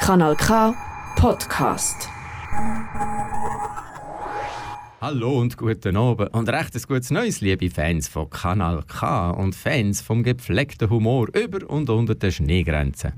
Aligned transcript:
Kanal 0.00 0.34
K 0.34 0.74
Podcast. 1.14 2.08
Hallo 5.00 5.38
und 5.38 5.58
guten 5.58 5.96
Abend 5.96 6.32
und 6.32 6.48
recht 6.48 6.74
ein 6.74 6.82
gutes 6.88 7.10
Neues, 7.10 7.42
liebe 7.42 7.68
Fans 7.68 8.08
von 8.08 8.30
Kanal 8.30 8.82
K 8.88 9.30
und 9.30 9.54
Fans 9.54 10.00
vom 10.00 10.22
gepflegten 10.22 10.88
Humor 10.88 11.28
über 11.36 11.68
und 11.68 11.90
unter 11.90 12.14
den 12.14 12.32
Schneegrenzen. 12.32 13.12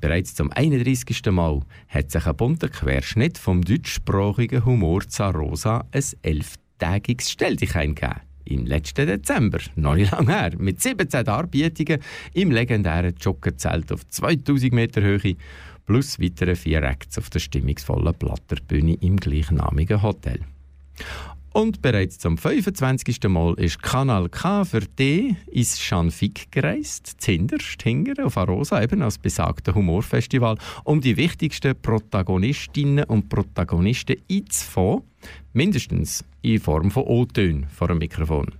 Bereits 0.00 0.34
zum 0.34 0.50
31. 0.50 1.24
Mal 1.30 1.60
hat 1.88 2.10
sich 2.10 2.26
ein 2.26 2.36
bunter 2.36 2.68
Querschnitt 2.68 3.38
vom 3.38 3.62
deutschsprachigen 3.62 4.64
Humor 4.64 5.06
Zarosa 5.08 5.84
ein 5.92 6.04
elftägiges 6.22 7.30
Stelldichein 7.30 7.94
gegeben. 7.94 8.20
Im 8.44 8.66
letzten 8.66 9.06
Dezember, 9.06 9.58
noch 9.76 9.94
nicht 9.94 10.10
lange 10.10 10.32
her, 10.36 10.52
mit 10.58 10.80
17 10.80 11.24
Darbietungen 11.24 12.00
im 12.32 12.50
legendären 12.50 13.14
Joggerzelt 13.20 13.92
auf 13.92 14.08
2000 14.08 14.72
Meter 14.72 15.02
Höhe 15.02 15.36
plus 15.88 16.20
weitere 16.20 16.54
vier 16.54 16.82
Acts 16.82 17.16
auf 17.16 17.30
der 17.30 17.38
stimmungsvollen 17.38 18.14
Platterbühne 18.14 18.98
im 19.00 19.16
gleichnamigen 19.16 20.02
Hotel. 20.02 20.40
Und 21.54 21.80
bereits 21.80 22.18
zum 22.18 22.36
25. 22.36 23.26
Mal 23.28 23.54
ist 23.54 23.82
Kanal 23.82 24.28
K 24.28 24.66
für 24.66 24.82
D 24.82 25.34
ins 25.50 25.80
Schanfig 25.80 26.50
gereist, 26.50 27.14
Zinderst 27.18 27.82
hinger 27.82 28.26
auf 28.26 28.36
Arosa, 28.36 28.82
eben 28.82 29.00
als 29.00 29.16
besagter 29.16 29.74
Humorfestival, 29.74 30.58
um 30.84 31.00
die 31.00 31.16
wichtigsten 31.16 31.74
Protagonistinnen 31.80 33.04
und 33.06 33.30
Protagonisten 33.30 34.16
einzufangen, 34.30 35.04
mindestens 35.54 36.22
in 36.42 36.60
Form 36.60 36.90
von 36.90 37.04
O-Tönen 37.04 37.66
vor 37.70 37.88
dem 37.88 37.98
Mikrofon. 37.98 38.54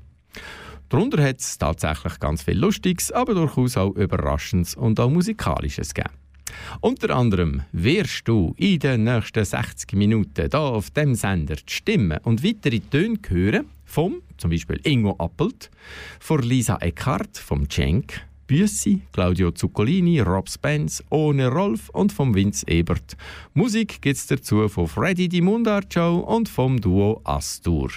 Darunter 0.88 1.22
hat 1.22 1.40
es 1.40 1.58
tatsächlich 1.58 2.18
ganz 2.18 2.42
viel 2.42 2.58
Lustiges, 2.58 3.12
aber 3.12 3.34
durchaus 3.34 3.76
auch 3.76 3.94
Überraschendes 3.94 4.74
und 4.74 4.98
auch 4.98 5.10
Musikalisches 5.10 5.92
gegeben. 5.92 6.14
Unter 6.80 7.16
anderem 7.16 7.62
wirst 7.72 8.28
du 8.28 8.54
in 8.56 8.78
den 8.78 9.04
nächsten 9.04 9.44
60 9.44 9.92
Minuten 9.94 10.48
hier 10.50 10.60
auf 10.60 10.90
dem 10.90 11.14
Sender 11.14 11.56
die 11.56 11.72
Stimmen 11.72 12.18
und 12.24 12.44
weitere 12.44 12.80
Töne 12.80 13.18
hören 13.28 13.66
vom 13.84 14.22
zum 14.38 14.50
Beispiel 14.50 14.80
Ingo 14.84 15.16
Appelt, 15.18 15.70
von 16.20 16.42
Lisa 16.42 16.76
Eckhardt, 16.80 17.36
vom 17.36 17.68
Cenk, 17.68 18.22
Büssi, 18.46 19.02
Claudio 19.12 19.50
Zuccolini, 19.50 20.20
Rob 20.20 20.48
Spence, 20.48 21.04
Ohne 21.10 21.48
Rolf 21.48 21.90
und 21.90 22.12
vom 22.12 22.34
Vince 22.34 22.66
Ebert. 22.66 23.16
Musik 23.52 24.00
gibt 24.00 24.16
es 24.16 24.26
dazu 24.26 24.68
von 24.68 24.88
Freddy 24.88 25.28
die 25.28 25.42
Mundart 25.42 25.92
Show 25.92 26.20
und 26.20 26.48
vom 26.48 26.80
Duo 26.80 27.20
Astur. 27.24 27.90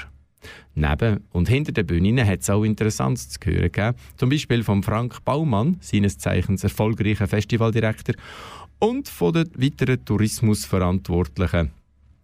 Neben 0.75 1.23
und 1.31 1.49
hinter 1.49 1.71
den 1.71 1.85
Bühnen 1.85 2.25
hat 2.25 2.41
es 2.41 2.49
auch 2.49 2.63
Interessantes 2.63 3.29
zu 3.29 3.39
hören 3.45 3.71
gegeben. 3.71 3.97
Zum 4.17 4.29
Beispiel 4.29 4.63
von 4.63 4.83
Frank 4.83 5.23
Baumann, 5.25 5.77
seines 5.81 6.17
Zeichens 6.17 6.63
erfolgreicher 6.63 7.27
Festivaldirektor, 7.27 8.15
und 8.79 9.07
von 9.07 9.33
den 9.33 9.51
weiteren 9.55 10.03
Tourismusverantwortlichen, 10.03 11.71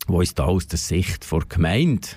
die 0.08 0.12
uns 0.12 0.34
da 0.34 0.46
aus 0.46 0.68
der 0.68 0.80
Sicht 0.80 1.32
der 1.32 1.40
Gemeinde 1.48 2.08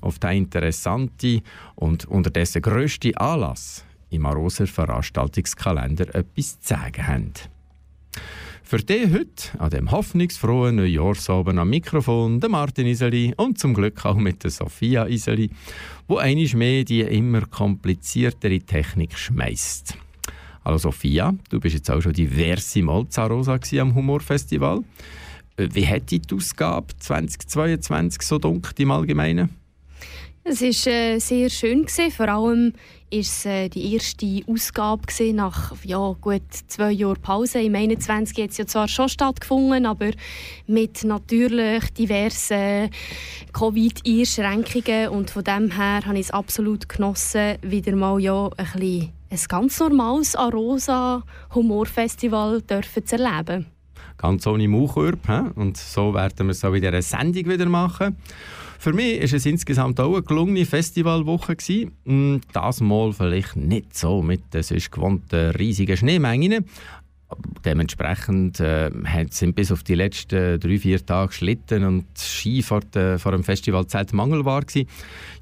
auf 0.00 0.18
den 0.18 0.36
interessanten 0.36 1.40
und 1.74 2.04
unterdessen 2.04 2.62
grössten 2.62 3.16
Anlass 3.16 3.84
im 4.10 4.26
Aroser 4.26 4.66
Veranstaltungskalender 4.66 6.14
etwas 6.14 6.60
zu 6.60 6.68
sagen 6.68 7.06
haben. 7.06 7.32
Für 8.68 8.78
dich 8.78 9.12
heute, 9.12 9.60
an 9.60 9.70
dem 9.70 9.92
hoffnungsfrohen 9.92 10.74
Neujahrsabend 10.74 11.56
am 11.56 11.70
Mikrofon, 11.70 12.40
der 12.40 12.50
Martin 12.50 12.88
Iseli 12.88 13.32
und 13.36 13.60
zum 13.60 13.74
Glück 13.74 14.04
auch 14.04 14.16
mit 14.16 14.42
der 14.42 14.50
Sophia 14.50 15.06
Iseli, 15.06 15.50
wo 16.08 16.16
einisch 16.16 16.54
mehr 16.54 16.82
die 16.82 17.02
immer 17.02 17.42
kompliziertere 17.42 18.58
Technik 18.58 19.16
schmeißt. 19.16 19.96
Hallo 20.64 20.78
Sophia, 20.78 21.32
du 21.48 21.60
bist 21.60 21.76
jetzt 21.76 21.92
auch 21.92 22.00
schon 22.00 22.12
diverse 22.12 22.82
Mal 22.82 23.08
Zarosa 23.08 23.56
am 23.78 23.94
Humorfestival. 23.94 24.80
Wie 25.56 25.86
hat 25.86 26.10
die 26.10 26.22
Ausgabe 26.34 26.88
2022 26.98 28.20
so 28.22 28.38
dunkel 28.38 28.72
im 28.78 28.90
Allgemeinen? 28.90 29.65
Es 30.48 30.62
war 30.62 30.92
äh, 30.92 31.18
sehr 31.18 31.50
schön, 31.50 31.86
gewesen. 31.86 32.12
vor 32.12 32.28
allem 32.28 32.72
war 32.72 33.18
es 33.18 33.44
äh, 33.46 33.68
die 33.68 33.94
erste 33.94 34.42
Ausgabe 34.46 35.02
nach 35.32 35.74
ja, 35.82 36.14
gut 36.20 36.42
zwei 36.68 36.92
Jahren 36.92 37.20
Pause. 37.20 37.62
Im 37.62 37.74
21 37.74 38.44
hat 38.44 38.50
es 38.50 38.58
ja 38.58 38.64
zwar 38.64 38.86
schon 38.86 39.08
stattgefunden, 39.08 39.86
aber 39.86 40.12
mit 40.68 41.02
natürlich 41.02 41.90
diversen 41.94 42.90
Covid-Einschränkungen 43.52 45.08
und 45.08 45.30
von 45.30 45.42
dem 45.42 45.72
her 45.72 46.06
habe 46.06 46.14
ich 46.14 46.26
es 46.26 46.30
absolut 46.30 46.88
genossen, 46.88 47.56
wieder 47.62 47.96
mal 47.96 48.20
ja, 48.20 48.48
ein, 48.56 48.66
bisschen 48.78 49.10
ein 49.30 49.40
ganz 49.48 49.80
normales 49.80 50.36
Arosa-Humorfestival 50.36 52.62
zu 52.64 52.82
erleben. 53.16 53.66
Ganz 54.16 54.46
ohne 54.46 54.68
Mauchurb. 54.68 55.28
Und 55.56 55.76
so 55.76 56.14
werden 56.14 56.46
wir 56.46 56.52
es 56.52 56.64
auch 56.64 56.72
in 56.72 56.82
dieser 56.82 57.02
Sendung 57.02 57.48
wieder 57.48 57.66
machen. 57.66 58.16
Für 58.86 58.92
mich 58.92 59.18
war 59.18 59.36
es 59.36 59.44
insgesamt 59.44 59.98
auch 59.98 60.12
eine 60.12 60.22
gelungene 60.22 60.64
Festivalwoche. 60.64 61.56
Hm, 62.04 62.40
das 62.52 62.80
Mal 62.80 63.12
vielleicht 63.12 63.56
nicht 63.56 63.98
so 63.98 64.22
mit 64.22 64.54
den 64.54 64.62
sonst 64.62 64.92
gewohnten 64.92 65.50
riesigen 65.56 65.96
Schneemengen. 65.96 66.64
Dementsprechend 67.64 68.60
äh, 68.60 68.92
sind 69.30 69.56
bis 69.56 69.72
auf 69.72 69.82
die 69.82 69.96
letzten 69.96 70.60
drei, 70.60 70.78
vier 70.78 71.04
Tage 71.04 71.32
Schlitten 71.32 71.82
und 71.82 72.06
Skifahrt 72.16 72.94
äh, 72.94 73.18
vor 73.18 73.32
dem 73.32 73.42
Festivalzelt 73.42 74.12
mangelbar 74.12 74.60
gewesen. 74.60 74.86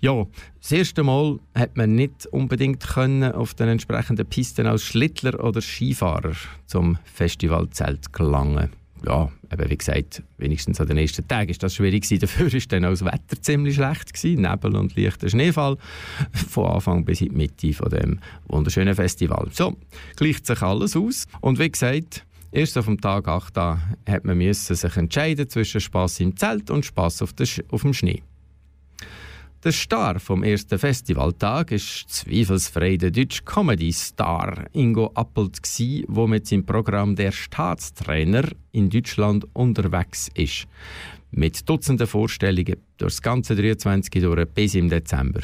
Ja, 0.01 0.25
das 0.63 0.73
erste 0.73 1.03
Mal 1.03 1.39
hat 1.55 1.77
man 1.77 1.95
nicht 1.95 2.25
unbedingt 2.29 2.81
können 2.81 3.31
auf 3.31 3.53
den 3.53 3.69
entsprechenden 3.69 4.25
Pisten 4.25 4.67
als 4.67 4.85
Schlittler 4.85 5.45
oder 5.45 5.61
Skifahrer 5.61 6.33
zum 6.65 6.97
Festivalzelt 7.05 8.11
gelangen 8.11 8.71
ja, 9.07 9.31
eben 9.53 9.71
wie 9.71 9.77
gesagt, 9.77 10.23
wenigstens 10.39 10.81
an 10.81 10.89
den 10.89 10.99
ersten 10.99 11.27
Tagen 11.27 11.51
ist 11.51 11.63
das 11.63 11.75
schwierig 11.75 12.03
gewesen. 12.03 12.21
Dafür 12.23 12.53
war 12.53 12.61
dann 12.69 12.85
auch 12.85 12.91
das 12.91 13.05
Wetter 13.05 13.43
ziemlich 13.43 13.75
schlecht 13.75 14.15
gewesen, 14.15 14.43
Nebel 14.43 14.77
und 14.77 14.97
leichter 14.97 15.29
Schneefall 15.29 15.77
von 16.33 16.67
Anfang 16.67 17.05
bis 17.05 17.21
in 17.21 17.31
die 17.31 17.37
Mitte 17.37 17.73
von 17.73 17.91
dem 17.91 18.21
wunderschönen 18.49 18.95
Festival. 18.95 19.49
So, 19.53 19.77
gleicht 20.17 20.47
sich 20.47 20.63
alles 20.63 20.97
aus 20.97 21.27
und 21.41 21.59
wie 21.59 21.71
gesagt, 21.71 22.25
Erst 22.55 22.79
auf 22.79 22.85
dem 22.85 23.01
Tag 23.01 23.27
8 23.27 23.57
da 23.57 23.81
hat 24.09 24.25
man 24.25 24.39
müssen 24.39 24.77
sich 24.77 24.97
entscheiden 24.97 25.49
zwischen 25.49 25.81
Spaß 25.81 26.21
im 26.21 26.37
Zelt 26.37 26.71
und 26.71 26.85
Spaß 26.85 27.23
auf, 27.23 27.35
auf 27.71 27.83
dem 27.83 27.93
Schnee. 27.93 28.23
Der 29.65 29.73
Star 29.73 30.21
vom 30.21 30.43
ersten 30.43 30.79
Festivaltag 30.79 31.73
ist 31.73 32.11
zweifelsfrei 32.11 32.99
der 32.99 33.11
deutsche 33.11 33.45
Comedy-Star 33.45 34.67
Ingo 34.75 35.11
Appelt, 35.15 35.59
der 36.07 36.27
mit 36.29 36.47
seinem 36.47 36.67
Programm 36.67 37.17
Der 37.17 37.33
Staatstrainer 37.33 38.45
in 38.73 38.91
Deutschland 38.91 39.47
unterwegs 39.55 40.29
ist. 40.35 40.67
Mit 41.31 41.67
Dutzenden 41.67 42.07
Vorstellungen 42.07 42.77
durch 42.99 43.15
das 43.15 43.23
ganze 43.23 43.57
23 43.57 44.13
durch 44.21 44.47
bis 44.49 44.75
im 44.75 44.91
Dezember. 44.91 45.41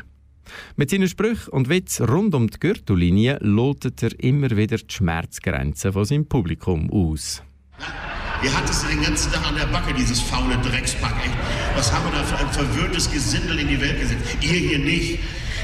Mit 0.77 0.91
seinen 0.91 1.09
Sprüchen 1.09 1.49
und 1.53 1.71
Witz 1.71 2.03
rund 2.03 2.35
um 2.35 2.51
die 2.51 2.61
Gürtellinie 2.61 3.39
lotet 3.41 4.03
er 4.03 4.21
immer 4.21 4.51
wieder 4.51 4.77
die 4.77 4.95
Schmerzgrenzen 4.95 5.95
von 5.95 6.05
seinem 6.05 6.27
Publikum 6.27 6.91
aus. 6.91 7.43
Ihr 8.43 8.57
hat 8.57 8.69
es 8.71 8.87
den 8.87 9.03
ganzen 9.03 9.31
Tag 9.33 9.47
an 9.47 9.55
der 9.55 9.67
Backe, 9.67 9.93
dieses 9.93 10.21
faule 10.21 10.57
Dreckspack. 10.59 11.15
Echt. 11.25 11.35
Was 11.77 11.93
haben 11.93 12.05
wir 12.05 12.19
da 12.19 12.25
für 12.25 12.39
ein 12.39 12.51
verwöhntes 12.51 13.11
Gesindel 13.11 13.59
in 13.59 13.69
die 13.69 13.81
Welt 13.81 14.01
gesetzt? 14.01 14.25
Ihr 14.41 14.53
hier 14.53 14.79
nicht, 14.79 15.19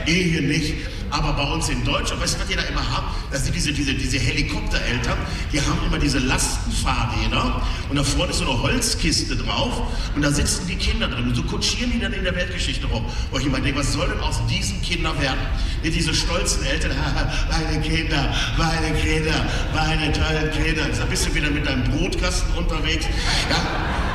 ihr 0.06 0.14
hier 0.14 0.42
nicht. 0.42 0.74
Aber 1.10 1.32
bei 1.32 1.42
uns 1.44 1.68
in 1.68 1.84
Deutschland, 1.84 2.22
weißt 2.22 2.34
du, 2.34 2.40
was 2.40 2.48
die 2.48 2.56
da 2.56 2.62
immer 2.62 2.88
haben? 2.90 3.06
Das 3.30 3.44
sind 3.44 3.54
diese, 3.54 3.72
diese, 3.72 3.94
diese 3.94 4.18
Helikoptereltern, 4.18 5.18
die 5.52 5.60
haben 5.60 5.78
immer 5.86 5.98
diese 5.98 6.18
Lastenfahrräder 6.18 7.62
und 7.88 7.96
da 7.96 8.04
vorne 8.04 8.30
ist 8.30 8.38
so 8.38 8.50
eine 8.50 8.62
Holzkiste 8.62 9.36
drauf 9.36 9.82
und 10.14 10.22
da 10.22 10.30
sitzen 10.30 10.66
die 10.66 10.76
Kinder 10.76 11.08
drin 11.08 11.28
und 11.28 11.34
so 11.34 11.42
kutschieren 11.42 11.92
die 11.92 12.00
dann 12.00 12.12
in 12.12 12.24
der 12.24 12.34
Weltgeschichte 12.34 12.86
rum. 12.86 13.04
Wo 13.30 13.38
ich 13.38 13.46
immer 13.46 13.60
denke, 13.60 13.80
was 13.80 13.92
soll 13.92 14.08
denn 14.08 14.20
aus 14.20 14.40
diesen 14.46 14.80
Kindern 14.82 15.20
werden? 15.20 15.38
Nicht 15.82 15.96
diese 15.96 16.14
stolzen 16.14 16.64
Eltern, 16.64 16.92
meine 17.50 17.80
Kinder, 17.80 18.34
meine 18.56 18.98
Kinder, 18.98 19.46
meine 19.74 20.12
tollen 20.12 20.50
Kinder. 20.50 20.86
Da 20.96 21.04
bist 21.04 21.26
du 21.26 21.34
wieder 21.34 21.50
mit 21.50 21.66
deinem 21.66 21.84
Brotkasten 21.84 22.54
unterwegs. 22.54 23.06
Ja, 23.50 24.05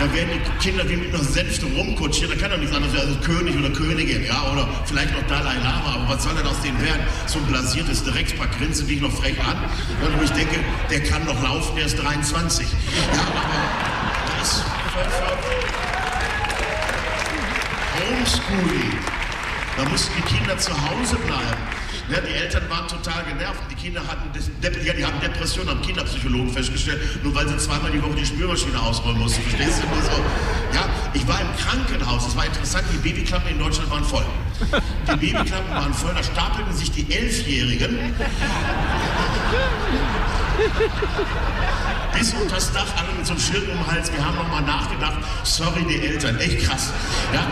da 0.00 0.12
werden 0.14 0.30
die 0.32 0.64
Kinder 0.64 0.88
wie 0.88 0.96
mit 0.96 1.14
einer 1.14 1.22
Senfte 1.22 1.66
rumkutschiert. 1.66 2.30
Da 2.32 2.36
kann 2.36 2.50
doch 2.50 2.58
nichts 2.58 2.74
anderes 2.74 2.94
werden 2.94 3.16
als 3.16 3.26
König 3.26 3.56
oder 3.56 3.68
Königin, 3.70 4.24
ja, 4.24 4.50
oder 4.50 4.66
vielleicht 4.86 5.12
noch 5.12 5.26
Dalai 5.26 5.56
Lama. 5.56 5.96
Aber 5.96 6.14
was 6.14 6.24
soll 6.24 6.34
denn 6.34 6.46
aus 6.46 6.60
denen 6.62 6.80
werden? 6.82 7.02
So 7.26 7.38
ein 7.38 7.46
blasiertes 7.46 8.02
Dreckspack 8.04 8.58
grinsen 8.58 8.88
dich 8.88 9.00
noch 9.00 9.12
frech 9.12 9.38
an. 9.40 9.58
Und 10.04 10.18
wo 10.18 10.24
ich 10.24 10.30
denke, 10.30 10.56
der 10.90 11.02
kann 11.02 11.24
noch 11.26 11.40
laufen, 11.42 11.76
der 11.76 11.84
ist 11.84 11.96
23. 11.96 12.66
Ja, 12.66 13.20
aber 13.20 14.38
das 14.38 14.64
Homeschooling. 18.00 19.19
Da 19.82 19.88
mussten 19.88 20.12
die 20.14 20.34
Kinder 20.34 20.58
zu 20.58 20.72
Hause 20.72 21.16
bleiben. 21.24 21.56
Ja, 22.10 22.20
die 22.20 22.34
Eltern 22.34 22.68
waren 22.68 22.86
total 22.86 23.24
genervt. 23.24 23.60
Die 23.70 23.74
Kinder 23.74 24.02
hatten, 24.06 24.28
ja, 24.84 24.92
die 24.92 25.06
hatten 25.06 25.20
Depressionen, 25.20 25.70
haben 25.70 25.80
Kinderpsychologen 25.80 26.50
festgestellt, 26.50 27.00
nur 27.24 27.34
weil 27.34 27.48
sie 27.48 27.56
zweimal 27.56 27.90
die 27.90 28.02
Woche 28.02 28.14
die 28.14 28.26
Spülmaschine 28.26 28.78
ausräumen 28.78 29.22
mussten. 29.22 29.40
Verstehst 29.40 29.82
du? 29.82 29.86
So. 30.04 30.20
Ja, 30.76 30.84
ich 31.14 31.26
war 31.26 31.40
im 31.40 31.48
Krankenhaus. 31.56 32.26
Es 32.26 32.36
war 32.36 32.44
interessant, 32.44 32.84
die 32.92 32.98
Babyklappen 32.98 33.52
in 33.52 33.58
Deutschland 33.58 33.90
waren 33.90 34.04
voll. 34.04 34.24
Die 34.60 35.16
Babyklappen 35.16 35.70
waren 35.70 35.94
voll, 35.94 36.12
da 36.14 36.22
stapelten 36.22 36.74
sich 36.76 36.90
die 36.90 37.10
Elfjährigen 37.10 37.98
Bis 42.12 42.34
unter 42.34 42.56
das 42.56 42.70
Dach, 42.74 42.84
alle 42.98 43.16
mit 43.16 43.24
so 43.24 43.32
einem 43.32 43.40
Schirm 43.40 43.62
um 43.62 43.78
den 43.78 43.86
Hals. 43.86 44.12
Wir 44.12 44.22
haben 44.22 44.36
nochmal 44.36 44.62
nachgedacht. 44.62 45.20
Sorry, 45.44 45.86
die 45.88 46.06
Eltern. 46.06 46.38
Echt 46.38 46.66
krass. 46.66 46.92
Ja, 47.32 47.46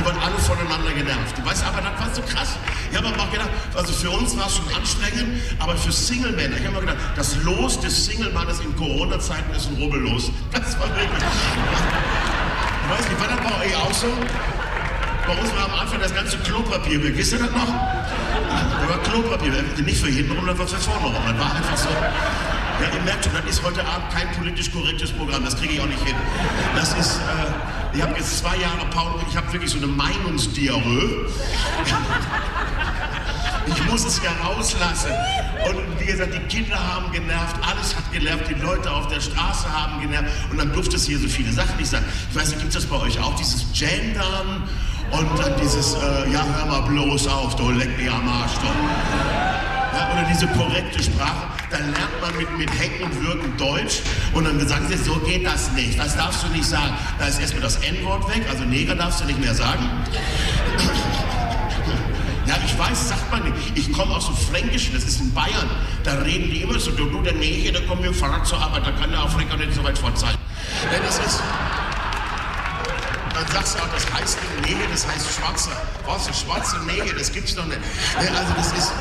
die 0.00 0.06
waren 0.06 0.18
alle 0.18 0.38
voneinander 0.38 0.90
genervt. 0.92 1.36
Du 1.36 1.44
weißt, 1.44 1.64
aber 1.64 1.80
das 1.82 2.00
war 2.00 2.14
so 2.14 2.22
krass. 2.22 2.56
Ich 2.90 2.96
habe 2.96 3.08
aber 3.08 3.22
auch 3.22 3.30
gedacht, 3.30 3.50
also 3.74 3.92
für 3.92 4.10
uns 4.10 4.36
war 4.36 4.46
es 4.46 4.56
schon 4.56 4.68
anstrengend, 4.74 5.42
aber 5.58 5.76
für 5.76 5.92
Single-Männer, 5.92 6.56
ich 6.56 6.64
habe 6.64 6.74
mir 6.76 6.80
gedacht, 6.80 6.96
das 7.16 7.36
Los 7.42 7.78
des 7.80 8.06
Single-Mannes 8.06 8.60
in 8.60 8.74
Corona-Zeiten 8.76 9.52
ist 9.54 9.68
ein 9.68 9.76
Rubbellos. 9.76 10.30
Das 10.52 10.78
war 10.78 10.88
wirklich. 10.88 11.24
Ich 12.82 12.98
weiß 12.98 13.08
nicht, 13.08 13.20
war 13.20 13.28
das 13.28 13.40
bei 13.40 13.66
euch 13.66 13.76
auch 13.76 13.92
so? 13.92 14.08
Bei 15.26 15.38
uns 15.38 15.54
war 15.54 15.64
am 15.66 15.80
Anfang 15.80 16.00
das 16.00 16.14
ganze 16.14 16.38
Klopapier 16.38 17.02
weg. 17.04 17.16
Wisst 17.16 17.32
ihr 17.32 17.38
das 17.38 17.50
noch? 17.50 17.68
Da 17.68 18.88
war 18.88 18.98
Klopapier, 19.02 19.52
nicht 19.84 20.00
für 20.00 20.10
hinten 20.10 20.32
rum, 20.32 20.46
das 20.46 20.58
war 20.58 20.66
für 20.66 20.78
vorne 20.78 21.06
rum. 21.06 21.24
Das 21.26 21.38
war 21.38 21.54
einfach 21.54 21.76
so. 21.76 21.88
Ja, 22.80 22.96
ihr 22.96 23.02
merkt 23.02 23.24
schon, 23.24 23.34
das 23.34 23.44
ist 23.44 23.62
heute 23.62 23.84
Abend 23.86 24.10
kein 24.12 24.30
politisch 24.32 24.72
korrektes 24.72 25.12
Programm, 25.12 25.44
das 25.44 25.56
kriege 25.56 25.74
ich 25.74 25.80
auch 25.80 25.86
nicht 25.86 26.04
hin. 26.04 26.16
Das 26.74 26.94
ist, 26.94 27.18
äh, 27.18 27.96
ich 27.96 28.02
habe 28.02 28.16
jetzt 28.16 28.38
zwei 28.38 28.56
Jahre 28.56 28.86
Pause 28.90 29.10
ich 29.30 29.36
habe 29.36 29.52
wirklich 29.52 29.70
so 29.70 29.78
eine 29.78 29.86
Meinungsdiarrhoe. 29.86 31.26
Ich 33.66 33.84
muss 33.84 34.04
es 34.04 34.20
ja 34.22 34.32
rauslassen. 34.44 35.12
Und 35.68 36.00
wie 36.00 36.06
gesagt, 36.06 36.34
die 36.34 36.40
Kinder 36.48 36.76
haben 36.76 37.12
genervt, 37.12 37.56
alles 37.62 37.94
hat 37.94 38.10
genervt, 38.12 38.48
die 38.48 38.54
Leute 38.54 38.90
auf 38.90 39.06
der 39.06 39.20
Straße 39.20 39.70
haben 39.70 40.00
genervt. 40.00 40.28
Und 40.50 40.58
dann 40.58 40.72
durfte 40.72 40.96
es 40.96 41.06
hier 41.06 41.18
so 41.18 41.28
viele 41.28 41.52
Sachen 41.52 41.76
nicht 41.76 41.90
sagen. 41.90 42.04
Ich 42.30 42.36
weiß 42.36 42.48
nicht, 42.48 42.58
gibt 42.58 42.74
es 42.74 42.82
das 42.82 42.86
bei 42.86 42.96
euch 42.96 43.20
auch, 43.20 43.36
dieses 43.36 43.64
Gendern 43.72 44.68
und 45.12 45.38
dann 45.38 45.54
dieses, 45.62 45.94
äh, 45.94 46.32
ja, 46.32 46.44
hör 46.56 46.66
mal 46.66 46.80
bloß 46.82 47.28
auf, 47.28 47.54
du 47.56 47.70
leck 47.70 47.96
mich 47.96 48.10
am 48.10 48.28
Arsch, 48.28 48.54
doch. 48.54 49.69
Ja, 49.92 50.12
oder 50.12 50.26
diese 50.30 50.46
korrekte 50.48 51.02
Sprache 51.02 51.50
dann 51.70 51.92
lernt 51.92 52.20
man 52.20 52.36
mit, 52.36 52.58
mit 52.58 52.70
Hecken 52.78 53.04
und 53.04 53.22
Würgen 53.22 53.56
Deutsch 53.56 54.00
und 54.32 54.44
dann 54.44 54.66
sagen 54.66 54.86
sie, 54.88 54.96
so 54.96 55.14
geht 55.20 55.46
das 55.46 55.70
nicht, 55.72 55.98
das 55.98 56.16
darfst 56.16 56.42
du 56.42 56.48
nicht 56.48 56.66
sagen. 56.66 56.92
Da 57.18 57.26
ist 57.26 57.40
erstmal 57.40 57.62
das 57.62 57.76
N-Wort 57.76 58.28
weg, 58.34 58.42
also 58.50 58.64
Neger 58.64 58.94
darfst 58.94 59.20
du 59.20 59.24
nicht 59.26 59.40
mehr 59.40 59.54
sagen. 59.54 59.88
Ja, 62.46 62.56
ich 62.64 62.76
weiß, 62.76 63.10
sagt 63.10 63.30
man 63.30 63.44
nicht. 63.44 63.78
Ich 63.78 63.92
komme 63.92 64.12
aus 64.12 64.26
dem 64.26 64.34
Fränkischen, 64.34 64.92
das 64.92 65.04
ist 65.04 65.20
in 65.20 65.32
Bayern. 65.32 65.70
Da 66.02 66.14
reden 66.14 66.50
die 66.50 66.62
immer 66.62 66.80
so, 66.80 66.90
du, 66.90 67.04
du 67.04 67.22
der 67.22 67.34
Neger, 67.34 67.80
kommt 67.82 68.00
mit 68.00 68.10
dem 68.10 68.14
Fahrrad 68.14 68.44
zur 68.44 68.58
Arbeit, 68.58 68.84
da 68.84 68.90
kann 68.90 69.10
der 69.10 69.20
Afrika 69.20 69.54
nicht 69.56 69.72
so 69.72 69.84
weit 69.84 69.96
vorzeigen. 69.96 70.38
Ja, 70.90 70.98
das 70.98 71.18
ist... 71.18 71.40
Dann 73.34 73.46
sagst 73.52 73.76
du 73.76 73.82
auch, 73.82 73.88
das 73.94 74.12
heißt 74.12 74.38
Neger, 74.62 74.88
das 74.90 75.06
heißt 75.06 75.28
Schwarzer. 75.32 75.76
Was, 76.06 76.26
schwarze 76.40 76.78
Neger, 76.86 77.14
das 77.16 77.30
gibt's 77.30 77.54
doch 77.54 77.66
nicht. 77.66 77.78
Also 78.18 78.54
das 78.56 78.72
ist 78.72 78.92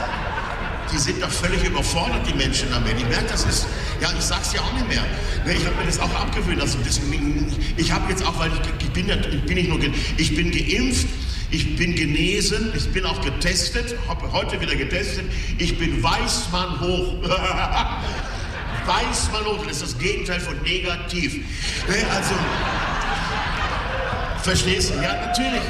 die 0.92 0.98
sind 0.98 1.22
doch 1.22 1.32
völlig 1.32 1.64
überfordert, 1.64 2.28
die 2.28 2.34
Menschen 2.34 2.70
damit. 2.72 2.98
Ich 2.98 3.08
merke, 3.08 3.28
das 3.30 3.44
ist, 3.46 3.68
ja, 4.02 4.10
ich 4.18 4.24
sag's 4.24 4.54
ja 4.54 4.62
auch 4.62 4.74
nicht 4.74 4.88
mehr. 4.88 5.04
Ne, 5.46 5.54
ich 5.54 5.66
habe 5.66 5.76
mir 5.78 5.86
das 5.86 6.00
auch 6.00 6.14
abgewöhnt. 6.14 6.62
Also 6.62 6.78
das, 6.84 7.00
ich 7.78 7.92
habe 7.92 8.10
jetzt 8.12 8.26
auch, 8.26 8.38
weil 8.40 8.52
ich, 8.52 8.86
ich 8.86 8.92
bin 8.92 9.08
ja, 9.08 9.16
ich 9.16 9.44
bin 9.44 9.56
nicht 9.56 9.70
nur, 9.70 9.80
ich 10.18 10.36
bin 10.36 10.52
geimpft, 10.52 11.08
ich 11.52 11.76
bin 11.76 11.96
genesen, 11.96 12.72
ich 12.76 12.92
bin 12.92 13.06
auch 13.06 13.22
getestet, 13.22 13.96
habe 14.08 14.32
heute 14.32 14.60
wieder 14.62 14.76
getestet. 14.76 15.26
Ich 15.58 15.78
bin 15.78 16.02
Weißmann 16.04 16.80
hoch. 16.82 17.16
Weißmann 18.86 19.46
hoch, 19.46 19.66
das 19.68 19.78
ist 19.78 19.94
das 19.94 19.98
Gegenteil 20.00 20.40
von 20.40 20.60
negativ. 20.64 21.36
Ne, 21.88 21.96
also, 22.16 22.34
verstehst 24.44 24.92
du? 24.92 24.96
Ja, 25.02 25.28
natürlich 25.28 25.62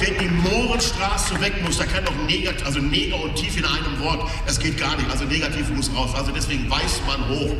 wenn 0.00 0.18
die 0.18 0.28
Mohrenstraße 0.28 1.40
weg 1.40 1.62
muss, 1.62 1.78
da 1.78 1.84
kann 1.84 2.04
doch 2.04 2.14
negativ, 2.26 2.64
also 2.66 2.80
Neger 2.80 3.22
und 3.22 3.34
tief 3.36 3.56
in 3.56 3.64
einem 3.64 4.00
Wort, 4.00 4.28
das 4.46 4.58
geht 4.58 4.78
gar 4.78 4.96
nicht. 4.96 5.10
Also 5.10 5.24
negativ 5.24 5.68
muss 5.70 5.90
raus. 5.94 6.10
Also 6.14 6.32
deswegen 6.32 6.68
weiß 6.70 7.02
man 7.06 7.28
hoch. 7.28 7.54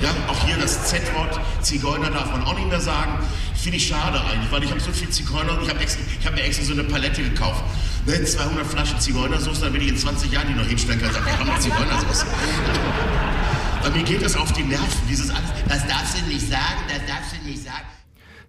Ja, 0.00 0.10
auch 0.28 0.46
hier 0.46 0.56
das 0.56 0.88
Z-Wort 0.88 1.40
Zigeuner 1.60 2.10
darf 2.10 2.30
man 2.30 2.44
auch 2.44 2.56
nicht 2.56 2.68
mehr 2.68 2.80
sagen. 2.80 3.18
Finde 3.54 3.76
ich 3.76 3.86
schade 3.86 4.20
eigentlich, 4.20 4.50
weil 4.50 4.64
ich 4.64 4.70
habe 4.70 4.80
so 4.80 4.92
viel 4.92 5.08
Zigeuner 5.10 5.52
und 5.52 5.62
ich 5.62 5.68
habe 5.68 5.80
hab 6.24 6.34
mir 6.34 6.42
extra 6.42 6.64
so 6.64 6.72
eine 6.72 6.84
Palette 6.84 7.22
gekauft. 7.22 7.62
Ne, 8.06 8.24
200 8.24 8.66
Flaschen 8.66 8.98
Zigeunersoße, 8.98 9.60
dann 9.60 9.72
will 9.72 9.82
ich 9.82 9.88
in 9.88 9.96
20 9.96 10.32
Jahren 10.32 10.48
die 10.48 10.54
noch 10.54 10.66
hinstellen 10.66 11.00
können. 11.00 11.14
Ich 11.14 11.32
habe 11.32 11.44
noch 11.44 11.58
Zigeunersoße. 11.58 12.26
Bei 13.82 13.90
mir 13.90 14.02
geht 14.02 14.24
das 14.24 14.36
auf 14.36 14.52
die 14.52 14.62
Nerven, 14.62 14.86
dieses 15.08 15.30
alles. 15.30 15.50
Das 15.68 15.86
darfst 15.86 16.18
du 16.18 16.26
nicht 16.26 16.48
sagen, 16.48 16.82
das 16.88 17.06
darfst 17.06 17.34
du 17.36 17.48
nicht 17.48 17.62
sagen. 17.62 17.86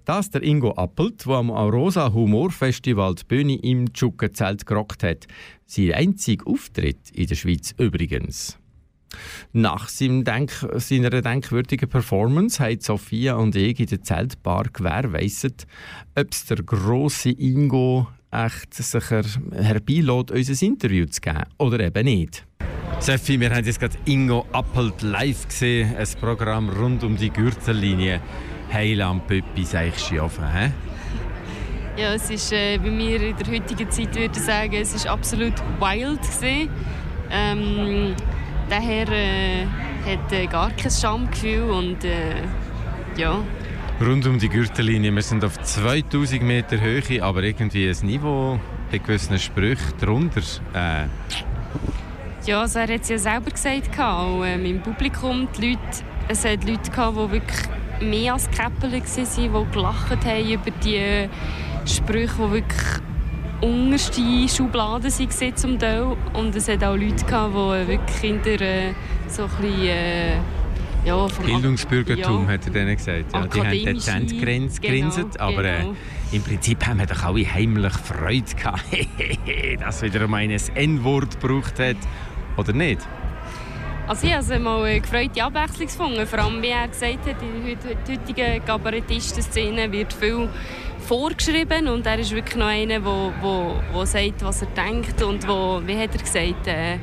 Das 0.06 0.30
der 0.30 0.44
Ingo 0.44 0.72
Appelt, 0.72 1.26
der 1.26 1.36
am 1.36 1.50
Aurosa 1.50 2.12
Humorfestival 2.12 3.16
die 3.16 3.24
Bühne 3.24 3.56
im 3.56 3.94
Tschuggenzelt 3.94 4.66
gerockt 4.66 5.02
hat. 5.02 5.28
Sein 5.66 5.94
einziger 5.94 6.46
Auftritt 6.46 7.10
in 7.14 7.28
der 7.28 7.36
Schweiz 7.36 7.74
übrigens. 7.78 8.60
Nach 9.54 9.90
Denk 9.98 10.52
seiner 10.76 11.10
denkwürdigen 11.10 11.88
Performance 11.88 12.62
haben 12.62 12.82
Sophia 12.82 13.36
und 13.36 13.56
ich 13.56 13.80
in 13.80 13.86
der 13.86 14.02
Zeltbar 14.02 14.66
gewährleistet, 14.74 15.68
ob 16.16 16.34
es 16.34 16.48
der 16.48 16.58
grosse 16.58 17.30
Ingo 17.30 18.08
echt 18.30 18.74
sich 18.74 19.10
herbeilässt, 19.10 20.32
unser 20.32 20.66
Interview 20.66 21.06
zu 21.06 21.22
geben 21.22 21.44
oder 21.60 21.80
eben 21.80 22.04
nicht. 22.04 22.46
Sophie, 23.00 23.40
wir 23.40 23.56
haben 23.56 23.64
jetzt 23.64 23.80
gerade 23.80 23.98
Ingo 24.04 24.46
Appelt 24.52 25.02
live 25.02 25.48
gesehen, 25.48 25.96
ein 25.96 26.08
Programm 26.20 26.68
rund 26.70 27.06
um 27.06 27.16
die 27.16 27.30
Gürtellinie. 27.30 28.20
Heiland 28.74 29.28
Püppis 29.28 29.76
eigentlich 29.76 30.04
schaffen? 30.04 30.46
He? 30.52 32.02
Ja, 32.02 32.14
es 32.16 32.30
ist 32.30 32.52
äh, 32.52 32.80
bei 32.80 32.90
mir 32.90 33.22
in 33.22 33.38
der 33.38 33.48
heutigen 33.48 33.90
Zeit 33.92 34.16
würde 34.16 34.36
ich 34.36 34.44
sagen, 34.44 34.74
es 34.74 34.96
ist 34.96 35.08
absolut 35.08 35.54
wild 35.80 36.22
gewesen. 36.22 36.70
Ähm, 37.30 38.16
daher 38.68 39.08
äh, 39.10 39.66
hat 40.06 40.32
äh, 40.32 40.48
gar 40.48 40.72
kein 40.72 40.92
Schamgefühl 40.92 41.70
und 41.70 42.04
äh, 42.04 42.42
ja. 43.16 43.40
Rund 44.02 44.26
um 44.26 44.40
die 44.40 44.50
Gürtellinie, 44.50 45.14
wir 45.14 45.22
sind 45.22 45.46
auf 45.46 45.62
2000 45.62 46.42
Meter 46.42 46.82
Höhe, 46.82 47.24
aber 47.24 47.44
irgendwie 47.44 47.88
ein 47.88 48.06
Niveau 48.06 48.60
bei 48.92 48.98
gewissen 48.98 49.38
Sprüchen 49.38 49.94
darunter. 50.00 50.42
Äh. 50.74 51.06
Ja, 52.46 52.62
also 52.62 52.80
er 52.80 52.92
hat 52.92 53.02
es 53.02 53.10
ja 53.10 53.18
selber 53.20 53.52
gesagt, 53.52 54.00
auch 54.00 54.44
ähm, 54.44 54.66
im 54.66 54.82
Publikum, 54.82 55.48
die 55.58 55.70
Leute, 55.70 56.04
es 56.28 56.44
hat 56.44 56.68
Leute 56.68 56.90
gehabt, 56.90 57.18
die 57.18 57.32
wirklich 57.32 57.70
mehr 58.04 58.34
als 58.34 58.50
Käppel 58.52 58.92
waren, 58.92 59.04
die 59.38 59.72
gelacht 59.72 60.26
haben 60.26 60.50
über 60.50 60.72
die 60.84 61.30
Sprüche, 61.86 62.34
die 62.38 62.52
wirklich 62.52 63.02
unterste 63.62 64.50
Schubladen 64.50 65.12
waren 65.12 65.56
zum 65.56 65.80
Teil. 65.80 66.18
Und 66.34 66.56
es 66.56 66.68
hat 66.68 66.84
auch 66.84 66.96
Leute, 66.96 67.26
gehabt, 67.26 67.54
die 67.54 67.88
wirklich 67.88 68.24
in 68.24 68.42
der 68.44 68.62
äh, 68.62 68.94
so 69.28 69.44
ein 69.44 69.50
bisschen, 69.62 69.88
äh, 69.88 70.36
ja, 71.06 71.28
Bildungsbürgertum, 71.46 72.46
ja, 72.46 72.54
hat 72.54 72.66
er 72.66 72.72
denen 72.72 72.96
gesagt. 72.96 73.34
Ja, 73.34 73.48
die 73.48 73.60
haben 73.60 73.72
dezent 73.72 74.30
genau, 74.30 74.82
grinset, 74.82 75.40
aber 75.40 75.66
äh, 75.66 75.80
genau. 75.80 75.92
äh, 75.92 76.36
im 76.36 76.44
Prinzip 76.44 76.86
haben 76.86 77.00
wir 77.00 77.06
doch 77.06 77.24
alle 77.24 77.46
heimlich 77.46 77.94
Freude 77.94 78.56
gehabt, 78.56 78.84
dass 79.80 80.02
wieder 80.02 80.28
mal 80.28 80.38
ein 80.38 80.52
N-Wort 80.52 81.40
gebraucht 81.42 81.80
hat. 81.80 81.98
Oder 82.56 82.74
nicht? 82.74 83.02
Also 84.06 84.28
ich 84.28 84.34
habe 84.34 84.60
mal 84.60 84.84
eine 84.84 85.00
gefreute 85.00 85.42
Abwechslung 85.42 85.88
gefunden. 85.88 86.28
Vor 86.28 86.40
allem, 86.40 86.62
wie 86.62 86.68
er 86.68 86.88
gesagt 86.90 87.26
hat, 87.26 87.42
in 87.42 87.64
der 87.64 88.18
heutigen 88.18 88.66
Kabarettisten-Szene 88.66 89.92
wird 89.92 90.12
viel 90.12 90.50
vorgeschrieben 91.08 91.88
und 91.88 92.06
er 92.06 92.20
ist 92.20 92.32
wirklich 92.32 92.56
noch 92.56 92.68
einer, 92.68 93.00
der 93.00 93.06
wo, 93.06 93.76
wo 93.94 94.06
sagt, 94.06 94.44
was 94.44 94.62
er 94.62 94.68
denkt 94.70 95.22
und 95.22 95.48
wo, 95.48 95.82
wie 95.86 95.98
hat 95.98 96.14
er 96.14 96.22
gesagt, 96.22 96.68
äh, 96.68 96.96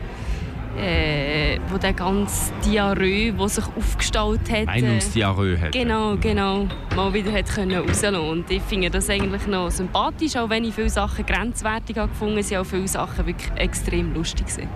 äh, 0.78 1.58
wo 1.70 1.78
der 1.78 1.94
ganze 1.94 2.52
Diarrhoe, 2.64 3.32
wo 3.36 3.48
sich 3.48 3.64
aufgestaut 3.76 4.50
hat, 4.50 4.66
Meinungsdiarrhoe 4.66 5.58
hat. 5.58 5.72
Genau, 5.72 6.16
genau, 6.16 6.66
mal 6.94 7.12
wieder 7.12 7.32
hat 7.32 7.48
können 7.48 7.78
rauslassen. 7.78 8.16
Und 8.16 8.50
ich 8.50 8.62
finde 8.62 8.90
das 8.90 9.08
eigentlich 9.08 9.46
noch 9.46 9.70
sympathisch, 9.70 10.36
auch 10.36 10.50
wenn 10.50 10.64
ich 10.64 10.74
viele 10.74 10.90
Sachen 10.90 11.24
grenzwertig 11.24 11.96
habe 11.96 12.08
gefunden, 12.08 12.42
sind 12.42 12.58
auch 12.58 12.64
viele 12.64 12.88
Sachen 12.88 13.26
wirklich 13.26 13.50
extrem 13.56 14.14
lustig 14.14 14.46
gewesen. 14.46 14.68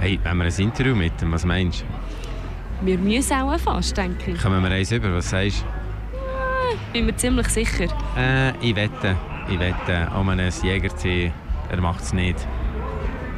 Hey, 0.00 0.18
wenn 0.22 0.38
wir 0.38 0.46
ein 0.46 0.58
Interview 0.58 0.96
mit 0.96 1.20
ihm, 1.20 1.30
was 1.30 1.44
meinst 1.44 1.82
du? 1.82 2.86
Wir 2.86 2.96
müssen 2.96 3.34
auch 3.34 3.58
fast, 3.58 3.94
denke 3.94 4.30
ich. 4.30 4.40
Kommen 4.40 4.62
wir 4.62 4.70
eins 4.70 4.90
über, 4.90 5.12
was 5.14 5.28
sagst 5.28 5.62
du? 5.62 6.16
Ja, 6.16 6.78
bin 6.94 7.04
mir 7.04 7.16
ziemlich 7.16 7.48
sicher. 7.48 7.86
Äh, 8.16 8.56
ich 8.66 8.74
wette, 8.74 9.14
ich 9.50 9.58
wette 9.60 10.10
um 10.18 10.30
einen 10.30 10.50
Jägertee, 10.62 11.30
er 11.68 11.80
macht 11.82 12.00
es 12.00 12.14
nicht. 12.14 12.48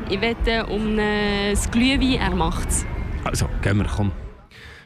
Ich 0.09 0.21
wette 0.21 0.65
um 0.67 0.97
ein 0.97 1.59
Glühwein, 1.73 2.21
er 2.21 2.37
macht 2.37 2.69
es. 2.69 2.87
Also, 3.25 3.49
gehen 3.61 3.79
wir, 3.79 3.87
komm. 3.87 4.13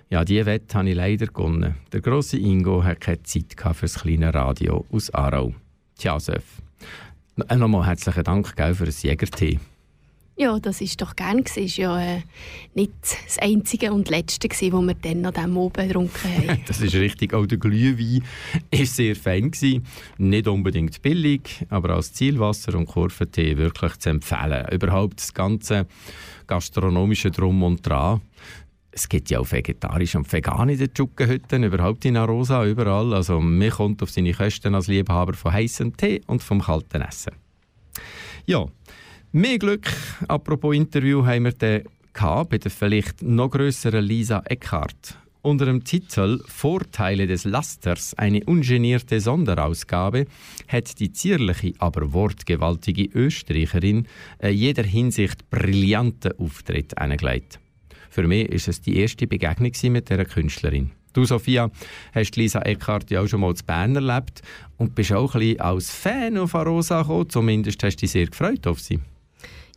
Ja, 0.08 0.24
diese 0.24 0.46
Wette 0.46 0.78
habe 0.78 0.88
ich 0.88 0.96
leider 0.96 1.26
gewonnen. 1.26 1.74
Der 1.92 2.00
grosse 2.00 2.38
Ingo 2.38 2.82
hatte 2.84 3.00
keine 3.00 3.22
Zeit 3.24 3.54
für 3.54 3.82
das 3.82 4.00
kleine 4.00 4.32
Radio 4.32 4.86
aus 4.90 5.12
Aarau. 5.12 5.52
Tja, 5.98 6.18
Söf. 6.18 6.62
Nochmal 7.54 7.86
herzlichen 7.86 8.24
Dank 8.24 8.48
für 8.48 8.86
das 8.86 9.02
Jägertee. 9.02 9.60
Ja, 10.38 10.58
das 10.60 10.82
ist 10.82 11.00
doch 11.00 11.16
gern 11.16 11.38
Es 11.38 11.56
war 11.56 11.64
ja 11.64 12.16
äh, 12.16 12.22
nicht 12.74 12.92
das 13.02 13.38
einzige 13.38 13.90
und 13.90 14.10
letzte 14.10 14.48
gewesen, 14.48 14.86
wir 14.86 14.94
dann 14.94 15.24
an 15.24 15.32
diesem 15.32 15.56
Oben 15.56 15.88
getrunken 15.88 16.48
haben. 16.48 16.62
das 16.66 16.82
ist 16.82 16.94
richtig. 16.94 17.32
Auch 17.32 17.46
der 17.46 17.56
Glühwein 17.56 18.22
war 18.70 18.84
sehr 18.84 19.16
fein. 19.16 19.50
Gewesen. 19.50 19.86
Nicht 20.18 20.46
unbedingt 20.46 21.00
billig, 21.00 21.64
aber 21.70 21.94
als 21.94 22.12
Zielwasser 22.12 22.74
und 22.74 22.84
Kurventee 22.84 23.56
wirklich 23.56 23.96
zu 23.96 24.10
empfehlen. 24.10 24.68
Überhaupt 24.70 25.20
das 25.20 25.32
ganze 25.32 25.86
gastronomische 26.46 27.30
Drum 27.30 27.62
und 27.62 27.86
Dran 27.86 28.20
es 28.96 29.10
gibt 29.10 29.28
ja 29.28 29.40
auch 29.40 29.52
vegetarisch 29.52 30.14
und 30.16 30.32
vegan 30.32 30.70
in 30.70 30.78
den 30.78 30.92
Tschuckenhütten, 30.92 31.64
überhaupt 31.64 32.06
in 32.06 32.16
Arosa, 32.16 32.64
überall. 32.64 33.12
Also 33.12 33.40
man 33.40 33.68
kommt 33.68 34.02
auf 34.02 34.10
seine 34.10 34.32
Kosten 34.32 34.74
als 34.74 34.86
Liebhaber 34.86 35.34
von 35.34 35.52
heißem 35.52 35.94
Tee 35.98 36.22
und 36.26 36.42
vom 36.42 36.62
kalten 36.62 37.02
Essen. 37.02 37.34
Ja, 38.46 38.64
mehr 39.36 39.58
Glück, 39.58 39.92
apropos 40.28 40.74
Interview, 40.74 41.26
haben 41.26 41.44
wir 41.44 41.52
dann 41.52 41.82
bei 42.48 42.56
der 42.56 42.70
vielleicht 42.70 43.20
noch 43.22 43.50
größeren 43.50 44.02
Lisa 44.02 44.42
Eckhart. 44.46 45.18
Unter 45.42 45.66
dem 45.66 45.84
Titel 45.84 46.40
Vorteile 46.46 47.26
des 47.26 47.44
Lasters, 47.44 48.14
eine 48.14 48.42
ungenierte 48.46 49.20
Sonderausgabe, 49.20 50.24
hat 50.68 50.98
die 50.98 51.12
zierliche, 51.12 51.74
aber 51.78 52.14
wortgewaltige 52.14 53.04
Österreicherin 53.14 54.08
in 54.38 54.52
jeder 54.52 54.84
Hinsicht 54.84 55.50
brillanten 55.50 56.32
Auftritt 56.38 56.96
eingelegt. 56.96 57.60
Für 58.08 58.26
mich 58.26 58.48
ist 58.48 58.68
es 58.68 58.80
die 58.80 58.96
erste 58.96 59.26
Begegnung 59.26 59.72
mit 59.92 60.08
dieser 60.08 60.24
Künstlerin. 60.24 60.92
Du, 61.12 61.26
Sophia, 61.26 61.70
hast 62.12 62.36
Lisa 62.36 62.62
Eckhart 62.62 63.10
ja 63.10 63.20
auch 63.20 63.26
schon 63.26 63.40
mal 63.40 63.54
zu 63.54 63.64
Bern 63.64 63.96
erlebt 63.96 64.40
und 64.78 64.94
bist 64.94 65.12
auch 65.12 65.34
ein 65.34 65.40
bisschen 65.40 65.60
als 65.60 65.90
Fan 65.90 66.38
auf 66.38 66.54
Arosa 66.54 67.02
gekommen. 67.02 67.28
Zumindest 67.28 67.82
hast 67.82 67.96
du 67.96 68.00
dich 68.00 68.12
sehr 68.12 68.26
gefreut 68.26 68.66
auf 68.66 68.80
sie. 68.80 68.98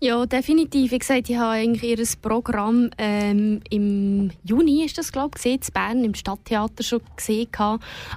Ja, 0.01 0.25
definitiv. 0.25 0.91
Wie 0.93 0.99
gesagt, 0.99 1.29
ich 1.29 1.35
habe 1.35 1.51
eigentlich 1.51 1.83
ihr 1.83 2.05
Programm 2.21 2.89
ähm, 2.97 3.59
im 3.69 4.31
Juni, 4.45 4.85
ist 4.85 4.97
das 4.97 5.11
glaube 5.11 5.37
ich, 5.37 5.45
in 5.45 5.59
Bern 5.73 6.05
im 6.05 6.13
Stadttheater 6.13 6.83
schon 6.83 7.01
gesehen. 7.17 7.49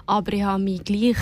Aber 0.06 0.32
ich 0.32 0.44
habe 0.44 0.62
mich 0.62 0.84
gleich 0.84 1.16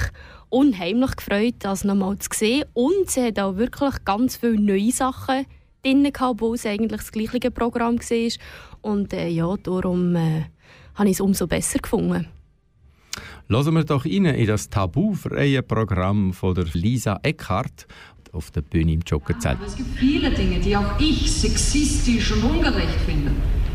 unheimlich 0.51 1.17
gefreut, 1.17 1.55
das 1.61 1.85
nochmal 1.85 2.19
zu 2.19 2.29
sehen. 2.35 2.65
Und 2.75 3.11
sie 3.11 3.29
hat 3.29 3.39
auch 3.39 3.57
wirklich 3.57 4.05
ganz 4.05 4.37
viele 4.37 4.61
neue 4.61 4.93
Sachen 4.93 5.47
drin, 5.83 6.13
obwohl 6.21 6.57
es 6.57 6.67
eigentlich 6.67 7.01
das 7.01 7.11
gleiche 7.11 7.51
Programm 7.51 7.99
war. 7.99 8.31
Und 8.83 9.15
äh, 9.15 9.29
ja, 9.29 9.57
darum 9.63 10.15
äh, 10.15 10.43
habe 10.95 11.09
ich 11.09 11.15
es 11.15 11.21
umso 11.23 11.47
besser 11.47 11.79
gefunden. 11.79 12.27
Lassen 13.49 13.75
wir 13.75 13.85
doch 13.85 14.05
rein 14.05 14.27
in 14.27 14.47
das 14.47 14.69
tabufreie 14.69 15.63
Programm 15.63 16.35
von 16.35 16.55
der 16.55 16.67
Lisa 16.75 17.19
Eckhart 17.23 17.87
auf 18.33 18.51
der 18.51 18.63
Bühne 18.63 18.93
im 18.93 19.01
Jokerzelt. 19.07 19.59
es 19.67 19.77
gibt 19.77 19.99
viele 19.99 20.31
Dinge, 20.31 20.61
die 20.61 20.77
auch 20.77 20.99
ich 20.99 21.31
sexistisch 21.31 22.33
und 22.33 22.45
ungerecht 22.45 23.01
finde. 23.07 23.33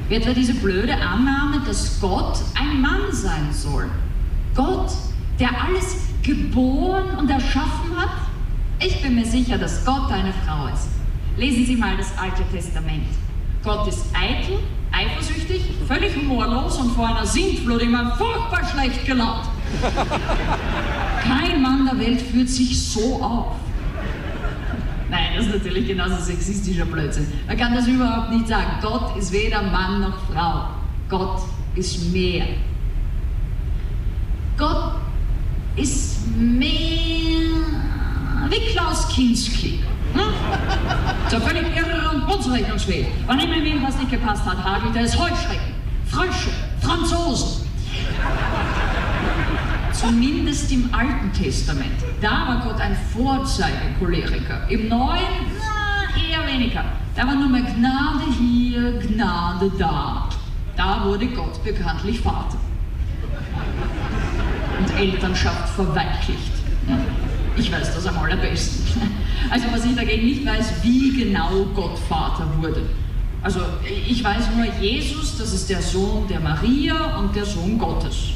Wie 0.07 0.15
etwa 0.15 0.33
diese 0.33 0.53
blöde 0.53 0.95
Annahme, 0.95 1.61
dass 1.65 1.99
Gott 1.99 2.37
ein 2.59 2.79
Mann 2.81 3.11
sein 3.11 3.51
soll. 3.51 3.89
Gott, 4.53 4.91
der 5.39 5.49
alles 5.63 5.97
geboren 6.21 7.17
und 7.17 7.29
erschaffen 7.29 7.95
hat? 7.97 8.11
Ich 8.79 9.01
bin 9.01 9.15
mir 9.15 9.25
sicher, 9.25 9.57
dass 9.57 9.83
Gott 9.83 10.11
eine 10.11 10.33
Frau 10.45 10.67
ist. 10.67 10.89
Lesen 11.37 11.65
Sie 11.65 11.75
mal 11.75 11.97
das 11.97 12.17
Alte 12.17 12.43
Testament. 12.51 13.07
Gott 13.63 13.87
ist 13.87 14.05
eitel, 14.13 14.59
eifersüchtig, 14.91 15.61
völlig 15.87 16.15
humorlos 16.15 16.77
und 16.77 16.91
vor 16.91 17.07
einer 17.07 17.25
Sintflut 17.25 17.81
immer 17.81 18.15
furchtbar 18.15 18.63
schlecht 18.69 19.05
gelaunt. 19.05 19.47
Kein 21.23 21.61
Mann 21.61 21.89
der 21.91 21.99
Welt 21.99 22.21
führt 22.21 22.49
sich 22.49 22.79
so 22.79 23.21
auf. 23.21 23.55
Nein, 25.15 25.31
das 25.37 25.45
ist 25.45 25.53
natürlich 25.53 25.87
genauso 25.87 26.17
sexistischer 26.17 26.83
Blödsinn. 26.83 27.25
Man 27.47 27.55
kann 27.55 27.73
das 27.73 27.87
überhaupt 27.87 28.31
nicht 28.31 28.49
sagen. 28.49 28.79
Gott 28.81 29.15
ist 29.17 29.31
weder 29.31 29.61
Mann 29.61 30.01
noch 30.01 30.17
Frau. 30.29 30.67
Gott 31.07 31.41
ist 31.75 32.11
mehr. 32.11 32.45
Gott 34.57 34.95
ist 35.77 36.27
mehr 36.35 37.47
wie 38.49 38.73
Klaus 38.73 39.07
Kinski. 39.07 39.79
Hm? 40.13 40.21
So 41.29 41.39
völlig 41.39 41.63
irre 41.77 42.09
und 42.13 42.23
unzurechnungsfähig. 42.23 43.07
Wann 43.25 43.39
immer 43.39 43.55
ihm 43.55 43.83
was 43.83 43.97
nicht 43.97 44.11
gepasst 44.11 44.45
hat, 44.45 44.61
hagelte 44.61 44.99
es 44.99 45.17
Heuschrecken, 45.17 45.75
Frösche, 46.07 46.49
Franzosen. 46.81 47.65
Zumindest 50.05 50.71
im 50.71 50.93
Alten 50.93 51.33
Testament. 51.33 51.95
Da 52.21 52.47
war 52.47 52.61
Gott 52.63 52.79
ein 52.79 52.95
Vorzeigekoleriker. 53.11 54.69
Im 54.69 54.87
Neuen, 54.87 55.23
na, 55.57 56.21
eher 56.21 56.45
weniger. 56.45 56.85
Da 57.15 57.25
war 57.25 57.33
nur 57.33 57.49
mehr 57.49 57.63
Gnade 57.63 58.25
hier, 58.37 58.99
Gnade 58.99 59.71
da. 59.79 60.29
Da 60.77 61.03
wurde 61.05 61.25
Gott 61.27 61.63
bekanntlich 61.63 62.19
Vater. 62.19 62.57
Und 64.79 64.95
Elternschaft 64.95 65.69
verweichlicht. 65.69 66.53
Ich 67.57 67.71
weiß 67.71 67.95
das 67.95 68.05
am 68.05 68.19
allerbesten. 68.19 68.85
Also 69.49 69.65
was 69.71 69.85
ich 69.85 69.95
dagegen 69.95 70.25
nicht 70.25 70.45
weiß, 70.45 70.83
wie 70.83 71.17
genau 71.17 71.65
Gott 71.73 71.97
Vater 72.07 72.47
wurde. 72.57 72.81
Also 73.41 73.61
ich 74.07 74.23
weiß 74.23 74.49
nur, 74.55 74.65
Jesus, 74.79 75.37
das 75.37 75.53
ist 75.53 75.69
der 75.69 75.81
Sohn 75.81 76.27
der 76.27 76.39
Maria 76.39 77.17
und 77.17 77.35
der 77.35 77.45
Sohn 77.45 77.79
Gottes. 77.79 78.33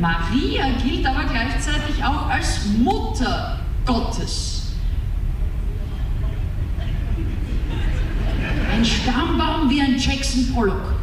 Maria 0.00 0.70
gilt 0.82 1.06
aber 1.06 1.24
gleichzeitig 1.24 2.02
auch 2.02 2.28
als 2.28 2.66
Mutter 2.78 3.60
Gottes. 3.86 4.72
Ein 8.72 8.84
Stammbaum 8.84 9.70
wie 9.70 9.80
ein 9.80 9.96
Jackson 9.96 10.52
Pollock. 10.52 10.94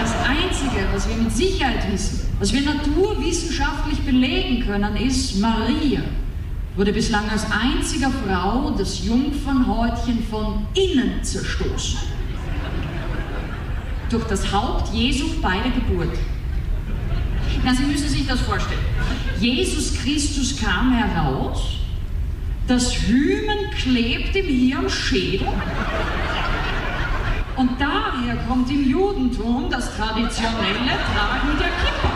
Das 0.00 0.12
Einzige, 0.28 0.88
was 0.92 1.08
wir 1.08 1.14
mit 1.16 1.32
Sicherheit 1.32 1.90
wissen, 1.92 2.28
was 2.40 2.52
wir 2.52 2.62
naturwissenschaftlich 2.62 4.00
belegen 4.00 4.66
können, 4.66 4.96
ist, 4.96 5.38
Maria 5.38 6.00
wurde 6.74 6.92
bislang 6.92 7.28
als 7.30 7.46
einziger 7.50 8.10
Frau 8.10 8.70
das 8.70 9.04
Jungfernhäutchen 9.04 10.24
von 10.28 10.66
innen 10.74 11.22
zerstoßen. 11.22 12.00
Durch 14.10 14.24
das 14.24 14.52
Haupt 14.52 14.92
Jesu 14.92 15.26
bei 15.40 15.58
der 15.58 15.70
Geburt. 15.70 16.18
Na, 17.64 17.74
Sie 17.74 17.84
müssen 17.84 18.08
sich 18.08 18.26
das 18.26 18.40
vorstellen. 18.40 18.80
Jesus 19.38 19.94
Christus 19.94 20.60
kam 20.60 20.92
heraus, 20.92 21.78
das 22.66 22.92
Hymen 23.06 23.70
klebt 23.76 24.34
ihm 24.34 24.46
hier 24.46 24.90
Schädel. 24.90 25.48
Und 27.56 27.70
daher 27.78 28.36
kommt 28.48 28.70
im 28.70 28.88
Judentum 28.88 29.68
das 29.70 29.96
traditionelle 29.96 30.98
Tragen 31.12 31.58
der 31.58 31.68
Kippa. 31.68 32.11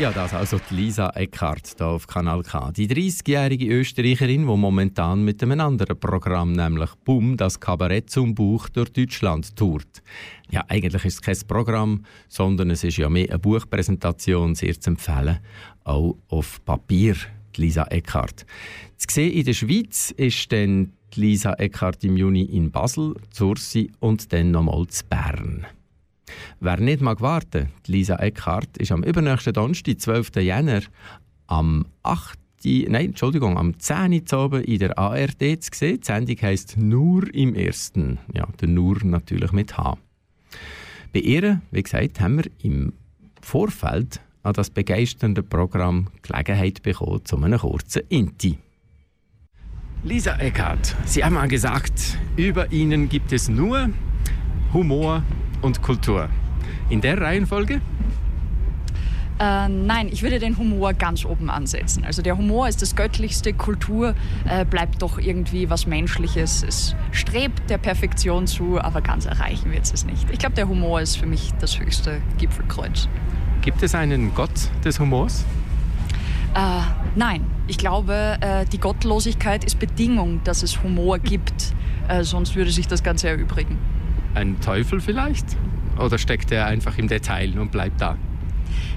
Ja, 0.00 0.10
das 0.10 0.34
also 0.34 0.58
die 0.70 0.74
Lisa 0.74 1.10
Eckhardt 1.10 1.76
hier 1.78 1.86
auf 1.86 2.08
Kanal 2.08 2.42
K. 2.42 2.72
Die 2.72 2.88
30-jährige 2.88 3.66
Österreicherin, 3.66 4.40
die 4.40 4.56
momentan 4.56 5.24
mit 5.24 5.40
einem 5.40 5.60
anderen 5.60 5.98
Programm, 6.00 6.50
nämlich 6.50 6.90
BUM, 7.04 7.36
das 7.36 7.60
Kabarett 7.60 8.10
zum 8.10 8.34
Buch 8.34 8.68
durch 8.70 8.92
Deutschland 8.92 9.54
tourt. 9.54 10.02
Ja, 10.50 10.64
eigentlich 10.66 11.04
ist 11.04 11.14
es 11.14 11.22
kein 11.22 11.38
Programm, 11.46 12.04
sondern 12.28 12.70
es 12.70 12.82
ist 12.82 12.96
ja 12.96 13.08
mehr 13.08 13.28
eine 13.30 13.38
Buchpräsentation, 13.38 14.56
sehr 14.56 14.78
zu 14.80 14.90
empfehlen, 14.90 15.38
auch 15.84 16.16
auf 16.28 16.64
Papier, 16.64 17.14
die 17.54 17.60
Lisa 17.60 17.84
Eckhardt. 17.84 18.46
Zu 18.96 19.06
sehen 19.08 19.32
in 19.32 19.44
der 19.44 19.54
Schweiz 19.54 20.10
ist 20.16 20.50
dann 20.50 20.92
die 21.14 21.20
Lisa 21.20 21.52
Eckhardt 21.52 22.02
im 22.02 22.16
Juni 22.16 22.42
in 22.42 22.72
Basel, 22.72 23.14
Zursi 23.30 23.92
und 24.00 24.32
dann 24.32 24.50
nochmal 24.50 24.88
zu 24.88 25.04
Bern. 25.04 25.66
Wer 26.60 26.80
nicht 26.80 27.00
mag 27.00 27.20
warten, 27.20 27.68
Lisa 27.86 28.16
Eckhardt 28.16 28.78
ist 28.78 28.92
am 28.92 29.02
übernächsten 29.02 29.52
Donnerstag, 29.52 30.00
12. 30.00 30.36
Jänner, 30.36 30.82
am 31.46 31.86
8. 32.02 32.38
Nein, 32.64 33.06
Entschuldigung, 33.06 33.58
am 33.58 33.78
10. 33.78 34.24
Uhr 34.32 34.66
in 34.66 34.78
der 34.78 34.98
ARD 34.98 35.62
zu 35.62 35.70
sehen. 35.74 36.00
Die 36.00 36.06
Sendung 36.06 36.36
heisst 36.40 36.78
«Nur 36.78 37.32
im 37.34 37.54
Ersten». 37.54 38.18
Ja, 38.32 38.48
der 38.60 38.68
«Nur» 38.68 39.04
natürlich 39.04 39.52
mit 39.52 39.76
H. 39.76 39.98
Bei 41.12 41.20
ihr, 41.20 41.60
wie 41.70 41.82
gesagt, 41.82 42.20
haben 42.20 42.38
wir 42.38 42.50
im 42.62 42.94
Vorfeld 43.42 44.20
an 44.42 44.54
das 44.54 44.70
begeisternde 44.70 45.42
Programm 45.42 46.08
Gelegenheit 46.22 46.82
bekommen 46.82 47.24
zu 47.24 47.36
einem 47.36 47.58
kurzen 47.58 48.02
Inti. 48.08 48.58
Lisa 50.02 50.36
Eckhardt, 50.38 50.94
Sie 51.06 51.24
haben 51.24 51.34
mal 51.34 51.48
gesagt, 51.48 52.18
über 52.36 52.70
Ihnen 52.72 53.08
gibt 53.08 53.32
es 53.32 53.48
nur 53.48 53.90
Humor, 54.72 55.22
und 55.64 55.82
Kultur. 55.82 56.28
In 56.90 57.00
der 57.00 57.20
Reihenfolge? 57.20 57.80
Äh, 59.40 59.68
nein, 59.68 60.08
ich 60.12 60.22
würde 60.22 60.38
den 60.38 60.56
Humor 60.58 60.92
ganz 60.92 61.24
oben 61.24 61.50
ansetzen. 61.50 62.04
Also 62.04 62.22
der 62.22 62.36
Humor 62.36 62.68
ist 62.68 62.82
das 62.82 62.94
Göttlichste, 62.94 63.52
Kultur 63.52 64.14
äh, 64.48 64.64
bleibt 64.64 65.02
doch 65.02 65.18
irgendwie 65.18 65.70
was 65.70 65.86
Menschliches. 65.86 66.62
Es 66.62 66.94
strebt 67.10 67.68
der 67.68 67.78
Perfektion 67.78 68.46
zu, 68.46 68.80
aber 68.80 69.00
ganz 69.00 69.24
erreichen 69.24 69.72
wird 69.72 69.92
es 69.92 70.04
nicht. 70.04 70.30
Ich 70.30 70.38
glaube, 70.38 70.54
der 70.54 70.68
Humor 70.68 71.00
ist 71.00 71.16
für 71.16 71.26
mich 71.26 71.52
das 71.60 71.80
höchste 71.80 72.20
Gipfelkreuz. 72.38 73.08
Gibt 73.62 73.82
es 73.82 73.94
einen 73.94 74.34
Gott 74.34 74.70
des 74.84 75.00
Humors? 75.00 75.44
Äh, 76.54 76.58
nein, 77.16 77.44
ich 77.66 77.78
glaube, 77.78 78.36
äh, 78.40 78.66
die 78.66 78.78
Gottlosigkeit 78.78 79.64
ist 79.64 79.80
Bedingung, 79.80 80.42
dass 80.44 80.62
es 80.62 80.82
Humor 80.84 81.18
gibt. 81.18 81.74
Äh, 82.06 82.22
sonst 82.22 82.54
würde 82.54 82.70
sich 82.70 82.86
das 82.86 83.02
Ganze 83.02 83.28
erübrigen 83.28 83.78
ein 84.34 84.60
Teufel 84.60 85.00
vielleicht? 85.00 85.46
Oder 85.98 86.18
steckt 86.18 86.50
er 86.50 86.66
einfach 86.66 86.98
im 86.98 87.08
Detail 87.08 87.58
und 87.58 87.70
bleibt 87.70 88.00
da? 88.00 88.16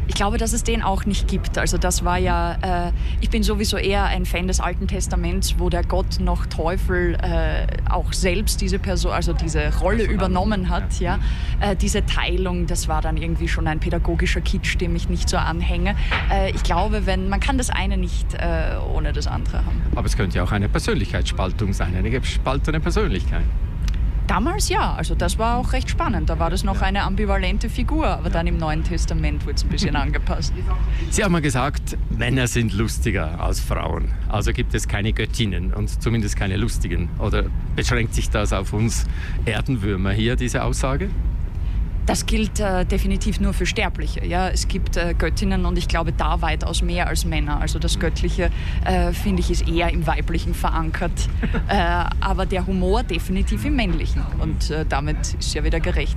Ich 0.08 0.16
glaube, 0.16 0.38
dass 0.38 0.54
es 0.54 0.64
den 0.64 0.82
auch 0.82 1.06
nicht 1.06 1.28
gibt. 1.28 1.58
Also 1.58 1.78
das 1.78 2.06
war 2.06 2.18
ja, 2.18 2.88
äh, 2.88 2.92
ich 3.20 3.30
bin 3.30 3.44
sowieso 3.44 3.78
eher 3.78 4.06
ein 4.06 4.26
Fan 4.26 4.48
des 4.48 4.60
Alten 4.60 4.88
Testaments, 4.88 5.56
wo 5.58 5.70
der 5.70 5.84
Gott 5.84 6.20
noch 6.20 6.46
Teufel 6.46 7.16
äh, 7.22 7.68
auch 7.90 8.14
selbst 8.14 8.62
diese 8.62 8.80
Person, 8.80 9.12
also 9.12 9.34
diese 9.34 9.78
Rolle 9.80 10.04
übernommen 10.06 10.70
hat. 10.70 11.00
Ja, 11.00 11.20
äh, 11.60 11.76
diese 11.76 12.06
Teilung, 12.06 12.68
das 12.68 12.88
war 12.88 13.02
dann 13.02 13.18
irgendwie 13.18 13.50
schon 13.50 13.68
ein 13.68 13.80
pädagogischer 13.80 14.42
Kitsch, 14.42 14.80
dem 14.80 14.96
ich 14.96 15.10
nicht 15.10 15.28
so 15.28 15.38
anhänge. 15.38 15.96
Äh, 16.32 16.52
ich 16.52 16.64
glaube, 16.64 17.06
wenn 17.06 17.28
man 17.28 17.42
kann 17.42 17.58
das 17.58 17.70
eine 17.70 17.98
nicht 17.98 18.34
äh, 18.34 18.78
ohne 18.94 19.12
das 19.12 19.28
andere 19.28 19.58
haben. 19.58 19.82
Aber 19.96 20.08
es 20.08 20.16
könnte 20.16 20.38
ja 20.38 20.44
auch 20.44 20.52
eine 20.54 20.70
Persönlichkeitsspaltung 20.70 21.74
sein, 21.74 21.96
eine 21.96 22.10
gespaltene 22.10 22.80
Persönlichkeit. 22.80 23.44
Damals 24.28 24.68
ja, 24.68 24.94
also 24.94 25.16
das 25.16 25.40
war 25.40 25.58
auch 25.58 25.72
recht 25.72 25.90
spannend. 25.90 26.30
Da 26.30 26.38
war 26.38 26.50
das 26.50 26.66
noch 26.66 26.82
eine 26.82 27.04
ambivalente 27.04 27.70
Figur, 27.70 28.08
aber 28.08 28.30
dann 28.30 28.46
im 28.46 28.58
Neuen 28.58 28.84
Testament 28.84 29.46
wurde 29.46 29.56
es 29.56 29.64
ein 29.64 29.70
bisschen 29.70 29.96
angepasst. 29.96 30.54
Sie 31.10 31.24
haben 31.24 31.32
mal 31.32 31.42
gesagt, 31.42 31.98
Männer 32.10 32.48
sind 32.48 32.74
lustiger 32.74 33.40
als 33.40 33.62
Frauen. 33.62 34.12
Also 34.28 34.52
gibt 34.52 34.74
es 34.76 34.88
keine 34.88 35.14
Göttinnen 35.14 35.74
und 35.74 36.02
zumindest 36.02 36.36
keine 36.36 36.58
lustigen. 36.58 37.10
Oder 37.20 37.46
beschränkt 37.76 38.14
sich 38.14 38.30
das 38.30 38.52
auf 38.52 38.74
uns 38.74 39.06
Erdenwürmer 39.46 40.12
hier, 40.12 40.36
diese 40.36 40.64
Aussage? 40.64 41.10
Das 42.08 42.26
gilt 42.26 42.62
äh, 42.62 42.86
definitiv 42.86 43.42
nur 43.42 43.54
für 43.54 43.66
Sterbliche. 43.66 44.26
Ja? 44.26 44.48
Es 44.48 44.70
gibt 44.70 44.96
äh, 44.96 45.14
Göttinnen 45.14 45.66
und 45.66 45.78
ich 45.78 45.90
glaube 45.90 46.14
da 46.14 46.42
weitaus 46.42 46.82
mehr 46.82 47.08
als 47.08 47.26
Männer. 47.26 47.60
Also 47.60 47.80
das 47.80 48.00
Göttliche, 48.00 48.50
äh, 48.86 49.12
finde 49.12 49.42
ich, 49.42 49.52
ist 49.52 49.68
eher 49.68 49.92
im 49.92 50.08
Weiblichen 50.08 50.54
verankert. 50.54 51.12
Äh, 51.70 52.06
aber 52.22 52.46
der 52.46 52.66
Humor 52.66 53.04
definitiv 53.04 53.66
im 53.66 53.76
Männlichen. 53.76 54.24
Und 54.40 54.70
äh, 54.70 54.86
damit 54.88 55.18
ist 55.20 55.36
es 55.40 55.54
ja 55.54 55.66
wieder 55.66 55.82
gerecht. 55.82 56.16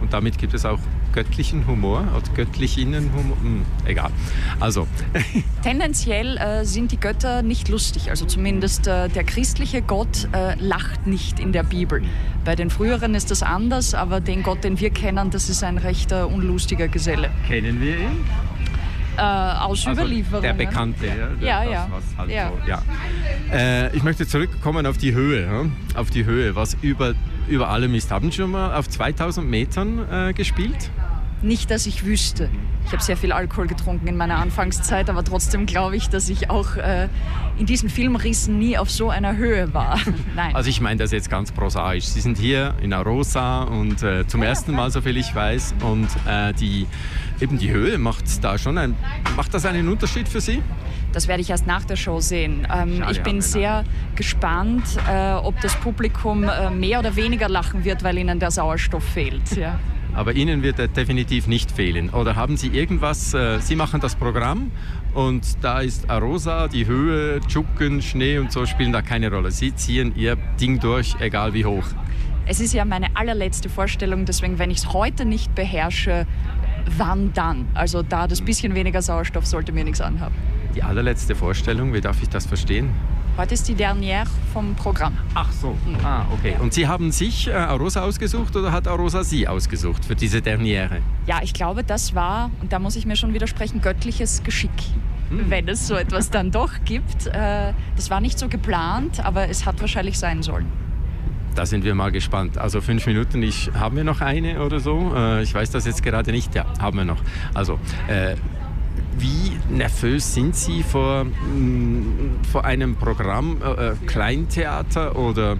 Und 0.00 0.12
damit 0.12 0.38
gibt 0.38 0.54
es 0.54 0.64
auch 0.64 0.80
göttlichen 1.12 1.66
Humor 1.66 2.04
oder 2.16 2.28
göttlichen 2.34 2.94
Humor. 2.94 3.36
Hm, 3.40 3.62
egal. 3.84 4.10
Also. 4.60 4.86
Tendenziell 5.62 6.36
äh, 6.36 6.64
sind 6.64 6.92
die 6.92 6.98
Götter 6.98 7.42
nicht 7.42 7.68
lustig. 7.68 8.10
Also 8.10 8.26
zumindest 8.26 8.86
äh, 8.86 9.08
der 9.08 9.24
christliche 9.24 9.82
Gott 9.82 10.28
äh, 10.32 10.54
lacht 10.58 11.06
nicht 11.06 11.38
in 11.38 11.52
der 11.52 11.62
Bibel. 11.62 12.02
Bei 12.44 12.56
den 12.56 12.70
früheren 12.70 13.14
ist 13.14 13.30
das 13.30 13.42
anders, 13.42 13.94
aber 13.94 14.20
den 14.20 14.42
Gott, 14.42 14.64
den 14.64 14.80
wir 14.80 14.90
kennen, 14.90 15.30
das 15.30 15.48
ist 15.48 15.62
ein 15.62 15.78
recht 15.78 16.12
unlustiger 16.12 16.88
Geselle. 16.88 17.30
Kennen 17.46 17.80
wir 17.80 17.96
ihn? 17.98 18.24
Äh, 19.16 19.20
aus 19.20 19.86
also 19.86 20.00
Überlieferungen. 20.00 20.42
Der 20.42 20.64
Bekannte, 20.64 21.06
ja. 21.06 21.64
Ja, 21.64 21.88
das. 21.90 22.18
Halt 22.18 22.30
ja. 22.30 22.50
So, 22.50 22.68
ja. 22.68 22.82
Äh, 23.52 23.94
ich 23.94 24.02
möchte 24.02 24.26
zurückkommen 24.26 24.86
auf 24.86 24.96
die 24.96 25.12
Höhe. 25.12 25.44
Ja? 25.44 26.00
Auf 26.00 26.10
die 26.10 26.24
Höhe, 26.24 26.56
was 26.56 26.76
über, 26.80 27.14
über 27.48 27.68
allem 27.68 27.94
ist. 27.94 28.10
Haben 28.10 28.30
Sie 28.30 28.38
schon 28.38 28.50
mal 28.50 28.74
auf 28.74 28.88
2000 28.88 29.48
Metern 29.48 30.00
äh, 30.10 30.32
gespielt? 30.32 30.90
Nicht, 31.42 31.72
dass 31.72 31.86
ich 31.86 32.04
wüsste. 32.04 32.48
Ich 32.86 32.92
habe 32.92 33.02
sehr 33.02 33.16
viel 33.16 33.32
Alkohol 33.32 33.66
getrunken 33.66 34.06
in 34.06 34.16
meiner 34.16 34.36
Anfangszeit, 34.36 35.10
aber 35.10 35.24
trotzdem 35.24 35.66
glaube 35.66 35.96
ich, 35.96 36.08
dass 36.08 36.28
ich 36.28 36.50
auch 36.50 36.76
äh, 36.76 37.08
in 37.58 37.66
diesen 37.66 37.88
Filmrissen 37.88 38.58
nie 38.58 38.78
auf 38.78 38.90
so 38.90 39.10
einer 39.10 39.36
Höhe 39.36 39.74
war. 39.74 39.98
Nein. 40.36 40.54
Also 40.54 40.70
ich 40.70 40.80
meine 40.80 40.98
das 40.98 41.10
jetzt 41.10 41.30
ganz 41.30 41.50
prosaisch. 41.50 42.04
Sie 42.04 42.20
sind 42.20 42.38
hier 42.38 42.74
in 42.80 42.92
Arosa 42.92 43.64
und 43.64 44.04
äh, 44.04 44.26
zum 44.28 44.42
ersten 44.42 44.72
Mal, 44.72 44.92
soviel 44.92 45.16
ich 45.16 45.34
weiß, 45.34 45.74
und 45.82 46.08
äh, 46.28 46.52
die, 46.54 46.86
eben 47.40 47.58
die 47.58 47.72
Höhe 47.72 47.98
macht 47.98 48.44
da 48.44 48.56
schon 48.56 48.78
ein, 48.78 48.94
macht 49.36 49.52
das 49.52 49.66
einen 49.66 49.88
Unterschied 49.88 50.28
für 50.28 50.40
Sie? 50.40 50.62
Das 51.12 51.28
werde 51.28 51.42
ich 51.42 51.50
erst 51.50 51.66
nach 51.66 51.84
der 51.84 51.96
Show 51.96 52.20
sehen. 52.20 52.66
Ähm, 52.74 53.04
ich 53.10 53.22
bin 53.22 53.40
sehr 53.40 53.84
gespannt, 54.16 54.84
äh, 55.08 55.32
ob 55.34 55.60
das 55.60 55.74
Publikum 55.76 56.44
äh, 56.44 56.70
mehr 56.70 56.98
oder 56.98 57.16
weniger 57.16 57.48
lachen 57.48 57.84
wird, 57.84 58.02
weil 58.02 58.18
ihnen 58.18 58.38
der 58.38 58.50
Sauerstoff 58.50 59.04
fehlt. 59.04 59.56
Ja. 59.56 59.78
Aber 60.14 60.34
Ihnen 60.34 60.62
wird 60.62 60.78
er 60.78 60.88
definitiv 60.88 61.46
nicht 61.46 61.70
fehlen. 61.72 62.10
Oder 62.10 62.36
haben 62.36 62.58
Sie 62.58 62.68
irgendwas, 62.68 63.32
äh, 63.32 63.60
Sie 63.60 63.76
machen 63.76 64.00
das 64.00 64.14
Programm 64.14 64.70
und 65.14 65.42
da 65.62 65.80
ist 65.80 66.10
Arosa, 66.10 66.68
die 66.68 66.86
Höhe, 66.86 67.40
Tschucken, 67.40 68.02
Schnee 68.02 68.38
und 68.38 68.52
so 68.52 68.66
spielen 68.66 68.92
da 68.92 69.00
keine 69.00 69.30
Rolle. 69.30 69.50
Sie 69.50 69.74
ziehen 69.74 70.12
Ihr 70.14 70.36
Ding 70.60 70.80
durch, 70.80 71.16
egal 71.20 71.54
wie 71.54 71.64
hoch. 71.64 71.84
Es 72.44 72.60
ist 72.60 72.74
ja 72.74 72.84
meine 72.84 73.16
allerletzte 73.16 73.70
Vorstellung, 73.70 74.26
deswegen, 74.26 74.58
wenn 74.58 74.70
ich 74.70 74.78
es 74.78 74.92
heute 74.92 75.24
nicht 75.24 75.54
beherrsche, 75.54 76.26
wann 76.98 77.32
dann? 77.32 77.68
Also 77.72 78.02
da 78.02 78.26
das 78.26 78.42
bisschen 78.42 78.74
weniger 78.74 79.00
Sauerstoff 79.00 79.46
sollte 79.46 79.72
mir 79.72 79.84
nichts 79.84 80.00
anhaben. 80.00 80.34
Die 80.74 80.82
allerletzte 80.82 81.34
Vorstellung, 81.34 81.92
wie 81.92 82.00
darf 82.00 82.22
ich 82.22 82.28
das 82.28 82.46
verstehen? 82.46 82.90
Heute 83.36 83.54
ist 83.54 83.66
die 83.66 83.74
Dernière 83.74 84.26
vom 84.52 84.74
Programm. 84.74 85.16
Ach 85.34 85.50
so. 85.52 85.76
Mhm. 85.86 86.04
Ah, 86.04 86.26
okay. 86.32 86.54
Und 86.60 86.74
Sie 86.74 86.86
haben 86.86 87.12
sich 87.12 87.48
äh, 87.48 87.52
Arosa 87.52 88.02
ausgesucht 88.02 88.54
oder 88.56 88.72
hat 88.72 88.86
Arosa 88.86 89.24
Sie 89.24 89.48
ausgesucht 89.48 90.04
für 90.04 90.14
diese 90.14 90.38
Dernière? 90.38 90.98
Ja, 91.26 91.40
ich 91.42 91.54
glaube, 91.54 91.82
das 91.82 92.14
war, 92.14 92.50
und 92.60 92.72
da 92.72 92.78
muss 92.78 92.96
ich 92.96 93.06
mir 93.06 93.16
schon 93.16 93.32
widersprechen, 93.32 93.80
göttliches 93.80 94.42
Geschick. 94.42 94.70
Hm. 95.30 95.50
Wenn 95.50 95.68
es 95.68 95.86
so 95.86 95.94
etwas 95.94 96.30
dann 96.30 96.50
doch 96.50 96.72
gibt. 96.84 97.26
Äh, 97.26 97.72
das 97.96 98.10
war 98.10 98.20
nicht 98.20 98.38
so 98.38 98.48
geplant, 98.48 99.24
aber 99.24 99.48
es 99.48 99.64
hat 99.64 99.80
wahrscheinlich 99.80 100.18
sein 100.18 100.42
sollen. 100.42 100.66
Da 101.54 101.66
sind 101.66 101.84
wir 101.84 101.94
mal 101.94 102.10
gespannt. 102.10 102.56
Also 102.56 102.80
fünf 102.80 103.06
Minuten, 103.06 103.42
ich, 103.42 103.70
haben 103.74 103.96
wir 103.96 104.04
noch 104.04 104.22
eine 104.22 104.62
oder 104.62 104.80
so? 104.80 105.12
Äh, 105.14 105.42
ich 105.42 105.54
weiß 105.54 105.70
das 105.70 105.84
jetzt 105.84 106.02
gerade 106.02 106.32
nicht. 106.32 106.54
Ja, 106.54 106.64
haben 106.78 106.96
wir 106.96 107.04
noch. 107.04 107.22
Also, 107.52 107.78
äh, 108.08 108.36
wie 109.18 109.52
nervös 109.70 110.34
sind 110.34 110.56
Sie 110.56 110.82
vor, 110.82 111.24
mm, 111.24 112.44
vor 112.50 112.64
einem 112.64 112.96
Programm, 112.96 113.58
äh, 113.62 113.88
äh, 113.88 113.94
Kleintheater 114.06 115.16
oder 115.16 115.58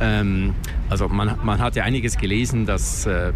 ähm, 0.00 0.54
also 0.88 1.08
man, 1.08 1.38
man 1.42 1.60
hat 1.60 1.76
ja 1.76 1.84
einiges 1.84 2.18
gelesen, 2.18 2.66
dass, 2.66 3.06
äh, 3.06 3.32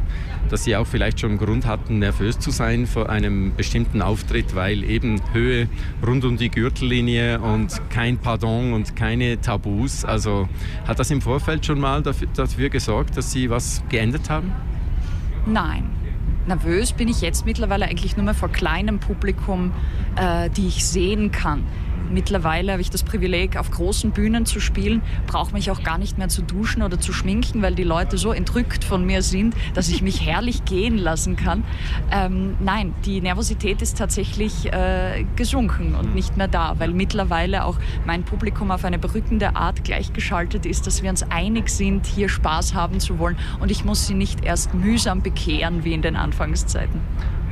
dass 0.51 0.65
Sie 0.65 0.77
auch 0.77 0.87
vielleicht 0.87 1.21
schon 1.21 1.39
Grund 1.39 1.65
hatten, 1.67 2.01
nervös 2.01 2.39
zu 2.39 2.51
sein 2.51 2.87
vor 2.87 3.09
einem 3.09 3.55
bestimmten 3.57 4.03
Auftritt, 4.03 4.55
weil 4.55 4.85
eben 4.85 5.21
Höhe 5.33 5.69
rund 6.07 6.25
um 6.25 6.37
die 6.37 6.51
Gürtellinie 6.51 7.41
und 7.41 7.81
kein 7.91 8.19
Pardon 8.19 8.73
und 8.73 8.97
keine 8.97 9.41
Tabus. 9.41 10.05
Also 10.05 10.49
hat 10.87 10.99
das 10.99 11.11
im 11.11 11.21
Vorfeld 11.21 11.65
schon 11.65 11.81
mal 11.81 12.03
dafür, 12.03 12.29
dafür 12.35 12.69
gesorgt, 12.69 13.17
dass 13.17 13.31
Sie 13.33 13.49
was 13.49 13.83
geändert 13.89 14.29
haben? 14.29 14.53
Nein, 15.47 15.85
nervös 16.47 16.93
bin 16.93 17.09
ich 17.09 17.21
jetzt 17.21 17.47
mittlerweile 17.47 17.87
eigentlich 17.87 18.17
nur 18.17 18.25
mehr 18.25 18.35
vor 18.35 18.49
kleinem 18.49 18.99
Publikum, 18.99 19.73
äh, 20.17 20.51
die 20.51 20.69
ich 20.69 20.85
sehen 20.87 21.33
kann. 21.33 21.65
Mittlerweile 22.11 22.73
habe 22.73 22.83
ich 22.83 22.91
das 22.91 23.03
Privileg, 23.03 23.57
auf 23.57 23.71
großen 23.71 24.11
Bühnen 24.11 24.47
zu 24.47 24.61
spielen, 24.61 25.03
brauche 25.27 25.53
mich 25.53 25.71
auch 25.71 25.83
gar 25.83 25.99
nicht 25.99 26.19
mehr 26.19 26.29
zu 26.29 26.43
duschen 26.43 26.83
oder 26.83 27.01
zu 27.01 27.13
schminken, 27.13 27.63
weil 27.63 27.75
die 27.75 27.85
Leute 27.85 28.19
so 28.19 28.33
entrückt 28.33 28.85
von 28.85 29.05
mir 29.05 29.23
sind, 29.23 29.55
dass 29.75 29.89
ich 29.89 30.03
mich 30.03 30.21
herrlich 30.27 30.65
gehen 30.65 30.99
lassen 30.99 31.37
kann. 31.37 31.65
Ähm, 32.11 32.57
nein, 32.61 32.95
die 33.05 33.21
Nervosität 33.21 33.83
ist 33.83 33.99
tatsächlich 33.99 34.73
äh, 34.73 35.25
gesunken 35.37 35.95
und 35.95 36.15
nicht 36.15 36.37
mehr 36.37 36.49
da, 36.49 36.75
weil 36.79 36.93
mittlerweile 36.93 37.65
auch 37.65 37.79
mein 38.05 38.25
Publikum 38.25 38.71
auf 38.71 38.85
eine 38.85 38.99
berückende 38.99 39.57
Art 39.57 39.85
gleichgeschaltet 39.85 40.67
ist, 40.67 40.87
dass 40.87 41.03
wir 41.03 41.11
uns 41.11 41.23
einig 41.31 41.69
sind, 41.69 42.07
hier 42.07 42.29
Spaß 42.29 42.75
haben 42.75 43.01
zu 43.01 43.19
wollen 43.19 43.37
und 43.61 43.71
ich 43.71 43.85
muss 43.85 44.07
sie 44.07 44.15
nicht 44.15 44.45
erst 44.45 44.75
mühsam 44.75 45.23
bekehren 45.23 45.85
wie 45.85 45.93
in 45.93 46.03
den 46.03 46.17
Anfangszeiten. 46.17 47.01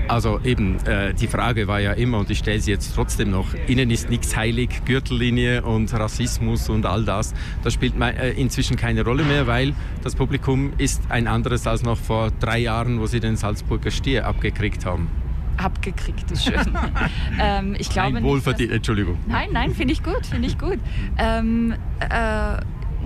Also 0.08 0.40
eben, 0.44 0.76
äh, 0.86 1.14
die 1.14 1.26
Frage 1.26 1.66
war 1.66 1.80
ja 1.80 1.92
immer, 1.92 2.18
und 2.18 2.30
ich 2.30 2.38
stelle 2.38 2.60
sie 2.60 2.70
jetzt 2.70 2.94
trotzdem 2.94 3.30
noch, 3.30 3.46
Ihnen 3.68 3.90
ist 3.90 4.10
nichts 4.10 4.36
heilig, 4.36 4.84
Gürtellinie 4.84 5.62
und 5.62 5.92
Rassismus 5.94 6.68
und 6.68 6.84
all 6.84 7.04
das, 7.04 7.32
das 7.62 7.72
spielt 7.72 7.94
äh, 8.00 8.32
inzwischen 8.32 8.76
keine 8.76 9.02
Rolle 9.04 9.24
mehr, 9.24 9.46
weil 9.46 9.72
das 10.02 10.14
Publikum 10.14 10.72
ist 10.76 11.02
ein 11.08 11.26
anderes 11.26 11.66
als 11.66 11.82
noch 11.82 11.98
vor 11.98 12.30
drei 12.38 12.58
Jahren, 12.58 13.00
wo 13.00 13.06
Sie 13.06 13.20
den 13.20 13.36
Salzburger 13.36 13.90
Stier 13.90 14.26
abgekriegt 14.26 14.84
haben. 14.84 15.08
Abgekriegt 15.56 16.30
ist 16.30 16.44
schön. 16.44 16.54
ähm, 17.40 17.76
ich 17.78 17.88
glaube 17.88 18.14
nein, 18.14 18.24
wohlverdient, 18.24 18.72
Entschuldigung. 18.72 19.18
Nein, 19.26 19.50
nein, 19.52 19.74
finde 19.74 19.92
ich 19.92 20.02
gut, 20.02 20.26
finde 20.26 20.48
ich 20.48 20.58
gut. 20.58 20.78
Ähm, 21.16 21.74
äh, 22.00 22.56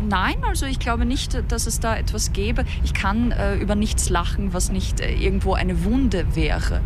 Nein, 0.07 0.37
also 0.45 0.67
ich 0.67 0.79
glaube 0.79 1.05
nicht, 1.05 1.43
dass 1.51 1.67
es 1.67 1.81
da 1.81 1.97
etwas 1.97 2.33
gäbe. 2.33 2.65
Ich 2.85 2.95
kann 2.95 3.33
äh, 3.33 3.57
über 3.57 3.75
nichts 3.75 4.09
lachen, 4.11 4.53
was 4.53 4.71
nicht 4.71 5.01
äh, 5.01 5.13
irgendwo 5.13 5.55
eine 5.55 5.85
Wunde 5.85 6.37
wäre. 6.37 6.81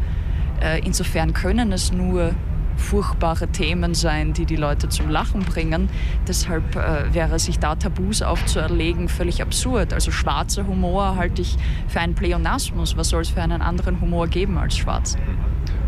Äh, 0.60 0.80
insofern 0.84 1.32
können 1.32 1.72
es 1.72 1.92
nur 1.92 2.34
furchtbare 2.76 3.48
Themen 3.48 3.94
sein, 3.94 4.32
die 4.32 4.46
die 4.46 4.56
Leute 4.56 4.88
zum 4.88 5.10
Lachen 5.10 5.40
bringen. 5.40 5.88
Deshalb 6.26 6.76
äh, 6.76 7.12
wäre 7.12 7.38
sich 7.38 7.58
da 7.58 7.74
Tabus 7.74 8.22
aufzuerlegen 8.22 9.08
völlig 9.08 9.42
absurd. 9.42 9.92
Also 9.92 10.10
schwarzer 10.10 10.66
Humor 10.66 11.16
halte 11.16 11.42
ich 11.42 11.56
für 11.88 12.00
einen 12.00 12.14
Pleonasmus. 12.14 12.96
Was 12.96 13.10
soll 13.10 13.22
es 13.22 13.30
für 13.30 13.42
einen 13.42 13.62
anderen 13.62 14.00
Humor 14.00 14.26
geben 14.28 14.58
als 14.58 14.76
schwarz? 14.76 15.16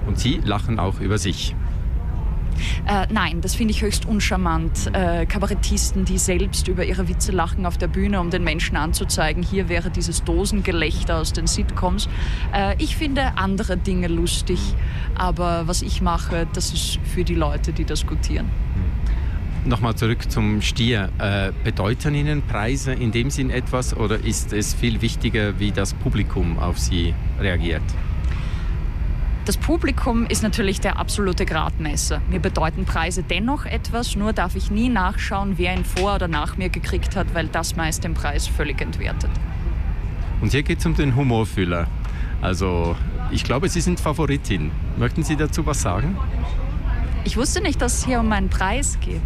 Und 0.07 0.19
Sie 0.19 0.41
lachen 0.45 0.79
auch 0.79 1.01
über 1.01 1.19
sich. 1.19 1.57
Äh, 2.87 3.07
nein, 3.11 3.41
das 3.41 3.55
finde 3.55 3.73
ich 3.73 3.83
höchst 3.83 4.07
uncharmant. 4.07 4.91
Äh, 4.93 5.27
Kabarettisten, 5.27 6.05
die 6.05 6.19
selbst 6.19 6.69
über 6.69 6.85
ihre 6.85 7.09
Witze 7.09 7.33
lachen 7.33 7.67
auf 7.67 7.79
der 7.79 7.89
Bühne, 7.89 8.21
um 8.21 8.31
den 8.31 8.45
Menschen 8.45 8.77
anzuzeigen, 8.77 9.43
hier 9.43 9.69
wäre 9.69 9.91
dieses 9.91 10.25
Dosengelächter 10.25 11.19
aus 11.19 11.33
den 11.33 11.47
Sitcoms. 11.47 12.09
Äh, 12.53 12.77
ich 12.83 12.97
finde 12.97 13.37
andere 13.37 13.77
Dinge 13.77 14.09
lustig, 14.09 14.61
aber 15.15 15.67
was 15.67 15.83
ich 15.83 16.01
mache, 16.01 16.47
das 16.53 16.73
ist 16.73 16.99
für 17.05 17.25
die 17.25 17.35
Leute, 17.35 17.73
die 17.73 17.85
diskutieren. 17.85 18.51
Nochmal 19.65 19.95
zurück 19.95 20.31
zum 20.31 20.61
Stier. 20.61 21.09
Äh, 21.19 21.53
bedeuten 21.65 22.15
Ihnen 22.15 22.43
Preise 22.43 22.93
in 22.93 23.13
dem 23.13 23.31
Sinn 23.31 23.49
etwas 23.49 23.97
oder 23.97 24.23
ist 24.23 24.53
es 24.53 24.75
viel 24.75 25.01
wichtiger, 25.01 25.59
wie 25.59 25.73
das 25.73 25.95
Publikum 25.95 26.59
auf 26.59 26.79
Sie 26.79 27.15
reagiert? 27.41 27.83
Das 29.45 29.59
Publikum 29.59 30.25
ist 30.27 30.43
natürlich 30.43 30.81
der 30.81 30.99
absolute 30.99 31.45
Gradmesser. 31.45 32.23
Mir 32.31 32.41
bedeuten 32.41 32.87
Preise 32.87 33.23
dennoch 33.23 33.67
etwas, 33.67 34.17
nur 34.17 34.33
darf 34.33 34.57
ich 34.57 34.71
nie 34.71 34.89
nachschauen, 34.89 35.59
wer 35.59 35.75
ihn 35.75 35.85
vor 35.85 36.15
oder 36.15 36.29
nach 36.29 36.57
mir 36.57 36.71
gekriegt 36.71 37.15
hat, 37.15 37.35
weil 37.35 37.49
das 37.49 37.77
meist 37.77 38.05
den 38.05 38.15
Preis 38.15 38.47
völlig 38.47 38.81
entwertet. 38.81 39.31
Und 40.41 40.53
hier 40.53 40.63
geht 40.63 40.79
es 40.79 40.87
um 40.87 40.95
den 40.95 41.15
Humorfüller. 41.15 41.89
Also, 42.41 42.97
ich 43.31 43.45
glaube, 43.45 43.69
Sie 43.69 43.83
sind 43.83 44.01
Favoritin. 44.01 44.71
Möchten 44.97 45.23
Sie 45.23 45.37
dazu 45.37 45.67
was 45.67 45.83
sagen? 45.83 46.17
Ich 47.25 47.37
wusste 47.37 47.61
nicht, 47.61 47.83
dass 47.83 47.99
es 47.99 48.05
hier 48.07 48.21
um 48.21 48.33
einen 48.33 48.49
Preis 48.49 48.99
geht. 49.01 49.21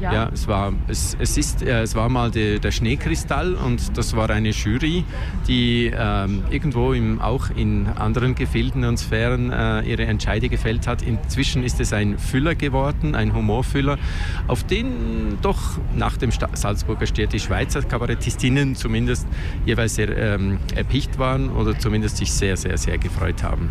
Ja, 0.00 0.12
ja 0.12 0.30
es, 0.32 0.46
war, 0.46 0.72
es, 0.88 1.16
es, 1.18 1.36
ist, 1.36 1.62
äh, 1.62 1.82
es 1.82 1.94
war 1.94 2.08
mal 2.08 2.30
die, 2.30 2.58
der 2.58 2.70
Schneekristall 2.70 3.54
und 3.54 3.96
das 3.96 4.14
war 4.16 4.30
eine 4.30 4.50
Jury, 4.50 5.04
die 5.48 5.92
ähm, 5.94 6.44
irgendwo 6.50 6.92
im, 6.92 7.20
auch 7.20 7.50
in 7.50 7.86
anderen 7.88 8.34
Gefilden 8.34 8.84
und 8.84 8.98
Sphären 8.98 9.50
äh, 9.50 9.82
ihre 9.82 10.06
Entscheide 10.06 10.48
gefällt 10.48 10.86
hat. 10.86 11.02
Inzwischen 11.02 11.62
ist 11.62 11.80
es 11.80 11.92
ein 11.92 12.18
Füller 12.18 12.54
geworden, 12.54 13.14
ein 13.14 13.34
Humorfüller, 13.34 13.98
auf 14.48 14.64
den 14.64 15.38
doch 15.42 15.78
nach 15.94 16.16
dem 16.16 16.30
Sta 16.30 16.48
Salzburger 16.52 17.06
Stier 17.06 17.26
die 17.26 17.40
Schweizer 17.40 17.82
Kabarettistinnen 17.82 18.74
zumindest 18.74 19.26
jeweils 19.64 19.94
sehr 19.94 20.16
ähm, 20.16 20.58
erpicht 20.74 21.18
waren 21.18 21.50
oder 21.50 21.78
zumindest 21.78 22.16
sich 22.18 22.32
sehr, 22.32 22.56
sehr, 22.56 22.76
sehr 22.78 22.98
gefreut 22.98 23.42
haben. 23.42 23.70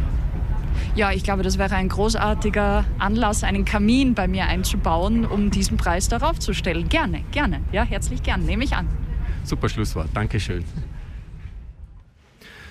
Ja, 0.95 1.11
ich 1.11 1.23
glaube, 1.23 1.43
das 1.43 1.57
wäre 1.57 1.75
ein 1.75 1.89
großartiger 1.89 2.85
Anlass, 2.99 3.43
einen 3.43 3.65
Kamin 3.65 4.15
bei 4.15 4.29
mir 4.29 4.45
einzubauen, 4.45 5.25
um 5.25 5.51
diesen 5.51 5.75
Preis 5.75 6.07
darauf 6.07 6.39
zu 6.39 6.53
stellen. 6.53 6.87
Gerne, 6.87 7.21
gerne. 7.31 7.61
Ja, 7.73 7.83
herzlich 7.83 8.23
gern. 8.23 8.45
Nehme 8.45 8.63
ich 8.63 8.73
an. 8.73 8.87
Super 9.43 9.67
Schlusswort. 9.67 10.07
Dankeschön. 10.13 10.63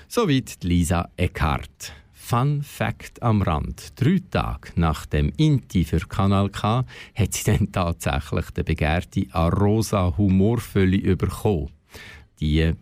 Soweit 0.07 0.63
Lisa 0.63 1.07
Eckhardt. 1.17 1.93
Fun 2.13 2.63
Fact 2.63 3.21
am 3.21 3.43
Rand. 3.43 3.93
Drei 4.01 4.19
Tage 4.31 4.69
nach 4.75 5.05
dem 5.05 5.31
Inti 5.37 5.83
für 5.83 5.99
Kanal 5.99 6.49
K 6.49 6.83
hat 7.13 7.33
sie 7.33 7.43
dann 7.43 7.71
tatsächlich 7.71 8.49
den 8.49 8.65
begehrten 8.65 9.31
Arosa 9.33 10.15
Humorfülle 10.17 11.15
bekommen. 11.15 11.69
Die 12.39 12.73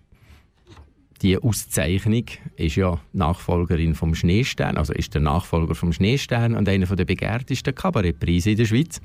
die 1.24 1.38
Auszeichnung 1.38 2.26
ist 2.58 2.76
ja 2.76 3.00
Nachfolgerin 3.14 3.96
vom 3.96 4.14
Schneestern, 4.14 4.78
also 4.78 4.94
ist 4.94 5.14
der 5.14 5.22
Nachfolger 5.22 5.74
vom 5.74 5.94
Schneestern 5.94 6.54
und 6.54 6.68
einer 6.68 6.86
der 6.86 7.06
begehrtesten 7.06 7.74
Kabarettpreise 7.74 8.52
in 8.52 8.58
der 8.58 8.66
Schweiz. 8.66 9.02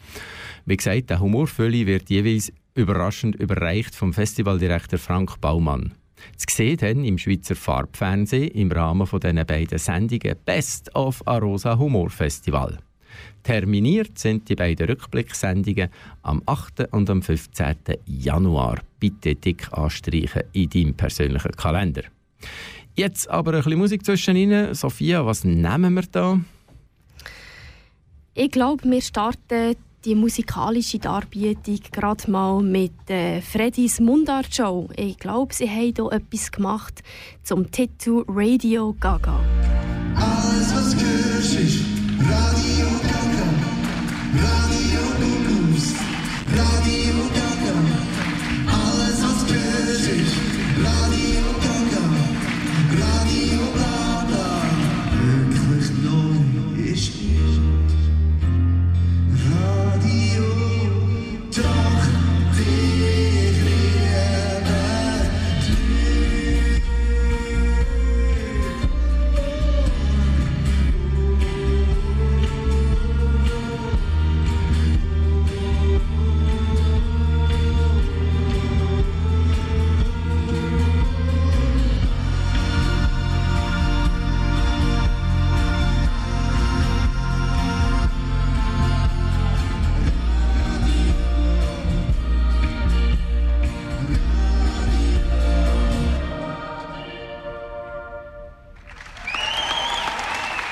Wie 0.67 0.77
gesagt, 0.77 1.11
der 1.11 1.21
Humorfülle 1.21 1.87
wird 1.87 2.11
jeweils 2.11 2.53
überraschend 2.75 3.37
überreicht 3.37 3.95
vom 3.95 4.13
Festivaldirektor 4.13 4.99
Frank 4.99 5.41
Baumann. 5.41 5.95
Zu 6.37 6.47
sehen 6.51 6.77
dann 6.79 7.05
im 7.05 7.19
Schweizer 7.19 7.55
Farbfernsehen 7.55 8.49
im 8.49 8.73
Rahmen 8.73 9.07
von 9.07 9.21
diesen 9.21 9.47
beiden 9.47 9.79
Sendungen 9.79 10.35
Best 10.45 10.95
of 10.97 11.23
Arosa 11.27 11.79
Humor 11.79 12.11
Festival. 12.11 12.79
Terminiert 13.43 14.19
sind 14.19 14.49
die 14.49 14.55
beiden 14.55 14.89
Rückblicksendungen 14.89 15.89
am 16.23 16.43
8. 16.47 16.93
und 16.93 17.09
am 17.09 17.23
15. 17.23 17.77
Januar. 18.07 18.81
Bitte 19.01 19.35
dick 19.35 19.69
anstreichen 19.73 20.43
in 20.53 20.69
deinem 20.69 20.95
persönlichen 20.95 21.53
Kalender. 21.53 22.03
Jetzt 22.95 23.31
aber 23.31 23.53
ein 23.53 23.63
bisschen 23.63 23.79
Musik 23.79 24.05
zwischen 24.05 24.37
Ihnen. 24.37 24.75
Sophia, 24.75 25.25
was 25.25 25.45
nehmen 25.45 25.95
wir 25.95 26.05
da? 26.11 26.41
Ich 28.35 28.51
glaube, 28.51 28.85
wir 28.85 29.01
starten 29.01 29.77
die 30.05 30.15
musikalische 30.15 30.99
Darbietung 30.99 31.81
gerade 31.91 32.31
mal 32.31 32.63
mit 32.63 33.11
äh, 33.11 33.41
Freddys 33.41 34.01
Mundart 34.01 34.55
Show. 34.55 34.89
Ich 34.97 35.19
glaube, 35.19 35.53
sie 35.53 35.69
haben 35.69 35.93
hier 35.95 36.13
etwas 36.13 36.51
gemacht 36.51 37.03
zum 37.43 37.71
Titel 37.71 38.25
Radio 38.29 38.95
Gaga. 38.99 39.41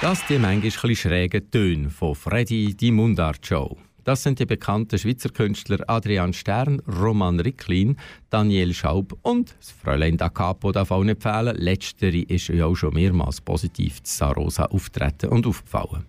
Das 0.07 0.25
die 0.29 0.38
manchmal 0.38 0.95
schrägen 0.95 1.51
Töne 1.51 1.90
von 1.90 2.14
Freddy 2.14 2.77
die 2.77 2.92
Mundart 2.92 3.45
Show. 3.45 3.77
Das 4.05 4.23
sind 4.23 4.38
die 4.38 4.47
bekannten 4.47 4.97
Schweizer 4.97 5.31
Künstler 5.31 5.79
Adrian 5.88 6.33
Stern, 6.33 6.79
Roman 6.87 7.40
Ricklin, 7.40 7.97
Daniel 8.31 8.73
Schaub 8.73 9.19
und 9.23 9.57
das 9.59 9.73
Fräulein 9.73 10.16
Da 10.16 10.29
Capo 10.29 10.71
darf 10.71 10.92
auch 10.92 11.03
nicht 11.03 11.25
fehlen. 11.25 11.57
Letztere 11.57 12.19
ist 12.19 12.47
ja 12.47 12.66
auch 12.66 12.77
schon 12.77 12.95
mehrmals 12.95 13.40
positiv 13.40 14.01
zu 14.05 14.16
Sarosa 14.16 14.66
auftreten 14.66 15.31
und 15.31 15.45
aufgefallen. 15.45 16.07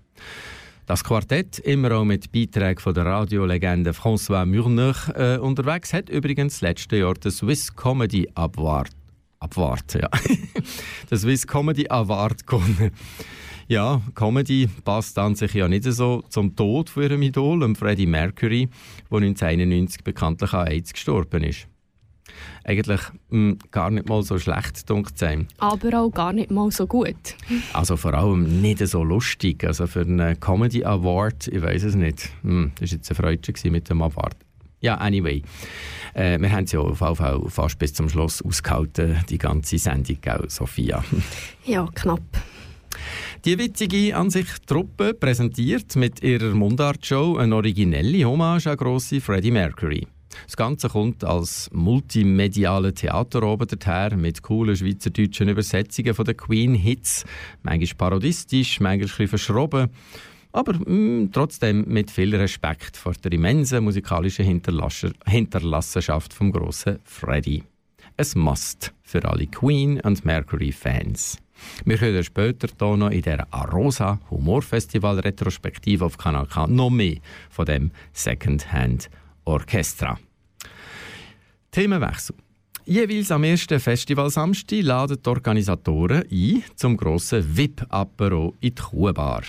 Das 0.85 1.03
Quartett, 1.03 1.57
immer 1.57 1.91
auch 1.93 2.05
mit 2.05 2.31
Beiträgen 2.31 2.79
von 2.79 2.93
der 2.93 3.05
Radiolegende 3.05 3.93
François 3.93 4.45
Murneur 4.45 4.95
äh, 5.15 5.39
unterwegs, 5.39 5.91
hat 5.91 6.07
übrigens 6.09 6.61
letztes 6.61 6.99
Jahr 6.99 7.15
den 7.15 7.31
Swiss 7.31 7.75
Comedy 7.75 8.29
Award, 8.35 8.91
Award 9.39 9.95
ja. 9.95 10.09
den 11.11 11.17
Swiss 11.17 11.45
Comedy 11.45 11.87
Award 11.89 12.45
gewonnen. 12.45 12.91
Ja, 13.69 14.01
Comedy 14.15 14.69
passt 14.85 15.19
an 15.19 15.35
sich 15.35 15.53
ja 15.53 15.67
nicht 15.67 15.83
so 15.83 16.23
zum 16.29 16.55
Tod 16.55 16.89
von 16.89 17.03
ihrem 17.03 17.21
Idol, 17.21 17.75
Freddie 17.75 18.05
Mercury, 18.05 18.69
der 19.11 19.17
1991 19.17 20.03
bekanntlich 20.05 20.53
an 20.53 20.67
AIDS 20.67 20.93
gestorben 20.93 21.43
ist. 21.43 21.67
Eigentlich 22.63 23.01
mh, 23.29 23.51
hm, 23.51 23.59
gar 23.71 23.89
nicht 23.89 24.07
mal 24.07 24.23
so 24.23 24.37
schlecht, 24.39 24.89
dunkt 24.89 25.17
sein. 25.17 25.47
Aber 25.57 25.99
auch 25.99 26.09
gar 26.09 26.33
nicht 26.33 26.51
mal 26.51 26.71
so 26.71 26.87
gut. 26.87 27.15
also 27.73 27.97
vor 27.97 28.13
allem 28.13 28.61
nicht 28.61 28.85
so 28.87 29.03
lustig. 29.03 29.63
Also 29.63 29.87
für 29.87 30.01
einen 30.01 30.39
Comedy 30.39 30.83
Award, 30.83 31.47
ich 31.47 31.61
weiß 31.61 31.83
es 31.83 31.95
nicht. 31.95 32.29
Hm, 32.43 32.71
das 32.79 32.91
war 32.91 32.97
jetzt 32.97 33.11
eine 33.11 33.15
Freude 33.15 33.71
mit 33.71 33.89
dem 33.89 34.01
Award. 34.01 34.35
Ja, 34.79 34.95
anyway. 34.95 35.41
Äh, 36.13 36.39
wir 36.39 36.51
haben 36.51 36.65
es 36.65 36.71
ja 36.71 36.79
auf 36.79 36.99
jeden 37.01 37.15
Fall 37.15 37.41
fast 37.47 37.79
bis 37.79 37.93
zum 37.93 38.09
Schluss 38.09 38.41
ausgehalten, 38.41 39.17
die 39.29 39.37
ganze 39.37 39.77
Sendung, 39.77 40.17
auch 40.27 40.49
Sophia. 40.49 41.03
Ja, 41.65 41.87
knapp. 41.93 42.21
Die 43.45 43.57
witzige 43.57 44.15
an 44.15 44.29
sich 44.29 44.47
Truppe 44.65 45.13
präsentiert 45.13 45.95
mit 45.95 46.23
ihrer 46.23 46.53
Mundart-Show 46.53 47.37
eine 47.37 47.55
originelle 47.55 48.25
Hommage 48.25 48.67
an 48.67 48.77
grosse 48.77 49.21
Freddie 49.21 49.51
Mercury. 49.51 50.07
Das 50.45 50.55
Ganze 50.55 50.89
kommt 50.89 51.23
als 51.23 51.69
multimediale 51.73 52.93
Theaterabend 52.93 53.85
her 53.85 54.15
mit 54.15 54.41
coolen 54.43 54.75
schweizerdeutschen 54.75 55.49
Übersetzungen 55.49 56.13
von 56.13 56.25
den 56.25 56.37
Queen-Hits, 56.37 57.25
manchmal 57.63 58.09
parodistisch, 58.09 58.79
manchmal 58.79 59.27
verschroben, 59.27 59.89
aber 60.51 60.73
mh, 60.73 60.89
mm, 60.89 61.31
trotzdem 61.31 61.85
mit 61.87 62.11
viel 62.11 62.35
Respekt 62.35 62.97
vor 62.97 63.13
der 63.13 63.31
immensen 63.31 63.83
musikalischen 63.83 64.45
Hinterlassenschaft 65.25 66.33
vom 66.33 66.51
grossen 66.51 66.99
Freddie. 67.03 67.63
Es 68.15 68.35
Must 68.35 68.93
für 69.03 69.23
alle 69.25 69.47
Queen- 69.47 69.99
und 70.01 70.25
Mercury-Fans. 70.25 71.37
Wir 71.85 71.97
können 71.97 72.23
später 72.23 72.67
hier 72.79 72.97
noch 72.97 73.11
in 73.11 73.21
der 73.21 73.47
Arosa 73.51 74.19
Humorfestival 74.29 75.19
Retrospektive 75.19 76.05
auf 76.05 76.17
Kanal 76.17 76.47
K 76.47 76.67
noch 76.67 76.89
mehr 76.89 77.17
von 77.49 77.65
dem 77.65 77.91
Secondhand 78.13 79.09
Orchestra. 79.45 80.17
Themenwechsel. 81.71 82.35
Jeweils 82.85 83.31
am 83.31 83.43
ersten 83.43 83.79
Festival 83.79 84.29
Samstag 84.29 84.81
laden 84.81 85.17
die 85.21 85.29
Organisatoren 85.29 86.23
ein 86.31 86.63
zum 86.75 86.95
grossen 86.95 87.57
VIP-Apero 87.57 88.55
in 88.61 88.73
die 88.73 88.81
Kuhbar. 88.81 89.43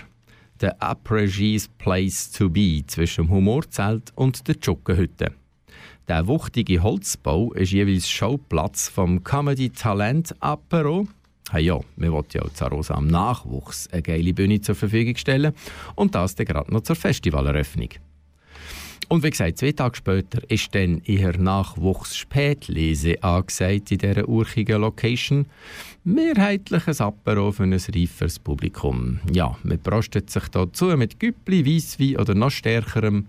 Der 0.61 0.81
Après-Gis 0.83 1.69
Place 1.79 2.31
to 2.33 2.51
Be 2.51 2.83
zwischen 2.87 3.27
dem 3.27 3.31
Humorzelt 3.31 4.13
und 4.15 4.49
der 4.49 4.59
Tschuckenhütte. 4.59 5.33
Der 6.09 6.27
wuchtige 6.27 6.83
Holzbau 6.83 7.53
ist 7.53 7.73
jeweils 7.73 8.09
Schauplatz 8.09 8.89
vom 8.89 9.23
Comedy 9.23 9.71
Talent 9.71 10.35
Apero 10.41 11.07
Hey 11.51 11.65
ja, 11.65 11.81
wir 11.97 12.13
wollen 12.13 12.27
ja 12.35 12.43
auch 12.43 12.71
Rosa 12.71 12.95
am 12.95 13.07
Nachwuchs 13.07 13.89
eine 13.89 14.03
geile 14.03 14.35
Bühne 14.35 14.61
zur 14.61 14.75
Verfügung 14.75 15.17
stellen 15.17 15.55
und 15.95 16.15
das 16.15 16.35
dann 16.35 16.45
gerade 16.45 16.71
noch 16.71 16.83
zur 16.83 16.95
Festivaleröffnung. 16.95 17.89
Und 19.09 19.23
wie 19.23 19.31
gesagt, 19.31 19.57
zwei 19.57 19.73
Tage 19.73 19.97
später 19.97 20.43
ist 20.51 20.75
dann 20.75 21.01
eher 21.07 21.39
Nachwuchs-Spätlese 21.39 23.23
angesagt 23.23 23.91
in 23.91 23.99
dieser 23.99 24.29
urchigen 24.29 24.83
Location. 24.83 25.47
Mehrheitliches 26.05 27.01
Apero 27.01 27.53
für 27.53 27.65
ein 27.65 27.73
reiferes 27.73 28.39
Publikum. 28.39 29.21
Ja, 29.33 29.57
man 29.63 29.79
prostet 29.79 30.31
sich 30.31 30.49
dazu 30.49 30.87
mit 30.97 31.21
Güppli, 31.21 31.67
Weisswein 31.67 32.17
oder 32.17 32.35
noch 32.35 32.51
stärkerem. 32.51 33.27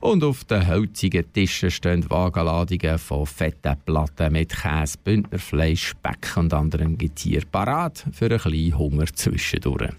Und 0.00 0.22
auf 0.22 0.44
den 0.44 0.66
holzigen 0.68 1.32
Tischen 1.32 1.70
stehen 1.70 2.08
Wagenladungen 2.10 2.98
von 2.98 3.26
fetten 3.26 3.76
Platten 3.84 4.32
mit 4.32 4.54
Käse, 4.54 4.98
Bündnerfleisch, 5.02 5.88
Speck 5.88 6.36
und 6.36 6.52
anderen 6.52 6.98
Getier 6.98 7.42
parat 7.50 8.04
für 8.12 8.26
einen 8.26 8.38
kleinen 8.38 8.78
Hunger 8.78 9.06
zwischendurch. 9.06 9.92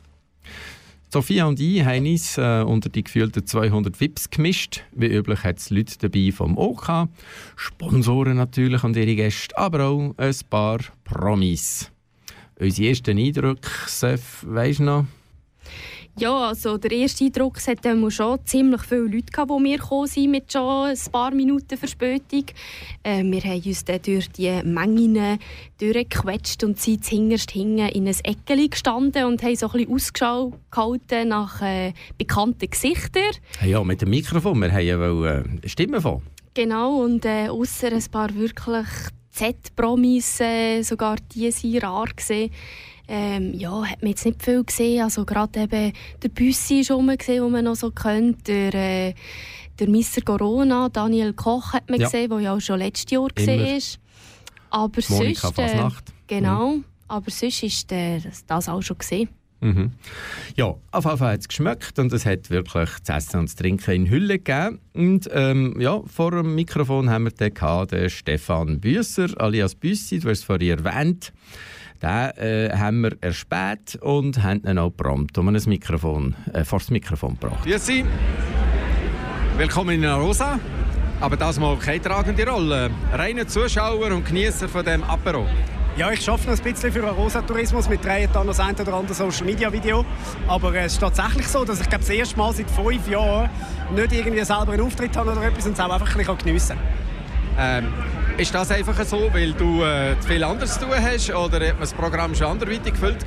Sophia 1.09 1.45
und 1.45 1.59
ich 1.59 1.83
haben 1.83 2.05
uns 2.05 2.37
äh, 2.37 2.61
unter 2.61 2.89
die 2.89 3.03
gefühlten 3.03 3.45
200 3.45 3.99
Vips 3.99 4.29
gemischt. 4.29 4.83
Wie 4.91 5.07
üblich 5.07 5.43
hat 5.43 5.59
es 5.59 5.69
Leute 5.69 5.97
dabei 5.97 6.31
vom 6.31 6.57
OK, 6.57 7.07
Sponsoren 7.55 8.37
natürlich 8.37 8.83
und 8.83 8.97
ihre 8.97 9.15
Gäste, 9.15 9.57
aber 9.57 9.85
auch 9.85 10.13
ein 10.17 10.35
paar 10.49 10.79
Promis. 11.03 11.89
Unsere 12.57 12.89
ersten 12.89 13.17
Eindrücke, 13.17 13.69
Sef, 13.87 14.45
weisst 14.47 14.79
du 14.79 14.83
noch? 14.83 15.05
Ja, 16.17 16.47
also 16.47 16.77
der 16.77 16.91
erste 16.91 17.25
Eindruck 17.25 17.57
es 17.57 17.67
hat 17.67 17.79
schon 17.83 18.39
ziemlich 18.45 18.81
viele 18.83 19.01
Leute 19.01 19.33
gehabt, 19.33 19.51
die 19.51 19.63
wir 19.65 19.77
gekommen 19.77 20.07
sind 20.07 20.31
mit 20.31 20.49
schon 20.49 20.85
ein 20.85 20.97
paar 21.11 21.31
Minuten 21.31 21.77
Verspätung. 21.77 22.45
Äh, 23.03 23.21
wir 23.23 23.41
haben 23.41 23.61
uns 23.65 23.83
dann 23.83 24.01
durch 24.01 24.29
die 24.29 24.61
Mengen 24.63 25.37
durchgequetscht 25.77 26.63
und 26.63 26.79
sind 26.79 27.05
hinterst 27.05 27.51
hinten 27.51 27.89
in 27.89 28.07
ein 28.07 28.15
Eckchen 28.23 28.69
gestanden 28.69 29.25
und 29.25 29.43
haben 29.43 29.55
so 29.57 29.67
ein 29.67 29.73
bisschen 29.73 29.93
Ausschau 29.93 30.53
gehalten 30.71 31.27
nach 31.27 31.61
äh, 31.61 31.91
bekannten 32.17 32.69
Gesichtern. 32.69 33.35
Ja, 33.65 33.83
mit 33.83 34.01
dem 34.01 34.11
Mikrofon. 34.11 34.61
Wir 34.61 34.71
haben 34.71 34.85
ja 34.85 35.39
äh, 35.39 35.43
Stimmen 35.65 35.99
von. 35.99 36.21
Genau, 36.53 37.03
und 37.03 37.25
äh, 37.25 37.49
außer 37.49 37.91
ein 37.91 38.05
paar 38.09 38.33
wirklich 38.33 38.87
Z-Promis, 39.35 40.39
äh, 40.39 40.81
sogar 40.81 41.17
die 41.33 41.51
sind 41.51 41.83
rar 41.83 42.07
gesehen 42.15 42.51
ähm, 43.07 43.53
ja, 43.53 43.83
hat 43.83 44.01
man 44.01 44.09
jetzt 44.09 44.25
nicht 44.25 44.43
viel 44.43 44.63
gesehen. 44.63 45.03
Also 45.03 45.25
gerade 45.25 45.61
eben 45.61 45.93
der 46.21 46.29
Büssi 46.29 46.79
ist 46.79 46.91
rum, 46.91 47.11
den 47.15 47.51
man 47.51 47.65
noch 47.65 47.75
so 47.75 47.91
kennt. 47.91 48.47
Der, 48.47 48.73
äh, 48.73 49.13
der 49.79 49.89
Mr. 49.89 50.21
Corona, 50.23 50.89
Daniel 50.89 51.33
Koch 51.33 51.73
hat 51.73 51.89
man 51.89 51.99
ja. 51.99 52.07
gesehen, 52.07 52.29
der 52.29 52.39
ja 52.39 52.55
auch 52.55 52.61
schon 52.61 52.79
letztes 52.79 53.11
Jahr 53.11 53.27
gesehen 53.27 53.77
ist. 53.77 53.99
Aber 54.69 55.01
Monika 55.09 55.51
sonst... 55.55 55.59
Äh, 55.59 55.89
genau, 56.27 56.71
mhm. 56.71 56.85
aber 57.07 57.29
sonst 57.29 57.63
ist 57.63 57.91
äh, 57.91 58.19
das 58.47 58.69
auch 58.69 58.81
schon 58.81 58.97
gesehen. 58.97 59.29
Mhm. 59.65 59.93
Ja, 60.55 60.75
auf 60.91 61.05
jeden 61.05 61.17
Fall 61.17 61.33
hat 61.33 61.39
es 61.39 61.47
geschmeckt 61.47 61.97
und 61.97 62.13
es 62.13 62.25
hat 62.25 62.51
wirklich 62.51 62.89
zu 63.01 63.13
essen 63.13 63.39
und 63.39 63.47
zu 63.47 63.55
trinken 63.55 63.91
in 63.91 64.09
Hülle 64.09 64.37
gegeben. 64.37 64.79
Und 64.93 65.27
ähm, 65.33 65.75
ja, 65.79 66.01
vor 66.05 66.31
dem 66.31 66.53
Mikrofon 66.53 67.09
haben 67.09 67.23
wir 67.23 67.31
den, 67.31 67.53
gehabt, 67.53 67.91
den 67.91 68.09
Stefan 68.11 68.79
Büsser, 68.79 69.29
alias 69.37 69.73
Büssi, 69.73 70.19
du 70.19 70.29
hast 70.29 70.39
es 70.39 70.43
vorhin 70.43 70.77
erwähnt. 70.77 71.33
Den 72.01 72.09
äh, 72.09 72.69
haben 72.77 73.01
wir 73.01 73.17
erspäht 73.21 73.95
und 74.01 74.43
haben 74.43 74.61
ihn 74.67 74.77
auch 74.77 74.91
prompt 74.91 75.37
um 75.39 75.47
ein 75.47 75.59
Mikrofon, 75.65 76.35
äh, 76.53 76.63
vor 76.63 76.79
das 76.79 76.91
Mikrofon 76.91 77.39
gebracht. 77.39 77.63
Grüezi, 77.63 78.05
willkommen 79.57 80.03
in 80.03 80.05
Rosa. 80.05 80.59
Aber 81.21 81.37
das 81.37 81.59
mal 81.59 81.75
keine 81.77 82.01
tragende 82.01 82.45
Rolle. 82.47 82.91
Reine 83.13 83.47
Zuschauer 83.47 84.11
und 84.11 84.25
Genießer 84.25 84.67
von 84.67 84.85
dem 84.85 85.01
Apero. 85.03 85.47
Ja, 85.97 86.11
ich 86.11 86.27
arbeite 86.29 86.49
noch 86.49 86.57
ein 86.57 86.73
bisschen 86.73 86.91
für 86.91 87.09
Rosa 87.09 87.41
Tourismus. 87.41 87.87
mit 87.87 88.03
drehen 88.03 88.29
dann 88.33 88.47
das 88.47 88.59
ein 88.59 88.75
oder 88.75 88.95
andere 88.95 89.13
Social 89.13 89.45
Media 89.45 89.71
Video. 89.71 90.03
Aber 90.45 90.75
es 90.75 90.93
ist 90.93 90.99
tatsächlich 90.99 91.47
so, 91.47 91.63
dass 91.63 91.79
ich 91.79 91.87
glaube, 91.87 92.03
das 92.03 92.09
erste 92.09 92.37
Mal 92.37 92.51
seit 92.51 92.69
fünf 92.69 93.07
Jahren 93.07 93.49
nicht 93.95 94.11
irgendwie 94.11 94.43
selber 94.43 94.73
einen 94.73 94.81
Auftritt 94.81 95.15
habe 95.15 95.31
oder 95.31 95.43
etwas 95.43 95.65
und 95.65 95.71
es 95.71 95.79
auch 95.79 95.89
einfach 95.89 96.11
ein 96.11 96.17
bisschen 96.17 96.37
geniessen 96.39 96.77
kann. 97.55 97.85
Ähm, 97.85 97.93
ist 98.37 98.53
das 98.53 98.71
einfach 98.71 99.01
so, 99.05 99.29
weil 99.31 99.53
du 99.53 99.83
äh, 99.83 100.17
viel 100.27 100.43
anderes 100.43 100.73
zu 100.73 100.81
tun 100.81 100.95
hast 101.01 101.33
oder 101.33 101.65
hat 101.65 101.75
man 101.75 101.79
das 101.79 101.93
Programm 101.93 102.35
schon 102.35 102.47
anderweitig 102.47 102.91
gefüllt? 102.91 103.25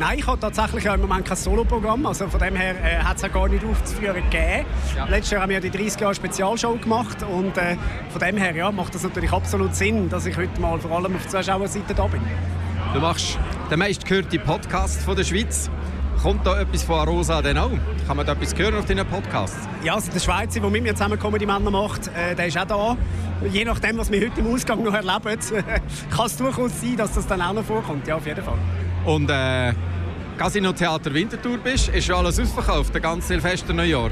Nein, 0.00 0.18
ich 0.18 0.26
habe 0.26 0.40
tatsächlich 0.40 0.86
im 0.86 1.02
Moment 1.02 1.26
kein 1.26 1.36
Soloprogramm. 1.36 2.06
Also 2.06 2.26
von 2.26 2.40
dem 2.40 2.56
her 2.56 2.74
äh, 2.82 3.04
hat 3.04 3.18
es 3.18 3.24
auch 3.24 3.32
gar 3.34 3.48
nicht 3.48 3.62
aufzuführen 3.62 4.14
gegeben. 4.30 4.64
Ja. 4.96 5.04
Letztes 5.04 5.32
Jahr 5.32 5.42
haben 5.42 5.50
wir 5.50 5.60
die 5.60 5.70
30 5.70 6.00
Jahre 6.00 6.14
Spezialshow 6.14 6.74
gemacht 6.76 7.18
und 7.22 7.58
äh, 7.58 7.76
von 8.08 8.18
dem 8.18 8.38
her 8.38 8.56
ja, 8.56 8.72
macht 8.72 8.94
das 8.94 9.02
natürlich 9.02 9.30
absolut 9.30 9.74
Sinn, 9.76 10.08
dass 10.08 10.24
ich 10.24 10.34
heute 10.38 10.58
mal 10.58 10.80
vor 10.80 10.92
allem 10.92 11.14
auf 11.16 11.26
der 11.26 11.42
Zuschauerseite 11.42 11.92
da 11.94 12.06
bin. 12.06 12.22
Du 12.94 13.00
machst 13.00 13.38
den 13.70 13.78
meistgehörten 13.78 14.40
Podcast 14.40 15.02
von 15.02 15.16
der 15.16 15.24
Schweiz. 15.24 15.70
Kommt 16.22 16.46
da 16.46 16.58
etwas 16.58 16.82
von 16.82 17.00
Arosa 17.00 17.42
denn 17.42 17.58
auch? 17.58 17.70
Kann 18.06 18.16
man 18.16 18.24
da 18.24 18.32
etwas 18.32 18.56
hören 18.56 18.76
auf 18.76 18.86
deinen 18.86 19.06
Podcasts? 19.06 19.68
Ja, 19.84 19.96
also 19.96 20.10
der 20.10 20.20
Schweizer, 20.20 20.60
der 20.60 20.70
mit 20.70 20.82
mir 20.82 20.94
zusammen 20.94 21.18
die 21.38 21.46
Männer 21.46 21.70
macht, 21.70 22.08
äh, 22.08 22.34
der 22.34 22.46
ist 22.46 22.56
auch 22.56 22.64
da. 22.64 22.96
Je 23.50 23.66
nachdem, 23.66 23.98
was 23.98 24.10
wir 24.10 24.30
heute 24.30 24.40
im 24.40 24.46
Ausgang 24.54 24.82
noch 24.82 24.94
erleben, 24.94 25.38
kann 26.10 26.26
es 26.26 26.38
durchaus 26.38 26.80
sein, 26.80 26.96
dass 26.96 27.12
das 27.12 27.26
dann 27.26 27.42
auch 27.42 27.52
noch 27.52 27.64
vorkommt. 27.64 28.06
Ja, 28.06 28.16
auf 28.16 28.26
jeden 28.26 28.42
Fall. 28.42 28.58
Und 29.04 29.30
äh, 29.30 29.72
Casino 30.40 30.72
Theater 30.72 31.12
Winterthur 31.12 31.58
bist, 31.58 31.90
ist 31.90 32.06
schon 32.06 32.14
alles 32.14 32.40
ausverkauft, 32.40 32.94
der 32.94 33.02
ganze 33.02 33.28
Silvester 33.28 33.74
Neujahr? 33.74 34.10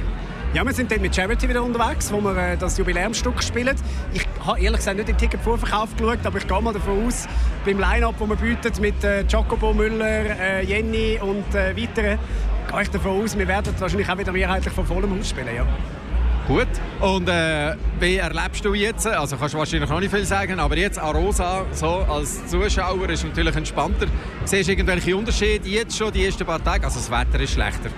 Ja, 0.53 0.63
wir 0.63 0.75
sind 0.75 0.91
dort 0.91 1.01
mit 1.01 1.17
Charity 1.17 1.49
wieder 1.49 1.63
unterwegs, 1.63 2.13
wo 2.13 2.21
wir 2.21 2.37
äh, 2.37 2.57
das 2.59 2.77
Jubiläumsstück 2.77 3.43
spielen. 3.43 3.75
Ich 4.13 4.27
habe 4.45 4.61
ehrlich 4.61 4.77
gesagt 4.77 4.99
nicht 4.99 5.09
den 5.09 5.17
Ticketvorverkauf 5.17 5.97
geschaut, 5.97 6.19
aber 6.25 6.37
ich 6.37 6.47
gehe 6.47 6.61
mal 6.61 6.75
davon 6.75 7.07
aus, 7.07 7.27
beim 7.65 7.79
Line-Up, 7.79 8.17
das 8.19 8.29
wir 8.29 8.37
bieten, 8.37 8.83
mit 8.83 9.03
äh, 9.05 9.25
Jacobo 9.27 9.73
Müller, 9.73 10.39
äh, 10.39 10.65
Jenny 10.67 11.19
und 11.19 11.55
äh, 11.55 11.75
weiteren, 11.75 12.19
gehe 12.71 12.83
ich 12.83 12.91
davon 12.91 13.25
aus, 13.25 13.39
wir 13.39 13.49
werden 13.49 13.73
wahrscheinlich 13.79 14.11
auch 14.11 14.19
wieder 14.19 14.33
mehrheitlich 14.33 14.75
von 14.75 14.85
vollem 14.85 15.19
Haus 15.19 15.31
spielen. 15.31 15.57
Ja. 15.57 15.67
Gut. 16.49 16.67
Und 17.01 17.29
äh, 17.29 17.77
wie 18.01 18.17
erlebst 18.17 18.65
du 18.65 18.73
jetzt, 18.73 19.07
also 19.07 19.37
kannst 19.37 19.53
du 19.53 19.59
wahrscheinlich 19.59 19.91
noch 19.91 20.01
nicht 20.01 20.11
viel 20.11 20.25
sagen, 20.25 20.59
aber 20.59 20.79
jetzt 20.79 20.99
Arosa 20.99 21.67
so 21.73 22.07
als 22.09 22.47
Zuschauer 22.47 23.11
ist 23.11 23.23
natürlich 23.23 23.55
entspannter. 23.55 24.07
Siehst 24.47 24.67
du 24.67 24.73
irgendwelche 24.73 25.15
Unterschiede 25.15 25.69
jetzt 25.69 25.99
schon 25.99 26.11
die 26.11 26.25
ersten 26.25 26.47
paar 26.47 26.65
Tage? 26.65 26.87
Also 26.87 27.01
das 27.01 27.11
Wetter 27.11 27.39
ist 27.39 27.53
schlechter. 27.53 27.91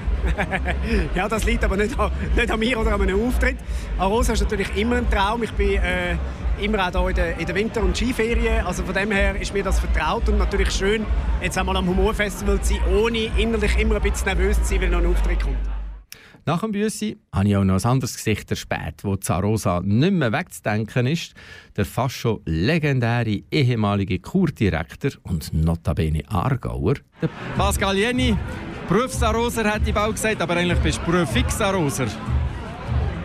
ja, 1.14 1.28
das 1.28 1.44
liegt 1.44 1.62
aber 1.62 1.76
nicht 1.76 1.96
an, 1.96 2.10
nicht 2.34 2.50
an 2.50 2.58
mir 2.58 2.80
oder 2.80 2.92
an 2.94 3.02
einem 3.02 3.24
Auftritt. 3.24 3.56
Arosa 3.96 4.32
ist 4.32 4.42
natürlich 4.42 4.76
immer 4.76 4.96
ein 4.96 5.08
Traum. 5.08 5.44
Ich 5.44 5.52
bin 5.52 5.76
äh, 5.76 6.16
immer 6.60 6.88
auch 6.88 6.90
hier 6.90 7.08
in 7.10 7.14
der, 7.14 7.38
in 7.38 7.46
der 7.46 7.54
Winter- 7.54 7.82
und 7.82 7.96
Skiferien. 7.96 8.66
Also 8.66 8.82
von 8.82 8.94
dem 8.94 9.12
her 9.12 9.40
ist 9.40 9.54
mir 9.54 9.62
das 9.62 9.78
vertraut 9.78 10.28
und 10.28 10.38
natürlich 10.38 10.72
schön, 10.72 11.06
jetzt 11.40 11.56
einmal 11.56 11.76
am 11.76 11.86
Humorfestival 11.86 12.60
zu 12.60 12.74
sein, 12.74 12.82
ohne 12.92 13.30
innerlich 13.38 13.78
immer 13.78 13.94
ein 13.94 14.02
bisschen 14.02 14.26
nervös 14.26 14.60
zu 14.60 14.70
sein, 14.70 14.80
wenn 14.80 14.90
noch 14.90 14.98
ein 14.98 15.06
Auftritt 15.06 15.40
kommt. 15.40 15.79
Nach 16.50 16.62
dem 16.62 16.72
Büssi 16.72 17.16
habe 17.32 17.48
ich 17.48 17.56
auch 17.56 17.62
noch 17.62 17.76
ein 17.76 17.84
anderes 17.88 18.16
Gesicht 18.16 18.50
erspäht, 18.50 19.04
wo 19.04 19.14
Zarosa 19.14 19.82
nicht 19.84 20.12
mehr 20.12 20.32
wegzudenken 20.32 21.06
ist. 21.06 21.32
Der 21.76 21.84
fast 21.84 22.16
schon 22.16 22.40
legendäre 22.44 23.42
ehemalige 23.52 24.18
Kurdirektor 24.18 25.12
und 25.22 25.54
notabene 25.54 26.28
Aargauer, 26.28 26.94
der 27.22 27.28
Pascal 27.56 27.96
Jenny. 27.96 28.36
Berufsaroser 28.88 29.72
hätte 29.72 29.90
ich 29.90 29.96
auch 29.96 30.10
gesagt, 30.10 30.42
aber 30.42 30.56
eigentlich 30.56 30.80
bist 30.80 31.00
du 31.06 31.12
Berufsfixaroser. 31.12 32.08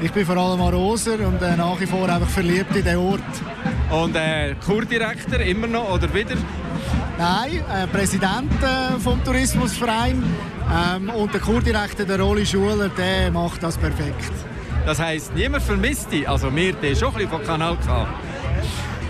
Ich 0.03 0.11
bin 0.11 0.23
vor 0.23 0.38
allem 0.38 0.61
Aroser 0.61 1.27
und 1.27 1.41
äh, 1.41 1.57
nach 1.57 1.81
wie 1.81 1.88
vor 1.88 2.07
einfach 2.07 2.29
verliebt 2.29 2.75
in 2.75 2.83
diesen 2.83 2.97
Ort. 2.97 3.21
Und 3.89 4.15
äh, 4.15 4.53
Kurdirektor 4.63 5.39
immer 5.39 5.65
noch 5.65 5.95
oder 5.95 6.13
wieder? 6.13 6.35
Nein, 7.17 7.63
äh, 7.74 7.88
Präsident 7.88 8.52
äh, 8.62 9.00
vom 9.00 9.24
Tourismusverein 9.24 10.24
ähm, 10.95 11.10
und 11.10 11.34
der 11.34 11.41
Kurdirektor, 11.41 12.06
der 12.06 12.19
Roli 12.19 12.45
Schuler, 12.45 12.89
der 12.89 13.32
macht 13.32 13.63
das 13.63 13.78
perfekt. 13.78 14.32
Das 14.86 15.00
heisst, 15.00 15.34
niemand 15.34 15.63
vermisst 15.63 16.12
dich, 16.12 16.28
also 16.28 16.54
wir, 16.56 16.74
die 16.74 16.95
schon 16.95 17.10
ein 17.10 17.13
bisschen 17.15 17.30
von 17.30 17.43
Kanal 17.43 17.78
K. 17.86 18.08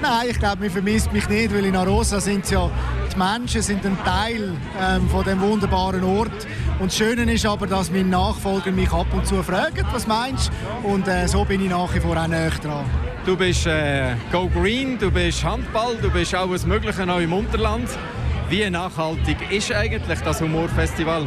Nein, 0.02 0.28
ich 0.30 0.40
glaube, 0.40 0.58
man 0.62 0.70
vermisst 0.70 1.12
mich 1.12 1.28
nicht, 1.28 1.54
weil 1.54 1.66
in 1.66 1.76
Arosa 1.76 2.20
sind 2.20 2.50
ja 2.52 2.70
die 3.16 3.20
Menschen 3.20 3.62
sind 3.62 3.86
ein 3.86 3.98
Teil 4.04 4.54
ähm, 4.82 5.10
von 5.10 5.24
dem 5.24 5.40
wunderbaren 5.40 6.04
Ort. 6.04 6.48
Und 6.78 6.92
das 6.92 6.98
Schöne 6.98 7.32
ist 7.32 7.46
aber, 7.46 7.68
dass 7.68 7.90
meine 7.90 8.10
Nachfolger 8.10 8.72
mich 8.72 8.92
ab 8.92 9.08
und 9.14 9.26
zu 9.26 9.42
fragen, 9.44 9.86
was 9.94 10.06
meinst 10.08 10.52
du? 10.84 10.90
Und 10.90 11.08
äh, 11.08 11.26
so 11.28 11.46
bin 11.46 11.64
ich 11.64 11.70
nach 11.70 11.94
wie 11.96 12.02
vor 12.02 12.18
auch 12.18 12.28
näher 12.28 12.52
dran. 12.62 12.84
Du 13.26 13.38
bist 13.38 13.66
äh, 13.66 14.14
Go 14.32 14.50
Green, 14.50 14.98
du 15.00 15.10
bist 15.10 15.44
Handball, 15.44 15.96
du 16.02 16.12
bist 16.12 16.36
alles 16.36 16.66
Mögliche 16.66 17.10
auch 17.10 17.20
im 17.20 17.32
Unterland. 17.32 17.88
Wie 18.50 18.70
nachhaltig 18.70 19.38
ist 19.50 19.72
eigentlich 19.74 20.20
das 20.20 20.42
Humorfestival? 20.42 21.26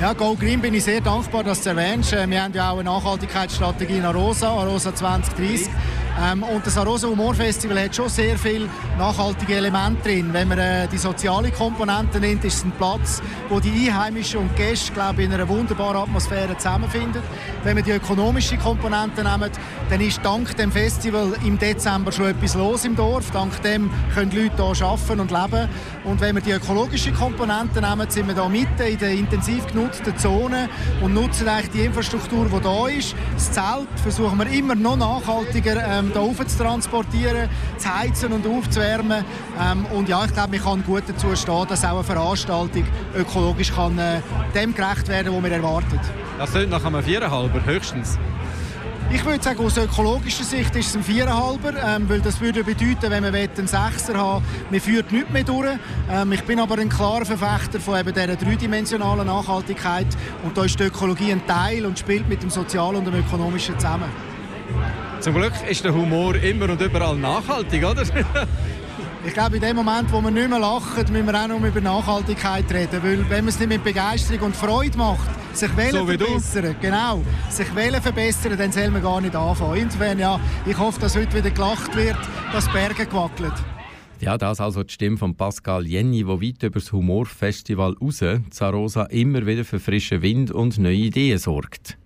Ja, 0.00 0.12
Go 0.12 0.36
Green 0.36 0.60
bin 0.60 0.72
ich 0.74 0.84
sehr 0.84 1.00
dankbar, 1.00 1.42
dass 1.42 1.62
du 1.62 1.70
erwähnst. 1.70 2.12
Äh, 2.12 2.30
wir 2.30 2.44
haben 2.44 2.54
ja 2.54 2.70
auch 2.70 2.78
eine 2.78 2.84
Nachhaltigkeitsstrategie 2.84 3.96
in 3.96 4.04
Arosa, 4.04 4.48
Arosa 4.48 4.94
2030. 4.94 5.68
Ähm, 6.18 6.42
und 6.42 6.66
das 6.66 6.78
Arosa 6.78 7.08
Humor 7.08 7.34
Festival 7.34 7.84
hat 7.84 7.94
schon 7.94 8.08
sehr 8.08 8.38
viele 8.38 8.68
nachhaltige 8.96 9.56
Elemente 9.56 10.02
drin. 10.08 10.32
Wenn 10.32 10.48
man 10.48 10.58
äh, 10.58 10.88
die 10.88 10.96
soziale 10.96 11.50
Komponente 11.50 12.18
nimmt, 12.18 12.44
ist 12.44 12.58
es 12.58 12.64
ein 12.64 12.72
Platz, 12.72 13.22
wo 13.50 13.60
die 13.60 13.90
Einheimischen 13.90 14.40
und 14.40 14.56
Gäste 14.56 14.92
glaube 14.92 15.24
in 15.24 15.32
einer 15.32 15.46
wunderbaren 15.46 15.96
Atmosphäre 15.96 16.56
zusammenfinden. 16.56 17.22
Wenn 17.64 17.76
wir 17.76 17.82
die 17.82 17.92
ökonomische 17.92 18.56
Komponente 18.56 19.22
nehmen, 19.22 19.50
dann 19.90 20.00
ist 20.00 20.20
dank 20.22 20.56
dem 20.56 20.72
Festival 20.72 21.34
im 21.44 21.58
Dezember 21.58 22.10
schon 22.12 22.26
etwas 22.26 22.54
los 22.54 22.84
im 22.86 22.96
Dorf. 22.96 23.30
Dank 23.32 23.60
dem 23.62 23.90
können 24.14 24.30
die 24.30 24.44
Leute 24.44 24.74
hier 24.74 24.86
arbeiten 24.86 25.20
und 25.20 25.30
leben. 25.30 25.68
Und 26.04 26.20
wenn 26.20 26.34
wir 26.34 26.42
die 26.42 26.52
ökologische 26.52 27.12
Komponente 27.12 27.80
nehmen, 27.80 28.08
sind 28.08 28.28
wir 28.28 28.34
hier 28.34 28.48
mitten 28.48 28.82
in 28.82 28.98
der 28.98 29.10
intensiv 29.10 29.66
genutzten 29.66 30.16
Zone 30.16 30.68
und 31.02 31.12
nutzen 31.12 31.48
eigentlich 31.48 31.70
die 31.72 31.80
Infrastruktur, 31.80 32.46
die 32.46 32.60
da 32.60 32.88
ist. 32.88 33.14
Das 33.34 33.52
Zelt 33.52 33.88
versuchen 34.02 34.38
wir 34.38 34.46
immer 34.46 34.74
noch 34.74 34.96
nachhaltiger 34.96 35.84
ähm, 35.86 36.05
hier 36.12 36.46
zu 36.46 36.58
transportieren, 36.58 37.48
zu 37.78 37.98
heizen 37.98 38.32
und 38.32 38.46
aufzuwärmen. 38.46 39.24
Ähm, 39.60 39.86
und 39.86 40.08
ja, 40.08 40.24
ich 40.24 40.32
glaube, 40.32 40.56
man 40.56 40.64
kann 40.64 40.84
gut 40.84 41.04
dazu 41.06 41.34
stehen, 41.34 41.66
dass 41.68 41.84
auch 41.84 41.94
eine 41.94 42.04
Veranstaltung 42.04 42.84
ökologisch 43.14 43.72
kann, 43.72 43.98
äh, 43.98 44.20
dem 44.54 44.74
gerecht 44.74 45.08
werden 45.08 45.32
kann, 45.32 45.42
was 45.42 45.50
wir 45.50 45.56
erwarten. 45.56 46.00
Das 46.38 46.50
klingt 46.50 46.70
nach 46.70 46.84
einem 46.84 47.02
Viererhalber, 47.02 47.64
höchstens. 47.64 48.18
Ich 49.08 49.24
würde 49.24 49.42
sagen, 49.42 49.60
aus 49.60 49.76
ökologischer 49.76 50.42
Sicht 50.42 50.74
ist 50.74 50.88
es 50.88 50.96
ein 50.96 51.02
Viererhalber, 51.04 51.72
ähm, 51.86 52.08
weil 52.08 52.20
das 52.20 52.40
würde 52.40 52.64
bedeuten, 52.64 53.08
wenn 53.08 53.22
man 53.22 53.34
einen 53.34 53.66
Sechser 53.66 54.16
haben 54.16 54.44
man 54.68 54.80
führt 54.80 55.12
nichts 55.12 55.30
mehr 55.30 55.44
durch. 55.44 55.78
Ähm, 56.10 56.32
ich 56.32 56.42
bin 56.42 56.58
aber 56.58 56.76
ein 56.78 56.88
klarer 56.88 57.24
Verfechter 57.24 57.78
von 57.78 58.00
eben 58.00 58.12
dieser 58.12 58.34
dreidimensionalen 58.34 59.26
Nachhaltigkeit 59.26 60.08
und 60.42 60.58
da 60.58 60.64
ist 60.64 60.80
die 60.80 60.84
Ökologie 60.84 61.30
ein 61.30 61.46
Teil 61.46 61.86
und 61.86 61.98
spielt 61.98 62.28
mit 62.28 62.42
dem 62.42 62.50
Sozialen 62.50 62.96
und 62.96 63.04
dem 63.06 63.14
Ökonomischen 63.14 63.78
zusammen. 63.78 64.10
Zum 65.20 65.34
Glück 65.34 65.52
ist 65.68 65.84
der 65.84 65.94
Humor 65.94 66.34
immer 66.36 66.70
und 66.70 66.80
überall 66.80 67.16
nachhaltig, 67.16 67.84
oder? 67.84 68.04
Ich 69.26 69.32
glaube, 69.32 69.56
in 69.56 69.62
dem 69.62 69.74
Moment, 69.74 70.12
wo 70.12 70.20
wir 70.20 70.30
nicht 70.30 70.48
mehr 70.48 70.60
lachen, 70.60 71.04
müssen 71.10 71.26
wir 71.26 71.34
auch 71.34 71.48
noch 71.48 71.60
über 71.60 71.80
Nachhaltigkeit 71.80 72.72
reden. 72.72 73.02
Weil 73.02 73.28
wenn 73.28 73.44
man 73.44 73.48
es 73.48 73.58
nicht 73.58 73.68
mit 73.68 73.82
Begeisterung 73.82 74.46
und 74.46 74.56
Freude 74.56 74.96
macht, 74.96 75.28
sich 75.52 75.68
so 75.68 76.06
verbessern, 76.06 76.62
du. 76.62 76.74
genau, 76.80 77.24
sich 77.50 77.74
wählen 77.74 78.00
verbessern, 78.00 78.56
dann 78.56 78.70
soll 78.70 78.88
man 78.88 79.02
gar 79.02 79.20
nicht 79.20 79.34
anfangen. 79.34 79.82
Insofern, 79.82 80.20
ja, 80.20 80.38
ich 80.64 80.78
hoffe, 80.78 81.00
dass 81.00 81.16
heute 81.16 81.34
wieder 81.34 81.50
gelacht 81.50 81.96
wird, 81.96 82.16
dass 82.52 82.70
Berge 82.72 83.04
gewackelt. 83.04 83.54
Ja, 84.20 84.38
das 84.38 84.60
also 84.60 84.84
die 84.84 84.94
Stimme 84.94 85.16
von 85.16 85.34
Pascal 85.34 85.86
Jenny, 85.86 86.24
wo 86.24 86.40
weit 86.40 86.62
über 86.62 86.78
das 86.78 86.92
Humorfestival 86.92 87.96
raus 88.00 88.22
Zarosa 88.50 89.06
immer 89.06 89.44
wieder 89.44 89.64
für 89.64 89.80
frischen 89.80 90.22
Wind 90.22 90.52
und 90.52 90.78
neue 90.78 90.94
Ideen 90.94 91.38
sorgt. 91.38 91.98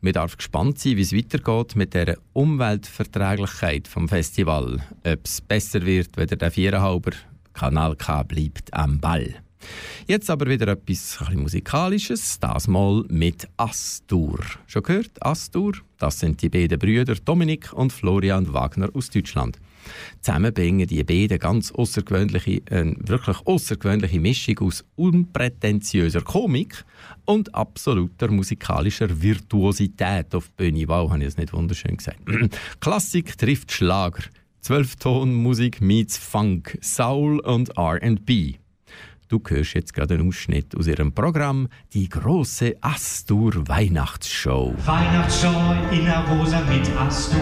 Man 0.00 0.12
darf 0.12 0.36
gespannt 0.36 0.78
sein, 0.78 0.96
wie 0.96 1.02
es 1.02 1.12
weitergeht 1.12 1.76
mit 1.76 1.94
der 1.94 2.18
Umweltverträglichkeit 2.32 3.88
vom 3.88 4.08
Festival. 4.08 4.82
Ob 5.04 5.20
es 5.24 5.40
besser 5.40 5.84
wird, 5.84 6.16
wenn 6.16 6.26
der 6.26 6.50
Viererhalber 6.50 7.12
Kanal 7.52 7.96
K 7.96 8.22
bleibt 8.22 8.72
am 8.72 8.98
Ball. 8.98 9.42
Jetzt 10.06 10.30
aber 10.30 10.46
wieder 10.46 10.68
etwas 10.68 11.18
Musikalisches, 11.34 12.40
das 12.40 12.66
mal 12.66 13.04
mit 13.08 13.48
Astur. 13.56 14.40
Schon 14.66 14.82
gehört? 14.82 15.24
Astur? 15.24 15.74
Das 15.98 16.18
sind 16.18 16.42
die 16.42 16.48
beiden 16.48 16.78
Brüder 16.78 17.14
Dominik 17.14 17.72
und 17.72 17.92
Florian 17.92 18.52
Wagner 18.52 18.88
aus 18.92 19.10
Deutschland. 19.10 19.58
Zusammen 20.20 20.52
bringen 20.52 20.86
die 20.86 21.04
beiden 21.04 21.38
ganz 21.38 21.72
außergewöhnliche, 21.72 22.62
äh, 22.66 22.94
wirklich 22.98 23.36
außergewöhnliche 23.44 24.20
Mischung 24.20 24.58
aus 24.60 24.84
unprätentiöser 24.96 26.22
Komik 26.22 26.84
und 27.24 27.54
absoluter 27.54 28.30
musikalischer 28.30 29.08
Virtuosität 29.22 30.34
auf 30.34 30.48
die 30.48 30.70
Bühne. 30.70 30.88
Wow, 30.88 31.10
habe 31.10 31.20
ich 31.20 31.26
das 31.26 31.36
nicht 31.36 31.52
wunderschön 31.52 31.96
gesagt. 31.96 32.20
Klassik 32.80 33.36
trifft 33.36 33.72
Schlager. 33.72 34.22
Zwölftonmusik 34.60 35.80
meets 35.80 36.16
Funk, 36.16 36.78
Soul 36.80 37.40
und 37.40 37.76
R&B. 37.76 38.54
Du 39.32 39.40
hörst 39.48 39.72
jetzt 39.72 39.94
gerade 39.94 40.12
einen 40.12 40.28
Ausschnitt 40.28 40.76
aus 40.76 40.86
ihrem 40.86 41.10
Programm, 41.14 41.68
die 41.94 42.06
große 42.06 42.74
Astur 42.82 43.66
Weihnachtsshow. 43.66 44.74
Weihnachtsshow 44.84 45.74
in 45.90 46.04
der 46.04 46.22
Rosa 46.28 46.60
mit 46.68 46.86
Astur. 46.98 47.40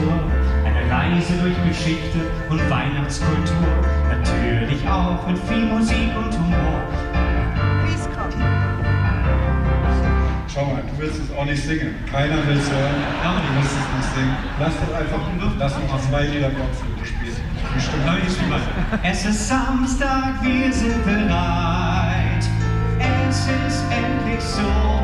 Eine 0.64 0.88
Reise 0.88 1.32
durch 1.42 1.56
Geschichte 1.68 2.20
und 2.48 2.60
Weihnachtskultur. 2.70 3.66
Natürlich 4.08 4.88
auch 4.88 5.26
mit 5.26 5.36
viel 5.40 5.66
Musik 5.66 6.16
und 6.16 6.32
Humor. 6.38 6.99
Schau 10.52 10.64
mal, 10.64 10.82
du 10.82 10.98
willst 11.00 11.20
es 11.20 11.30
auch 11.36 11.44
nicht 11.44 11.62
singen. 11.62 11.94
Keiner 12.10 12.44
will 12.44 12.56
es 12.56 12.68
hören. 12.68 12.94
Du 13.22 13.54
willst 13.54 13.70
es 13.70 13.86
nicht 13.96 14.14
singen. 14.16 14.36
Lass 14.58 14.74
doch 14.74 14.92
einfach, 14.98 15.20
lass 15.58 15.74
doch 15.74 15.88
mal 15.88 16.00
zwei 16.00 16.22
Lieder 16.26 16.48
Blockflöte 16.48 17.06
spielen. 17.06 17.36
Es 19.04 19.24
ist 19.24 19.48
Samstag, 19.48 20.42
wir 20.42 20.72
sind 20.72 21.04
bereit. 21.04 22.44
Es 23.28 23.46
ist 23.46 23.84
endlich 23.92 24.40
so 24.40 24.99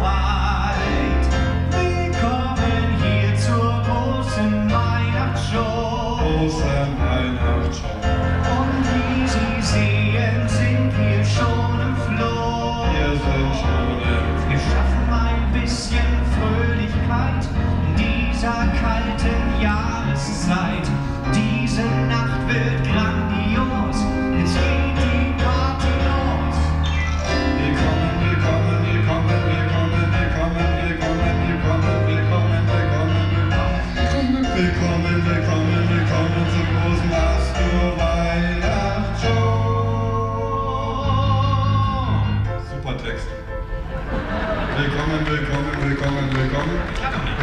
willkommen, 46.06 46.36
willkommen. 46.36 46.80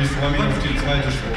Ich 0.02 0.10
freue 0.10 0.32
mich 0.32 0.40
auf 0.42 0.60
die 0.60 0.78
zweite 0.78 1.12
Show. 1.12 1.28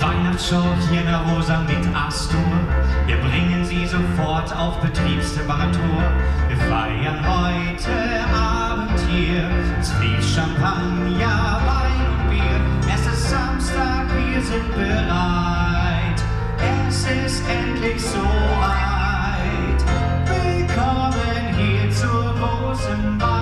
Weihnachtsshow 0.00 0.64
hier 0.90 1.00
in 1.00 1.06
der 1.06 1.20
Rosa 1.20 1.60
mit 1.60 1.96
Astur. 1.96 2.40
Wir 3.06 3.16
bringen 3.18 3.64
sie 3.64 3.86
sofort 3.86 4.54
auf 4.56 4.80
Betriebstemperatur. 4.80 6.02
Wir 6.48 6.56
feiern 6.56 7.24
heute 7.24 8.26
Abend 8.34 8.98
hier. 9.10 9.48
Es 9.80 9.92
fließt 9.92 10.34
Champagner, 10.34 11.60
Wein 11.66 12.06
und 12.12 12.30
Bier. 12.30 12.60
Es 12.92 13.06
ist 13.06 13.30
Samstag, 13.30 14.06
wir 14.16 14.42
sind 14.42 14.74
bereit. 14.74 16.22
Es 16.88 17.04
ist 17.04 17.44
endlich 17.48 18.02
so 18.02 18.24
weit. 18.60 19.84
Willkommen 20.26 21.54
hier 21.56 21.90
zur 21.92 22.34
großen 22.34 23.20
Weihnachtsshow. 23.20 23.37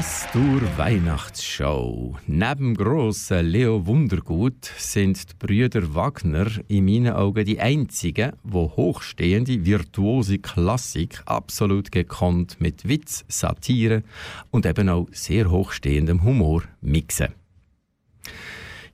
Astur 0.00 0.62
Weihnachtsshow. 0.78 2.16
Neben 2.26 2.74
grossen 2.74 3.44
Leo 3.44 3.84
Wundergut 3.84 4.64
sind 4.78 5.18
die 5.30 5.34
Brüder 5.38 5.94
Wagner 5.94 6.46
in 6.68 6.86
meinen 6.86 7.12
Augen 7.12 7.44
die 7.44 7.60
einzigen, 7.60 8.32
wo 8.42 8.72
hochstehende 8.76 9.66
virtuose 9.66 10.38
Klassik 10.38 11.20
absolut 11.26 11.92
gekonnt 11.92 12.62
mit 12.62 12.88
Witz, 12.88 13.26
Satire 13.28 14.02
und 14.50 14.64
eben 14.64 14.88
auch 14.88 15.06
sehr 15.12 15.50
hochstehendem 15.50 16.24
Humor 16.24 16.62
mixen. 16.80 17.34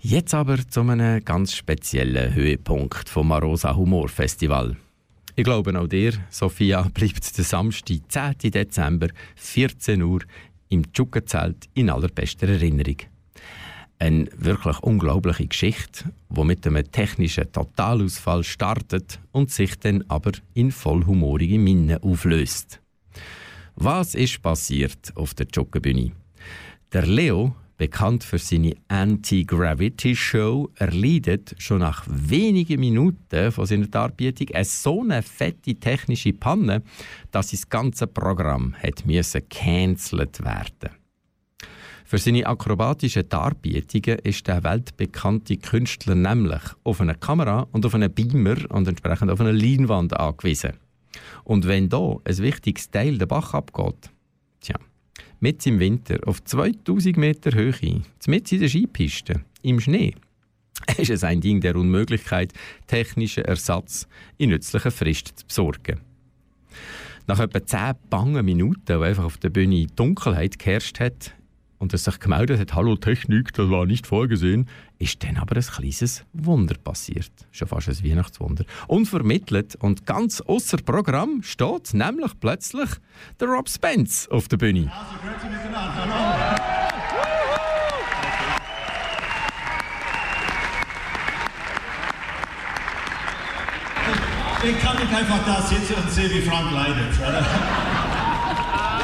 Jetzt 0.01 0.35
aber 0.35 0.59
zu 0.69 0.81
einem 0.81 1.25
ganz 1.25 1.55
speziellen 1.55 2.35
Höhepunkt 2.35 3.09
vom 3.09 3.29
Marosa 3.29 3.77
Humor 3.77 4.09
Festival. 4.09 4.77
Ich 5.39 5.45
glaube 5.45 5.79
auch 5.79 5.87
dir, 5.87 6.15
Sophia, 6.31 6.89
bleibt 6.95 7.37
der 7.37 7.45
Samstag, 7.45 7.99
10. 8.09 8.51
Dezember, 8.53 9.09
14 9.35 10.03
Uhr, 10.03 10.21
im 10.69 10.93
Tschuggenzelt 10.93 11.69
in 11.75 11.91
allerbester 11.91 12.49
Erinnerung. 12.49 12.97
Eine 13.99 14.29
wirklich 14.37 14.79
unglaubliche 14.81 15.47
Geschichte, 15.47 16.13
die 16.29 16.45
mit 16.45 16.67
einem 16.67 16.91
technischen 16.91 17.51
Totalausfall 17.51 18.45
startet 18.45 19.19
und 19.33 19.51
sich 19.51 19.79
dann 19.79 20.05
aber 20.09 20.33
in 20.53 20.71
vollhumorige 20.71 21.59
Minnen 21.59 22.03
auflöst. 22.03 22.81
Was 23.75 24.15
ist 24.15 24.43
passiert 24.43 25.13
auf 25.17 25.35
der 25.35 25.47
Joggenbühne? 25.47 26.13
Der 26.93 27.07
Leo, 27.07 27.55
bekannt 27.77 28.25
für 28.25 28.39
seine 28.39 28.75
Anti-Gravity-Show, 28.89 30.71
erleidet 30.77 31.55
schon 31.59 31.81
nach 31.81 32.05
wenigen 32.09 32.81
Minuten 32.81 33.53
von 33.53 33.67
seiner 33.67 33.87
Darbietung 33.87 34.55
eine 34.55 34.65
so 34.65 35.03
eine 35.03 35.23
fette 35.23 35.75
technische 35.75 36.33
Panne, 36.33 36.83
dass 37.31 37.51
das 37.51 37.69
ganze 37.69 38.07
Programm 38.07 38.75
hat 38.83 39.05
cancelled 39.51 40.45
werden 40.45 40.91
für 42.07 42.19
seine 42.19 42.47
akrobatischen 42.47 43.29
Darbietungen 43.29 44.21
ist 44.21 44.47
der 44.47 44.63
weltbekannte 44.63 45.57
Künstler 45.57 46.15
nämlich 46.15 46.63
auf 46.85 47.01
eine 47.01 47.17
Kamera 47.17 47.67
und 47.73 47.85
auf 47.85 47.97
einen 47.97 48.13
Beamer 48.13 48.59
und 48.71 48.87
entsprechend 48.87 49.29
auf 49.29 49.41
eine 49.41 49.51
Leinwand 49.51 50.17
angewiesen. 50.17 50.75
Und 51.43 51.67
wenn 51.67 51.89
da 51.89 52.17
ein 52.25 52.39
wichtiges 52.39 52.91
Teil 52.91 53.19
der 53.19 53.27
Bach 53.27 53.55
abgeht, 53.55 54.11
tja, 54.61 54.77
mit 55.41 55.67
im 55.67 55.81
Winter 55.81 56.19
auf 56.27 56.43
2000 56.43 57.17
Meter 57.17 57.53
Höhe, 57.55 58.03
mit 58.27 58.53
in 58.53 58.61
der 58.61 58.69
Skipiste, 58.69 59.43
im 59.63 59.81
Schnee, 59.81 60.15
ist 60.99 61.11
es 61.11 61.25
ein 61.25 61.41
Ding 61.41 61.61
der 61.61 61.77
Unmöglichkeit, 61.77 62.53
technischen 62.87 63.45
Ersatz 63.45 64.07
in 64.39 64.51
nützlicher 64.51 64.91
Frist 64.91 65.39
zu 65.39 65.47
besorgen. 65.47 66.01
Nach 67.27 67.41
etwa 67.41 67.65
10 67.65 67.95
bangen 68.09 68.45
Minuten, 68.45 68.99
wo 68.99 69.03
einfach 69.03 69.25
auf 69.25 69.39
der 69.39 69.51
Bühne 69.51 69.87
Dunkelheit 69.97 70.59
geherrscht 70.59 71.01
hat, 71.01 71.35
und 71.79 71.93
er 71.93 71.99
sich 71.99 72.19
gemeldet 72.21 72.59
hat, 72.59 72.75
hallo 72.75 72.97
Technik, 72.97 73.53
das 73.53 73.69
war 73.69 73.85
nicht 73.85 74.07
vorgesehen, 74.07 74.67
ist 74.99 75.23
dann 75.23 75.37
aber 75.37 75.57
ein 75.57 75.63
kleines 75.63 76.25
Wunder 76.33 76.75
passiert. 76.83 77.31
Schon 77.53 77.69
fast 77.69 77.89
ein 77.89 78.05
Weihnachtswunder. 78.05 78.65
Unvermittelt 78.89 79.77
und 79.77 80.07
ganz 80.07 80.41
außer 80.41 80.79
Programm 80.79 81.43
steht 81.43 81.95
nämlich 81.95 82.33
plötzlich 82.41 82.89
der 83.39 83.49
Rob 83.49 83.69
Spence 83.69 84.29
auf 84.31 84.49
der 84.49 84.57
Bühne. 84.57 84.91
Also, 84.93 85.17
grüezi 85.23 85.47
miteinander. 85.47 85.95
Hallo. 85.95 86.87
Ich 94.65 94.81
kann 94.81 94.97
nicht 94.97 95.15
einfach 95.15 95.45
da 95.47 95.63
sitzen 95.63 95.95
und 95.95 96.11
sehen, 96.11 96.31
wie 96.31 96.43
Frank 96.43 96.73
leidet. 96.73 97.15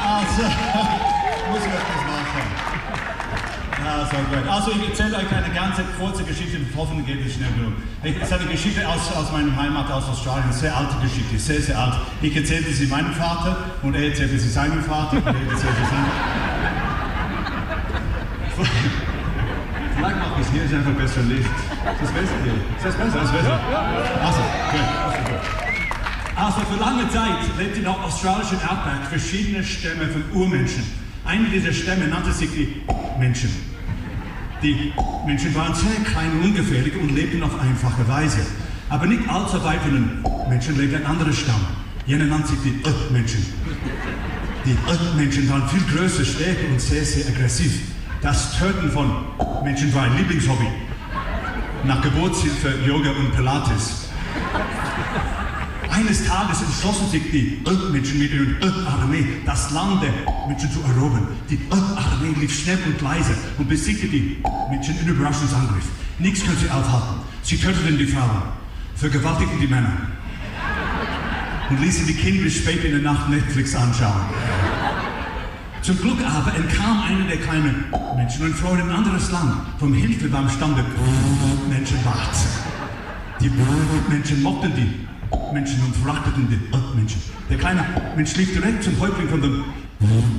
Also, 0.05 0.43
muss 1.49 1.59
ich 1.59 1.73
etwas 1.73 2.03
machen. 2.05 2.22
Ja, 3.93 4.05
so 4.09 4.15
gut. 4.15 4.49
Also 4.49 4.71
ich 4.71 4.89
erzähle 4.89 5.17
euch 5.17 5.31
eine 5.31 5.53
ganz 5.53 5.77
kurze 5.99 6.23
Geschichte, 6.23 6.57
hoffentlich 6.75 7.05
geht 7.05 7.27
es 7.27 7.33
schnell 7.35 7.49
durch. 7.57 8.15
Es 8.15 8.23
ist 8.23 8.33
eine 8.33 8.49
Geschichte 8.49 8.87
aus, 8.87 9.15
aus 9.15 9.31
meiner 9.31 9.55
Heimat, 9.55 9.91
aus 9.91 10.09
Australien, 10.09 10.45
eine 10.45 10.53
sehr 10.53 10.75
alte 10.75 10.95
Geschichte, 11.01 11.37
sehr, 11.37 11.61
sehr 11.61 11.77
alt. 11.77 11.93
Ich 12.21 12.35
erzählte 12.35 12.73
sie 12.73 12.87
meinem 12.87 13.13
Vater 13.13 13.55
und 13.83 13.93
er 13.93 14.09
erzählte 14.09 14.39
sie 14.39 14.49
seinem 14.49 14.83
Vater 14.83 15.17
und 15.17 15.27
er 15.27 15.33
erzählte 15.33 15.77
sie 15.77 15.89
seinem... 15.93 16.09
Vielleicht 19.95 20.17
mache 20.17 20.41
ich 20.41 20.47
es 20.47 20.51
hier, 20.53 20.63
ist 20.63 20.73
einfach 20.73 20.91
besser 20.91 21.21
Licht. 21.21 21.45
Ist 21.45 22.01
das 22.01 22.11
besser 22.11 22.35
hier? 22.43 22.53
Ist 22.53 22.85
das 22.85 22.95
besser? 22.95 23.07
Ist 23.07 23.15
das 23.15 23.31
besser? 23.31 23.59
Also, 24.25 24.39
okay. 24.69 24.83
Also 26.35 26.59
für 26.61 26.79
lange 26.79 27.07
Zeit 27.09 27.57
lebten 27.59 27.77
in 27.77 27.83
der 27.83 28.03
australischen 28.03 28.57
Outback 28.67 29.05
verschiedene 29.07 29.63
Stämme 29.63 30.07
von 30.07 30.23
Urmenschen. 30.33 30.83
Eine 31.25 31.45
dieser 31.49 31.71
Stämme 31.71 32.07
nannte 32.07 32.31
sich 32.31 32.49
die 32.51 32.81
Menschen. 33.19 33.72
Die 34.63 34.93
Menschen 35.25 35.53
waren 35.55 35.75
sehr 35.75 35.99
klein 36.09 36.31
und 36.31 36.43
ungefährlich 36.43 36.95
und 36.95 37.13
lebten 37.13 37.43
auf 37.43 37.59
einfache 37.59 38.07
Weise. 38.07 38.45
Aber 38.89 39.05
nicht 39.05 39.27
allzu 39.27 39.61
weit 39.61 39.81
von 39.81 39.91
den 39.91 40.23
Menschen 40.47 40.77
lebte 40.77 40.95
ein 40.95 41.05
anderer 41.05 41.33
Stamm. 41.33 41.59
Jener 42.05 42.25
nannte 42.25 42.49
sich 42.49 42.59
die 42.63 42.81
Öt-Menschen. 42.87 43.45
Die 44.65 44.77
Öt-Menschen 44.89 45.49
waren 45.49 45.67
viel 45.67 45.83
größer, 45.93 46.23
stärker 46.23 46.69
und 46.71 46.79
sehr, 46.79 47.03
sehr 47.03 47.27
aggressiv. 47.27 47.81
Das 48.21 48.57
Töten 48.57 48.89
von 48.89 49.11
Menschen 49.65 49.93
war 49.93 50.03
ein 50.03 50.15
Lieblingshobby. 50.15 50.67
Nach 51.83 52.01
Geburtshilfe, 52.01 52.73
Yoga 52.87 53.09
und 53.11 53.35
Pilates. 53.35 54.07
Eines 55.93 56.25
Tages 56.25 56.59
entschlossen 56.63 57.07
sich 57.11 57.21
die 57.29 57.61
Menschen 57.91 58.17
mit 58.17 58.33
ihrer 58.33 58.87
Armee, 58.87 59.25
das 59.45 59.69
Land 59.71 60.01
der 60.01 60.11
Menschen 60.47 60.71
zu 60.71 60.79
erobern. 60.81 61.27
Die 61.47 61.59
Armee 61.69 62.33
lief 62.39 62.63
schnell 62.63 62.79
und 62.87 62.99
leise 62.99 63.35
und 63.59 63.69
besiegte 63.69 64.07
die 64.07 64.41
Menschen 64.71 64.99
in 64.99 65.07
Überraschungsangriff. 65.07 65.85
Nichts 66.17 66.43
konnte 66.43 66.61
sie 66.61 66.69
aufhalten. 66.71 67.21
Sie 67.43 67.57
töteten 67.57 67.99
die 67.99 68.07
Frauen, 68.07 68.41
vergewaltigten 68.95 69.59
die 69.59 69.67
Männer 69.67 69.91
und 71.69 71.79
ließen 71.79 72.07
die 72.07 72.15
Kinder 72.15 72.49
spät 72.49 72.83
in 72.83 72.93
der 72.93 73.01
Nacht 73.01 73.29
Netflix 73.29 73.75
anschauen. 73.75 74.21
Zum 75.83 75.99
Glück 75.99 76.25
aber 76.25 76.55
entkam 76.55 77.03
einer 77.03 77.27
der 77.27 77.37
kleinen 77.37 77.85
Menschen 78.15 78.45
und 78.45 78.55
floh 78.55 78.73
in 78.73 78.81
ein 78.81 78.89
anderes 78.89 79.29
Land 79.29 79.53
vom 79.77 79.93
Hilfe 79.93 80.27
beim 80.27 80.49
Stamm 80.49 80.75
der 80.75 80.85
Menschenwacht. 81.69 82.35
Die 83.41 83.51
Menschen 84.09 84.41
mockten 84.41 84.73
die 84.75 85.12
Menschen 85.53 85.83
und 85.85 85.95
verachteten 85.95 86.47
die 86.49 86.97
Menschen. 86.97 87.21
Der 87.49 87.57
kleine 87.57 87.85
Mensch 88.15 88.35
lief 88.35 88.53
direkt 88.53 88.83
zum 88.83 88.99
Häuptling 88.99 89.29
von 89.29 89.41
den 89.41 89.63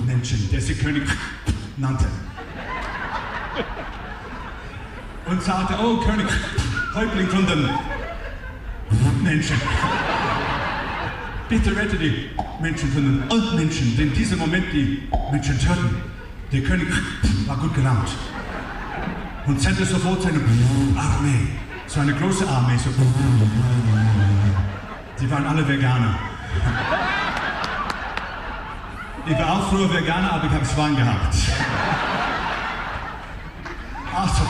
Menschen, 0.06 0.50
der 0.50 0.60
sie 0.60 0.74
König 0.74 1.04
nannte. 1.76 2.06
Und 5.26 5.42
sagte, 5.42 5.74
oh 5.82 5.96
König, 5.98 6.26
Häuptling 6.94 7.28
von 7.28 7.46
den 7.46 7.68
Menschen. 9.22 9.56
Bitte 11.48 11.76
rette 11.76 11.96
die 11.96 12.30
Menschen 12.60 12.92
von 12.92 13.02
den 13.04 13.56
Menschen, 13.56 13.96
denn 13.96 14.12
dieser 14.12 14.36
Moment 14.36 14.64
die 14.72 15.02
Menschen 15.30 15.58
töten. 15.58 15.96
Der 16.52 16.62
König 16.62 16.88
war 17.46 17.56
gut 17.56 17.74
gelaunt 17.74 18.08
und 19.46 19.60
sendete 19.60 19.86
sofort 19.86 20.22
seine 20.22 20.40
Armee, 20.96 21.48
so 21.86 22.00
eine 22.00 22.14
große 22.14 22.48
Armee, 22.48 22.76
so 22.76 22.90
Sie 25.24 25.30
waren 25.30 25.46
alle 25.46 25.66
Veganer. 25.66 26.18
Ich 29.24 29.38
war 29.38 29.52
auch 29.52 29.70
früher 29.70 29.90
Veganer, 29.90 30.32
aber 30.34 30.44
ich 30.44 30.52
habe 30.52 30.66
Schwein 30.66 30.94
gehabt. 30.94 31.34
Also. 34.14 34.42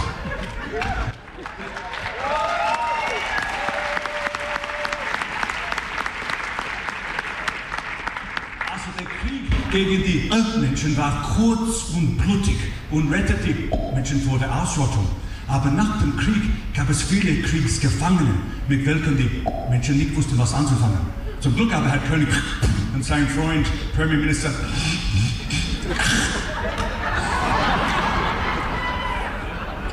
Also 8.72 8.90
der 8.98 9.06
Krieg 9.06 9.70
gegen 9.70 10.02
die 10.02 10.30
Menschen 10.60 10.96
war 10.96 11.22
kurz 11.36 11.90
und 11.94 12.18
blutig 12.18 12.56
und 12.90 13.12
rettete 13.12 13.44
die 13.44 13.70
Menschen 13.94 14.20
vor 14.22 14.40
der 14.40 14.52
Ausrottung. 14.52 15.08
Aber 15.46 15.70
nach 15.70 16.00
dem 16.00 16.16
Krieg 16.16 16.42
gab 16.74 16.88
es 16.90 17.02
viele 17.02 17.42
Kriegsgefangene, 17.42 18.30
mit 18.68 18.86
welchen 18.86 19.16
die 19.16 19.30
Menschen 19.70 19.98
nicht 19.98 20.16
wussten, 20.16 20.38
was 20.38 20.54
anzufangen. 20.54 20.98
Zum 21.40 21.54
Glück 21.54 21.72
aber 21.74 21.90
hat 21.90 22.06
König 22.08 22.28
und 22.94 23.04
sein 23.04 23.28
Freund, 23.28 23.66
Premierminister, 23.94 24.50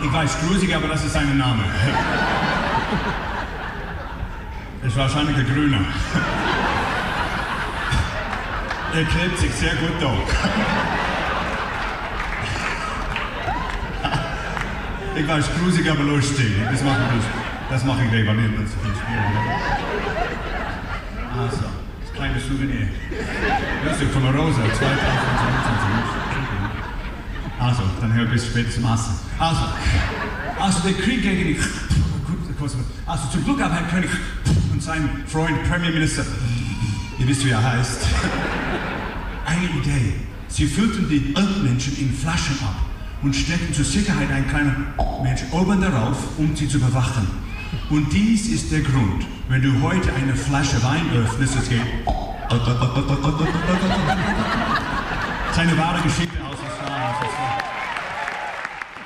ich 0.03 0.13
weiß, 0.13 0.37
grusig, 0.47 0.75
aber 0.75 0.87
das 0.87 1.03
ist 1.03 1.13
sein 1.13 1.37
Name. 1.37 1.63
Ist 4.83 4.97
wahrscheinlich 4.97 5.37
ein 5.37 5.45
Grüner. 5.45 5.81
Er 8.95 9.05
klebt 9.05 9.37
sich 9.37 9.53
sehr 9.53 9.75
gut 9.75 9.91
da. 10.01 10.11
Ich 15.13 15.27
weiß, 15.27 15.45
grusig, 15.59 15.91
aber 15.91 16.03
lustig. 16.03 16.47
Das 16.71 16.83
mache 16.83 17.01
ich, 17.17 17.25
das 17.69 17.83
mache 17.83 18.03
ich 18.05 18.11
gleich, 18.11 18.25
weil 18.27 18.39
ich 18.39 18.45
das 18.55 18.71
Also, 21.37 21.63
das 22.01 22.13
kleine 22.13 22.39
Souvenir. 22.39 22.87
Ist 23.91 24.13
von 24.13 24.23
der 24.23 24.33
Rosa, 24.33 24.61
2020. 24.61 24.81
Also, 27.59 27.83
dann 27.99 28.13
hör 28.13 28.25
bis 28.25 28.45
spät 28.45 28.71
zum 28.71 28.85
Essen. 28.85 29.13
Also, 29.37 29.61
also 30.59 30.79
der 30.79 30.93
Krieg 30.93 31.21
gegen 31.21 31.55
die... 31.55 31.59
Also 33.07 33.27
zum 33.31 33.43
Glück 33.43 33.61
aber 33.61 33.73
Herr 33.73 33.87
König 33.87 34.11
und 34.71 34.81
sein 34.81 35.23
Freund 35.25 35.63
Premierminister, 35.67 36.23
ihr 37.17 37.27
wisst 37.27 37.43
wie 37.43 37.49
er 37.49 37.61
heißt, 37.61 38.05
eine 39.45 39.65
Idee. 39.65 40.13
Sie 40.47 40.67
füllten 40.67 41.09
die 41.09 41.33
Menschen 41.63 41.97
in 41.97 42.13
Flaschen 42.13 42.55
ab 42.61 42.90
und 43.21 43.35
stecken 43.35 43.73
zur 43.73 43.85
Sicherheit 43.85 44.31
ein 44.31 44.47
kleiner 44.47 44.75
Mensch 45.23 45.41
oben 45.51 45.81
darauf, 45.81 46.17
um 46.37 46.55
sie 46.55 46.67
zu 46.67 46.79
bewachen. 46.79 47.27
Und 47.89 48.11
dies 48.11 48.47
ist 48.47 48.71
der 48.71 48.81
Grund, 48.81 49.25
wenn 49.49 49.61
du 49.61 49.81
heute 49.81 50.13
eine 50.13 50.35
Flasche 50.35 50.81
Wein 50.83 51.09
öffnest, 51.15 51.55
es 51.55 51.69
geht. 51.69 51.81
Seine 55.53 55.77
wahre 55.77 56.01
Geschichte 56.01 56.37
aus. 56.43 56.57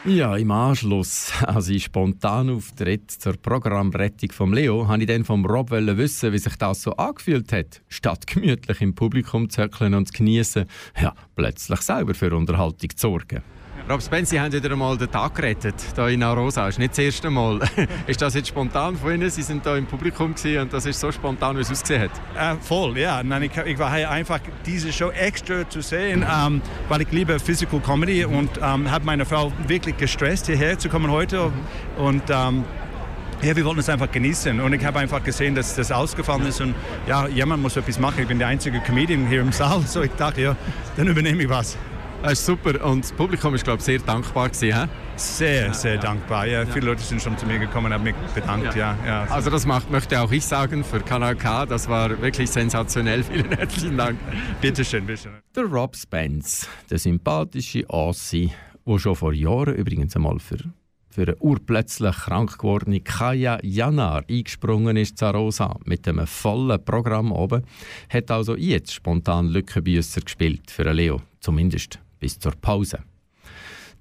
Ja, 0.07 0.36
im 0.36 0.51
Anschluss 0.51 1.32
an 1.47 1.61
seinen 1.61 1.80
spontanen 1.80 2.57
Auftritt 2.57 3.09
zur 3.09 3.38
Programmrettung 3.38 4.32
von 4.32 4.53
Leo, 4.53 4.88
wollte 4.88 5.01
ich 5.01 5.07
dann 5.07 5.26
vom 5.26 5.43
Rob 5.47 5.72
wissen, 5.72 6.32
wie 6.32 6.38
sich 6.38 6.55
das 6.57 6.84
so 6.84 6.91
angefühlt 6.91 7.51
hat, 7.51 7.82
statt 7.89 8.28
gemütlich 8.28 8.82
im 8.82 8.93
Publikum 8.93 9.49
zu 9.49 9.63
höckeln 9.63 9.95
und 9.95 10.07
zu 10.07 10.13
genießen, 10.13 10.66
ja, 11.01 11.16
plötzlich 11.36 11.82
selber 11.82 12.13
für 12.13 12.36
Unterhaltung 12.36 12.91
zu 12.95 13.09
sorgen. 13.09 13.41
Rob 13.88 14.01
Spence, 14.01 14.31
Sie 14.31 14.39
haben 14.39 14.51
wieder 14.51 14.71
einmal 14.71 14.97
den 14.97 15.11
Tag 15.11 15.36
gerettet, 15.36 15.75
hier 15.93 16.07
in 16.07 16.23
Arosa. 16.23 16.65
Das 16.65 16.73
ist 16.73 16.79
nicht 16.79 16.93
das 16.93 16.97
erste 16.97 17.29
Mal. 17.29 17.59
ist 18.07 18.19
das 18.19 18.33
jetzt 18.33 18.47
spontan 18.47 18.97
von 18.97 19.13
Ihnen? 19.13 19.29
Sie 19.29 19.43
sind 19.43 19.61
hier 19.63 19.75
im 19.75 19.86
Publikum 19.86 20.33
und 20.33 20.73
das 20.73 20.88
ist 20.88 20.99
so 20.99 21.11
spontan, 21.11 21.55
wie 21.55 21.61
es 21.61 21.69
ausgesehen 21.69 22.09
hat? 22.09 22.57
Äh, 22.57 22.59
voll, 22.61 22.97
ja. 22.97 23.21
Nein, 23.21 23.43
ich, 23.43 23.55
ich, 23.55 23.77
war 23.77 23.95
hier 23.95 24.09
einfach, 24.09 24.39
diese 24.65 24.91
Show 24.91 25.11
extra 25.11 25.69
zu 25.69 25.81
sehen, 25.81 26.25
ähm, 26.27 26.63
weil 26.89 27.01
ich 27.01 27.11
liebe 27.11 27.39
Physical 27.39 27.79
Comedy 27.79 28.25
und 28.25 28.49
ähm, 28.59 28.89
habe 28.89 29.05
meine 29.05 29.23
Frau 29.23 29.53
wirklich 29.67 29.97
gestresst, 29.97 30.47
hierher 30.47 30.79
zu 30.79 30.89
kommen 30.89 31.11
heute. 31.11 31.51
Und 31.97 32.23
ähm, 32.29 32.63
ja, 33.43 33.55
wir 33.55 33.65
wollten 33.65 33.81
es 33.81 33.89
einfach 33.89 34.11
genießen 34.11 34.59
und 34.61 34.73
ich 34.73 34.83
habe 34.83 34.97
einfach 34.97 35.23
gesehen, 35.23 35.53
dass 35.53 35.75
das 35.75 35.91
ausgefallen 35.91 36.47
ist 36.47 36.59
und 36.59 36.73
ja, 37.05 37.27
jemand 37.27 37.61
muss 37.61 37.77
etwas 37.77 37.99
machen. 37.99 38.21
Ich 38.21 38.27
bin 38.27 38.39
der 38.39 38.47
einzige 38.47 38.79
Comedian 38.79 39.27
hier 39.27 39.41
im 39.41 39.51
Saal, 39.51 39.81
so 39.86 40.01
ich 40.01 40.11
dachte, 40.13 40.41
ja, 40.41 40.55
dann 40.97 41.07
übernehme 41.07 41.43
ich 41.43 41.49
was. 41.49 41.77
Das 42.26 42.39
ist 42.39 42.45
super. 42.47 42.84
Und 42.84 43.03
das 43.03 43.11
Publikum 43.11 43.53
ist, 43.53 43.63
glaube 43.63 43.78
ich, 43.78 43.86
sehr 43.86 43.99
dankbar 43.99 44.49
gewesen, 44.49 44.89
Sehr, 45.15 45.71
sehr 45.76 45.93
ja. 45.95 46.01
dankbar. 46.01 46.47
Ja, 46.47 46.65
viele 46.65 46.88
Leute 46.88 47.03
sind 47.03 47.21
schon 47.21 47.38
zu 47.38 47.45
mir 47.45 47.59
gekommen 47.59 47.86
und 47.86 47.93
haben 47.93 48.03
mich 48.03 48.15
bedankt. 48.34 48.76
Ja. 48.76 48.97
Ja, 49.05 49.26
Also 49.30 49.51
das 49.51 49.67
macht, 49.67 49.91
möchte 49.91 50.19
auch 50.19 50.32
ich 50.32 50.43
sagen 50.43 50.84
für 50.84 51.01
Kanal 51.01 51.36
K. 51.36 51.67
Das 51.67 51.88
war 51.88 52.19
wirklich 52.19 52.49
sensationell. 52.49 53.23
Vielen 53.32 53.51
herzlichen 53.51 53.95
Dank. 53.95 54.17
Bitteschön, 54.59 55.05
bitteschön. 55.05 55.34
Der 55.55 55.65
Rob 55.65 55.95
Spence, 55.95 56.67
der 56.89 56.97
sympathische 56.97 57.88
Aussie, 57.91 58.51
der 58.88 58.97
schon 58.97 59.15
vor 59.15 59.32
Jahren 59.32 59.76
übrigens 59.76 60.15
einmal 60.15 60.39
für 60.39 60.57
für 61.11 61.21
eine 61.21 61.36
urplötzlich 61.38 62.13
krank 62.13 62.57
gewordene 62.57 62.99
Kaya 62.99 63.57
Janar 63.63 64.26
eingesprungen 64.30 64.97
ist 64.97 65.17
Zarosa 65.17 65.78
mit 65.86 66.05
einem 66.09 66.28
vollen 66.28 66.84
Programm 66.84 67.32
oben, 67.32 67.63
hat 68.09 68.32
also 68.32 68.57
jetzt 68.57 68.93
spontan 68.93 69.47
Lückenbüsser 69.47 70.19
gespielt 70.19 70.69
für 70.69 70.91
Leo, 70.91 71.21
zumindest 71.39 71.99
bis 72.20 72.39
zur 72.39 72.53
Pause. 72.53 72.99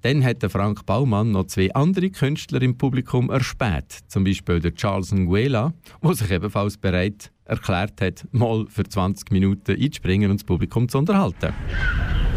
Dann 0.01 0.23
hat 0.23 0.43
Frank 0.51 0.85
Baumann 0.85 1.31
noch 1.31 1.47
zwei 1.47 1.73
andere 1.73 2.11
Künstler 2.11 2.61
im 2.61 2.77
Publikum 2.77 3.31
erspäht, 3.31 4.01
zum 4.07 4.23
Beispiel 4.23 4.59
der 4.59 4.75
Charles 4.75 5.11
Nguela, 5.11 5.73
der 6.03 6.13
sich 6.13 6.29
ebenfalls 6.29 6.77
bereit 6.77 7.31
erklärt 7.45 8.01
hat, 8.01 8.25
mal 8.31 8.67
für 8.69 8.83
20 8.83 9.31
Minuten 9.31 9.71
einzuspringen 9.71 10.29
und 10.29 10.41
das 10.41 10.45
Publikum 10.45 10.87
zu 10.89 10.99
unterhalten. 10.99 11.53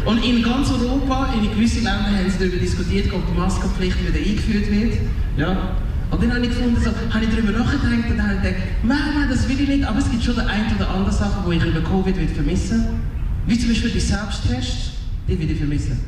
Und 0.05 0.25
in 0.25 0.41
ganz 0.41 0.71
Europa, 0.71 1.33
in 1.35 1.51
gewissen 1.51 1.83
Ländern 1.83 2.17
haben 2.17 2.29
sie 2.29 2.39
darüber 2.39 2.57
diskutiert, 2.57 3.13
ob 3.13 3.21
die 3.27 3.37
Maskenpflicht 3.37 4.07
wieder 4.07 4.17
eingeführt 4.17 4.71
wird. 4.71 4.93
Ja. 5.37 5.77
Und 6.09 6.23
dann 6.23 6.33
habe 6.33 6.41
ich 6.41 6.49
gefunden, 6.49 6.81
so, 6.81 6.89
habe 6.89 7.23
ich 7.23 7.29
darüber 7.29 7.51
nachgedacht 7.51 8.09
und 8.09 8.23
habe 8.23 8.37
gedacht, 8.41 8.55
nein, 8.81 8.97
nein, 9.13 9.29
das 9.29 9.47
will 9.47 9.61
ich 9.61 9.67
nicht, 9.67 9.83
aber 9.83 9.99
es 9.99 10.09
gibt 10.09 10.23
schon 10.23 10.33
die 10.33 10.41
eine 10.41 10.75
oder 10.75 10.89
andere 10.89 11.11
Sache, 11.11 11.47
die 11.47 11.57
ich 11.57 11.63
über 11.63 11.81
Covid 11.81 12.15
vermissen 12.31 12.99
Wie 13.45 13.59
zum 13.59 13.69
Beispiel 13.69 13.91
die 13.91 13.99
Selbsttests 13.99 14.98
ich 15.31 15.57
vermissen. 15.57 15.99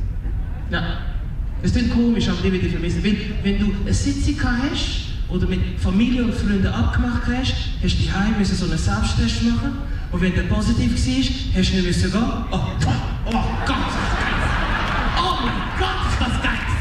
Ja. 0.70 1.00
Das 1.62 1.74
klingt 1.74 1.94
komisch, 1.94 2.28
ich 2.28 2.72
vermissen. 2.72 3.04
Weil, 3.04 3.18
wenn 3.44 3.60
du 3.60 3.74
eine 3.82 3.94
Sitzung 3.94 4.36
hast 4.44 5.12
oder 5.30 5.48
mit 5.48 5.60
Familie 5.80 6.24
und 6.24 6.34
Freunden 6.34 6.68
abgemacht 6.68 7.22
hast, 7.28 7.54
hast 7.84 8.00
du 8.00 8.06
daheim 8.08 8.38
müssen 8.38 8.56
so 8.56 8.66
einen 8.66 8.78
Selbsttest 8.78 9.44
machen. 9.44 9.78
Und 10.12 10.22
wenn 10.22 10.34
der 10.34 10.44
positiv 10.44 10.92
war, 10.92 11.60
hast 11.62 11.72
du 11.72 11.76
nicht 11.76 11.86
müssen 11.86 12.12
gehen. 12.12 12.24
Oh, 12.52 12.56
oh, 12.56 12.94
oh 13.28 13.32
Gott! 13.66 13.78
Oh 15.18 15.36
mein 15.46 15.62
Gott, 15.80 16.06
ist 16.20 16.42
das! 16.44 16.72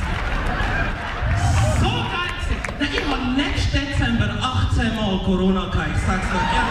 So 1.80 1.88
geil! 1.88 2.34
Ich 2.80 2.94
habe 3.06 3.40
letzten 3.40 3.78
Dezember 3.86 4.30
18 4.40 4.96
Mal 4.96 5.18
Corona 5.24 5.68
gehabt, 5.68 5.90
ich 5.94 6.02
sag's 6.06 6.28
dir. 6.28 6.36
Ja. 6.36 6.64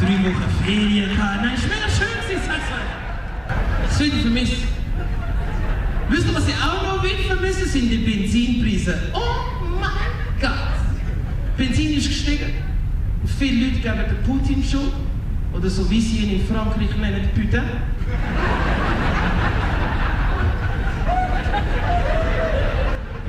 Drei 0.00 0.16
Wochen 0.24 0.64
Ferien 0.64 1.16
gehabt. 1.16 1.42
Nein, 1.42 1.54
es 1.54 1.62
war 1.62 1.88
schön, 1.88 2.36
ich 2.36 2.42
sag's 2.44 2.68
dir. 2.68 3.01
Ich 4.04 4.14
vermisst. 4.14 4.56
Wisst 6.08 6.26
ihr, 6.26 6.34
was 6.34 6.48
ich 6.48 6.54
auch 6.54 6.82
noch 6.82 7.02
will 7.04 7.16
vermissen, 7.28 7.68
sind 7.68 7.88
die 7.88 7.98
Benzinpreise. 7.98 8.98
Oh 9.12 9.78
mein 9.80 9.90
Gott! 10.40 10.50
Benzin 11.56 11.96
ist 11.96 12.08
gestiegen. 12.08 12.52
Viele 13.38 13.66
Leute 13.66 13.78
geben 13.78 14.04
den 14.10 14.22
Putin 14.24 14.64
schon. 14.64 14.90
Oder 15.52 15.70
so 15.70 15.88
wie 15.88 16.00
sie 16.00 16.24
ihn 16.24 16.40
in 16.40 16.46
Frankreich 16.46 16.96
nennen, 17.00 17.28
Putin. 17.32 17.62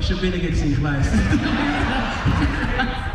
ist 0.00 0.08
schon 0.08 0.18
billiger 0.18 0.48
gewesen, 0.48 0.72
ich 0.72 0.82
weiß. 0.82 1.12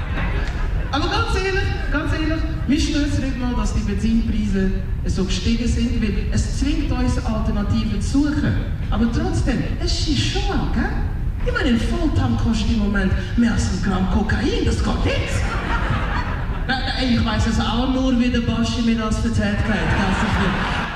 Aber 0.91 1.07
ganz 1.07 1.35
ehrlich, 1.35 1.63
ganz 1.91 2.13
ehrlich, 2.13 2.43
mich 2.67 2.89
stört 2.89 3.19
nicht 3.19 3.39
mal, 3.39 3.53
dass 3.55 3.73
die 3.73 3.81
Benzinpreise 3.81 4.71
so 5.05 5.25
gestiegen 5.25 5.67
sind, 5.67 6.01
weil 6.01 6.25
es 6.31 6.59
zwingt 6.59 6.91
uns, 6.91 7.23
Alternativen 7.23 8.01
zu 8.01 8.23
suchen. 8.23 8.53
Aber 8.89 9.11
trotzdem, 9.11 9.63
es 9.83 10.07
ist 10.07 10.19
schon, 10.19 10.73
gell? 10.73 10.89
Ich 11.45 11.53
meine, 11.53 11.69
ein 11.69 11.79
Volltank 11.79 12.39
kostet 12.41 12.71
im 12.71 12.79
Moment 12.79 13.11
mehr 13.37 13.53
als 13.53 13.71
ein 13.71 13.83
Gramm 13.83 14.09
Kokain, 14.11 14.65
das 14.65 14.83
geht 14.83 15.05
nicht. 15.05 15.15
Ich 17.01 17.25
weiß 17.25 17.47
es 17.47 17.59
auch 17.59 17.93
nur, 17.93 18.19
wie 18.19 18.29
der 18.29 18.41
Baschi 18.41 18.81
mir 18.81 18.97
das 18.97 19.25
erzählt 19.25 19.57
hat. 19.57 19.75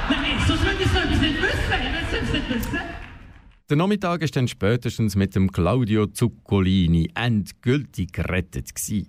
Nein, 0.10 0.38
sonst 0.48 0.64
würde 0.64 0.76
ich 0.80 0.86
es 0.86 1.22
nicht 1.22 1.42
wissen. 1.42 1.58
Ich 1.72 2.28
es 2.28 2.34
nicht 2.34 2.50
wissen. 2.50 2.80
Der 3.70 3.78
Nachmittag 3.78 4.22
war 4.22 4.28
dann 4.28 4.48
spätestens 4.48 5.16
mit 5.16 5.34
dem 5.36 5.52
Claudio 5.52 6.08
Zuccolini 6.08 7.10
endgültig 7.16 8.12
gerettet. 8.12 8.76
Gewesen. 8.76 9.08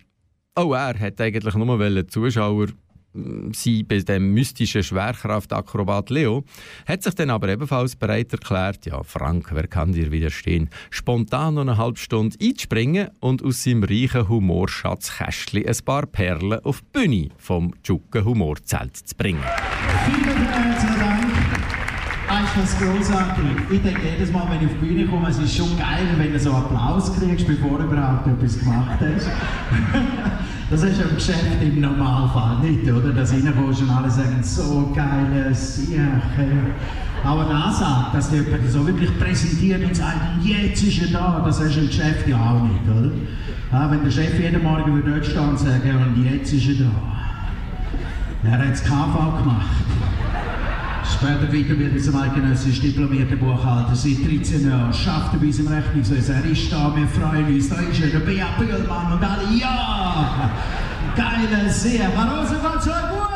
Auch 0.56 0.74
er 0.74 0.98
hat 1.00 1.20
eigentlich 1.20 1.54
nur 1.54 2.08
Zuschauer 2.08 2.68
hm, 3.12 3.52
sie 3.52 3.82
bei 3.82 3.98
dem 3.98 4.32
mystischen 4.34 4.84
Schwerkraftakrobat 4.84 6.10
Leo, 6.10 6.44
hat 6.86 7.02
sich 7.02 7.14
dann 7.14 7.30
aber 7.30 7.48
ebenfalls 7.48 7.96
bereit 7.96 8.32
erklärt, 8.32 8.86
ja, 8.86 9.02
Frank, 9.02 9.48
wer 9.52 9.66
kann 9.66 9.92
dir 9.92 10.12
widerstehen, 10.12 10.70
spontan 10.90 11.54
noch 11.54 11.62
eine 11.62 11.76
halbe 11.76 11.98
Stunde 11.98 12.36
einzuspringen 12.40 13.08
und 13.18 13.42
aus 13.42 13.64
seinem 13.64 13.82
reichen 13.82 14.28
Humorschatzkästchen 14.28 15.66
ein 15.66 15.76
paar 15.84 16.06
Perlen 16.06 16.60
auf 16.60 16.82
die 16.82 17.00
Bühne 17.00 17.28
vom 17.36 17.74
Tschucken 17.82 18.24
Humorzelt 18.24 18.96
zu 18.96 19.16
bringen. 19.16 19.42
Du, 22.34 22.60
was 22.60 22.76
großartig? 22.78 23.44
Ich 23.70 23.82
denke 23.82 24.00
jedes 24.10 24.32
Mal, 24.32 24.42
wenn 24.50 24.58
ich 24.58 24.66
auf 24.66 24.80
die 24.80 24.86
Bühne 24.86 25.06
komme, 25.06 25.28
es 25.28 25.38
ist 25.38 25.56
schon 25.56 25.78
geil, 25.78 26.04
wenn 26.16 26.32
du 26.32 26.40
so 26.40 26.50
Applaus 26.50 27.12
kriegst, 27.16 27.46
bevor 27.46 27.78
du 27.78 27.84
überhaupt 27.84 28.26
etwas 28.26 28.58
gemacht 28.58 28.98
hast. 29.00 29.30
Das 30.70 30.82
ist 30.82 30.98
im 31.00 31.14
Geschäft 31.14 31.62
im 31.62 31.82
Normalfall 31.82 32.58
nicht, 32.60 32.90
oder? 32.90 33.12
Dass 33.12 33.32
reinkommst 33.32 33.82
und 33.82 33.90
alle 33.90 34.10
sagen, 34.10 34.42
so 34.42 34.90
geiles 34.94 35.76
Sache. 35.76 36.48
Aber 37.22 37.44
das 37.44 37.78
sagt, 37.78 38.14
dass 38.14 38.30
der 38.30 38.40
jemand 38.42 38.70
so 38.70 38.84
wirklich 38.86 39.16
präsentiert 39.18 39.84
und 39.84 39.94
sagt, 39.94 40.42
jetzt 40.42 40.82
ist 40.82 41.02
er 41.02 41.08
da, 41.12 41.42
das 41.44 41.60
hast 41.60 41.76
du 41.76 41.80
im 41.80 41.86
Geschäft 41.86 42.26
ja 42.26 42.36
auch 42.36 42.62
nicht, 42.62 42.80
oder? 42.88 43.90
Wenn 43.90 44.02
der 44.02 44.10
Chef 44.10 44.40
jeden 44.40 44.62
Morgen 44.62 45.02
dort 45.06 45.24
steht 45.24 45.38
und 45.38 45.58
sagt, 45.58 45.84
und 45.84 46.24
jetzt 46.24 46.52
ist 46.52 46.66
er 46.66 46.86
da. 46.86 48.50
Er 48.50 48.58
hat 48.58 48.70
das 48.70 48.82
KV 48.82 49.42
gemacht. 49.42 49.66
Später 51.14 51.52
weiterbildet 51.52 52.04
zum 52.04 52.16
eidgenössisch 52.16 52.80
diplomierter 52.80 53.36
Buchhalter 53.36 53.94
seit 53.94 54.26
13 54.26 54.68
Jahren, 54.68 54.92
schafft 54.92 55.32
er 55.34 55.38
bei 55.38 55.46
unserem 55.46 55.68
Rechnungswesen. 55.68 56.34
Er 56.34 56.44
ist 56.50 56.72
da, 56.72 56.92
wir 56.94 57.06
freuen 57.06 57.54
uns. 57.54 57.68
Da 57.68 57.76
ist 57.76 58.02
er, 58.02 58.08
der 58.08 58.18
Bea 58.18 58.46
Bühlmann 58.58 59.12
und 59.12 59.22
alle, 59.22 59.56
ja! 59.56 60.50
Geile 61.16 61.70
sehr. 61.70 62.10
Warum 62.16 62.44
sind 62.46 62.62
wir 62.62 62.80
so 62.80 62.90
gut? 62.90 63.34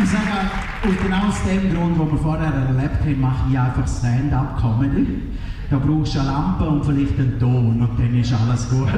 Ich 0.00 0.10
sage, 0.10 0.50
und 0.84 1.02
genau 1.02 1.26
aus 1.26 1.42
dem 1.44 1.74
Grund, 1.74 1.98
den 1.98 2.10
wir 2.10 2.18
vorher 2.18 2.52
erlebt 2.52 3.00
haben, 3.00 3.20
mache 3.20 3.50
ich 3.50 3.58
einfach 3.58 3.88
Stand-up-Comedy. 3.88 5.22
Da 5.70 5.78
brauchst 5.78 6.14
du 6.14 6.20
eine 6.20 6.28
Lampe 6.28 6.68
und 6.68 6.84
vielleicht 6.84 7.18
einen 7.18 7.38
Ton 7.40 7.80
und 7.80 7.98
dann 7.98 8.14
ist 8.14 8.32
alles 8.32 8.68
gut. 8.68 8.88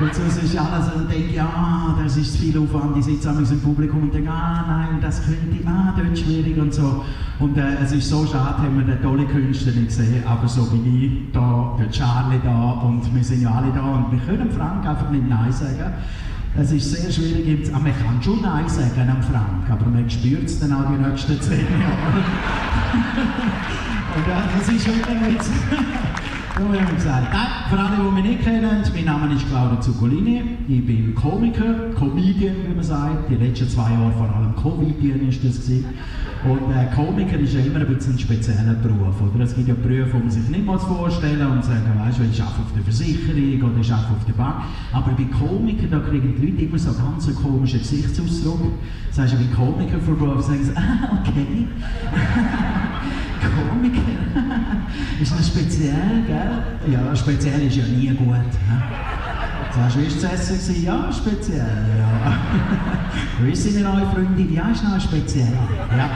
Und 0.00 0.12
so 0.12 0.22
ist 0.22 0.58
alles, 0.58 0.86
ich 1.02 1.14
denke, 1.14 1.34
ja, 1.36 1.96
das 2.02 2.16
ist 2.16 2.36
viel 2.36 2.58
Aufwand, 2.58 2.96
ich 2.96 3.04
sitze 3.04 3.28
am 3.28 3.44
Publikum 3.62 4.02
und 4.02 4.14
denke, 4.14 4.28
ah 4.28 4.64
nein, 4.66 4.98
das 5.00 5.22
könnte, 5.24 5.64
ah, 5.66 5.94
dort 5.96 6.18
schwierig 6.18 6.58
und 6.58 6.74
so. 6.74 7.04
Und 7.38 7.56
äh, 7.56 7.76
es 7.80 7.92
ist 7.92 8.08
so 8.08 8.26
schade, 8.26 8.58
haben 8.58 8.76
wir 8.76 8.84
den 8.84 9.00
tollen 9.02 9.28
Künstler 9.28 9.72
nicht 9.72 9.86
gesehen, 9.88 10.24
aber 10.26 10.48
so 10.48 10.66
wie 10.72 11.06
ich 11.06 11.32
da, 11.32 11.76
der 11.78 11.90
Charlie 11.90 12.40
da 12.42 12.72
und 12.82 13.14
wir 13.14 13.22
sind 13.22 13.42
ja 13.42 13.52
alle 13.52 13.72
da 13.72 13.82
und 13.82 14.10
wir 14.10 14.18
können 14.18 14.50
Frank 14.50 14.84
einfach 14.84 15.10
nicht 15.10 15.28
Nein 15.28 15.52
sagen. 15.52 15.92
Es 16.56 16.72
ist 16.72 16.90
sehr 16.90 17.12
schwierig, 17.12 17.70
ah, 17.72 17.78
man 17.78 17.92
kann 17.92 18.20
schon 18.20 18.42
Nein 18.42 18.68
sagen 18.68 19.08
am 19.08 19.22
Frank, 19.22 19.70
aber 19.70 19.86
man 19.88 20.10
spürt 20.10 20.46
es 20.46 20.58
dann 20.58 20.72
auch 20.72 20.90
die 20.90 20.96
nächsten 20.96 21.40
zehn 21.40 21.66
Jahre. 21.70 22.18
und 24.16 24.24
das 24.26 24.68
ist 24.68 24.84
schon 24.84 24.94
ein 25.04 25.34
Witz. 25.34 25.50
Nein, 26.56 26.86
für 27.68 27.78
alle, 27.78 27.96
die 27.96 28.14
mich 28.14 28.24
nicht 28.24 28.44
kennen, 28.44 28.82
mein 28.94 29.04
Name 29.04 29.34
ist 29.34 29.48
Claudio 29.48 29.80
Zuccolini. 29.80 30.56
Ich 30.68 30.86
bin 30.86 31.12
Komiker, 31.12 31.90
Comedian, 31.98 32.54
wie 32.68 32.74
man 32.74 32.84
sagt. 32.84 33.28
Die 33.28 33.34
letzten 33.34 33.68
zwei 33.68 33.90
Jahre 33.90 34.12
vor 34.12 34.32
allem 34.32 34.54
Comedian 34.54 35.28
ist 35.28 35.42
das 35.42 35.56
gewesen. 35.66 35.86
Und 36.44 36.70
äh, 36.70 36.94
Komiker 36.94 37.40
ist 37.40 37.54
ja 37.54 37.60
immer 37.60 37.80
ein 37.80 37.88
bisschen 37.88 38.12
ein 38.12 38.18
spezieller 38.20 38.74
Beruf. 38.74 39.20
Oder? 39.20 39.42
Es 39.42 39.56
gibt 39.56 39.66
ja 39.66 39.74
Berufe, 39.74 40.12
die 40.14 40.18
man 40.18 40.30
sich 40.30 40.48
nicht 40.48 40.64
mal 40.64 40.78
vorstellen 40.78 41.44
und 41.44 41.64
sagen, 41.64 41.90
weißt 42.06 42.20
du, 42.20 42.22
ich 42.22 42.40
arbeite 42.40 42.62
auf 42.62 42.72
der 42.72 42.82
Versicherung 42.84 43.72
oder 43.72 43.80
ich 43.80 43.92
arbeite 43.92 44.12
auf 44.12 44.24
der 44.24 44.34
Bank. 44.34 44.54
Aber 44.92 45.10
bei 45.10 45.24
Komikern, 45.24 45.90
da 45.90 45.98
kriegen 45.98 46.36
die 46.38 46.46
Leute 46.46 46.62
immer 46.62 46.78
so 46.78 46.92
ganz 46.94 47.26
einen 47.26 47.36
komischen 47.36 47.80
Gesichtsausdruck. 47.80 48.60
Sagst 49.10 49.34
du, 49.34 49.40
wie 49.40 49.48
Komiker 49.48 49.98
vor 49.98 50.14
Beruf, 50.14 50.42
sagen 50.42 50.62
sie, 50.62 50.72
ah, 50.76 51.18
okay. 51.20 51.66
Komiker. 53.42 54.43
Ist 55.20 55.32
das 55.32 55.48
speziell, 55.48 56.22
gell? 56.26 56.92
Ja, 56.92 57.14
speziell 57.16 57.62
ist 57.66 57.76
ja 57.76 57.84
nie 57.86 58.08
gut. 58.08 58.36
Sagst 59.74 59.96
du, 59.96 60.00
war 60.00 60.30
das 60.30 60.50
Essen? 60.50 60.84
Ja, 60.84 61.12
speziell. 61.12 61.58
Ja. 61.98 62.36
wie 63.44 63.56
sind 63.56 63.84
eure 63.84 64.06
Freundin? 64.12 64.54
Ja, 64.54 64.70
ist 64.70 64.84
noch 64.84 65.00
speziell. 65.00 65.52
Ja. 65.96 66.08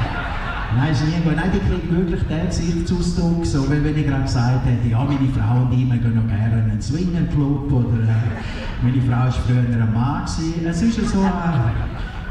Nein, 0.76 0.93
ist 0.93 1.05
nie 1.05 1.20
gut. 1.24 1.35
Nein, 1.35 1.51
die 1.53 1.59
kriegen 1.59 1.97
wirklich 1.97 2.22
den 2.24 2.47
Gesichtsausdruck, 2.47 3.45
so 3.45 3.64
wie 3.70 3.83
wenn 3.83 3.99
ich 3.99 4.07
gerade 4.07 4.22
gesagt 4.22 4.66
hätte, 4.66 4.89
ja, 4.89 5.03
meine 5.03 5.29
Frau 5.33 5.62
und 5.62 5.72
ich, 5.72 5.89
gehen 5.89 6.14
noch 6.14 6.29
gerne 6.29 6.62
in 6.62 6.70
einen 6.70 6.81
Swingerclub 6.81 7.72
oder 7.72 8.03
äh, 8.05 8.83
meine 8.83 9.03
Frau 9.03 9.24
war 9.24 9.33
früher 9.33 9.59
ein 9.59 9.93
Mann. 9.93 10.24
Es 10.24 10.83
ist 10.83 11.11
so 11.11 11.20
eine 11.20 11.72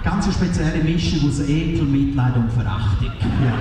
ganz 0.03 0.33
spezielle 0.33 0.83
Mischung 0.83 1.27
aus 1.27 1.39
Ekel, 1.41 1.83
Mitleid 1.83 2.35
und 2.37 2.51
Verachtung. 2.51 3.11
Ja. 3.21 3.56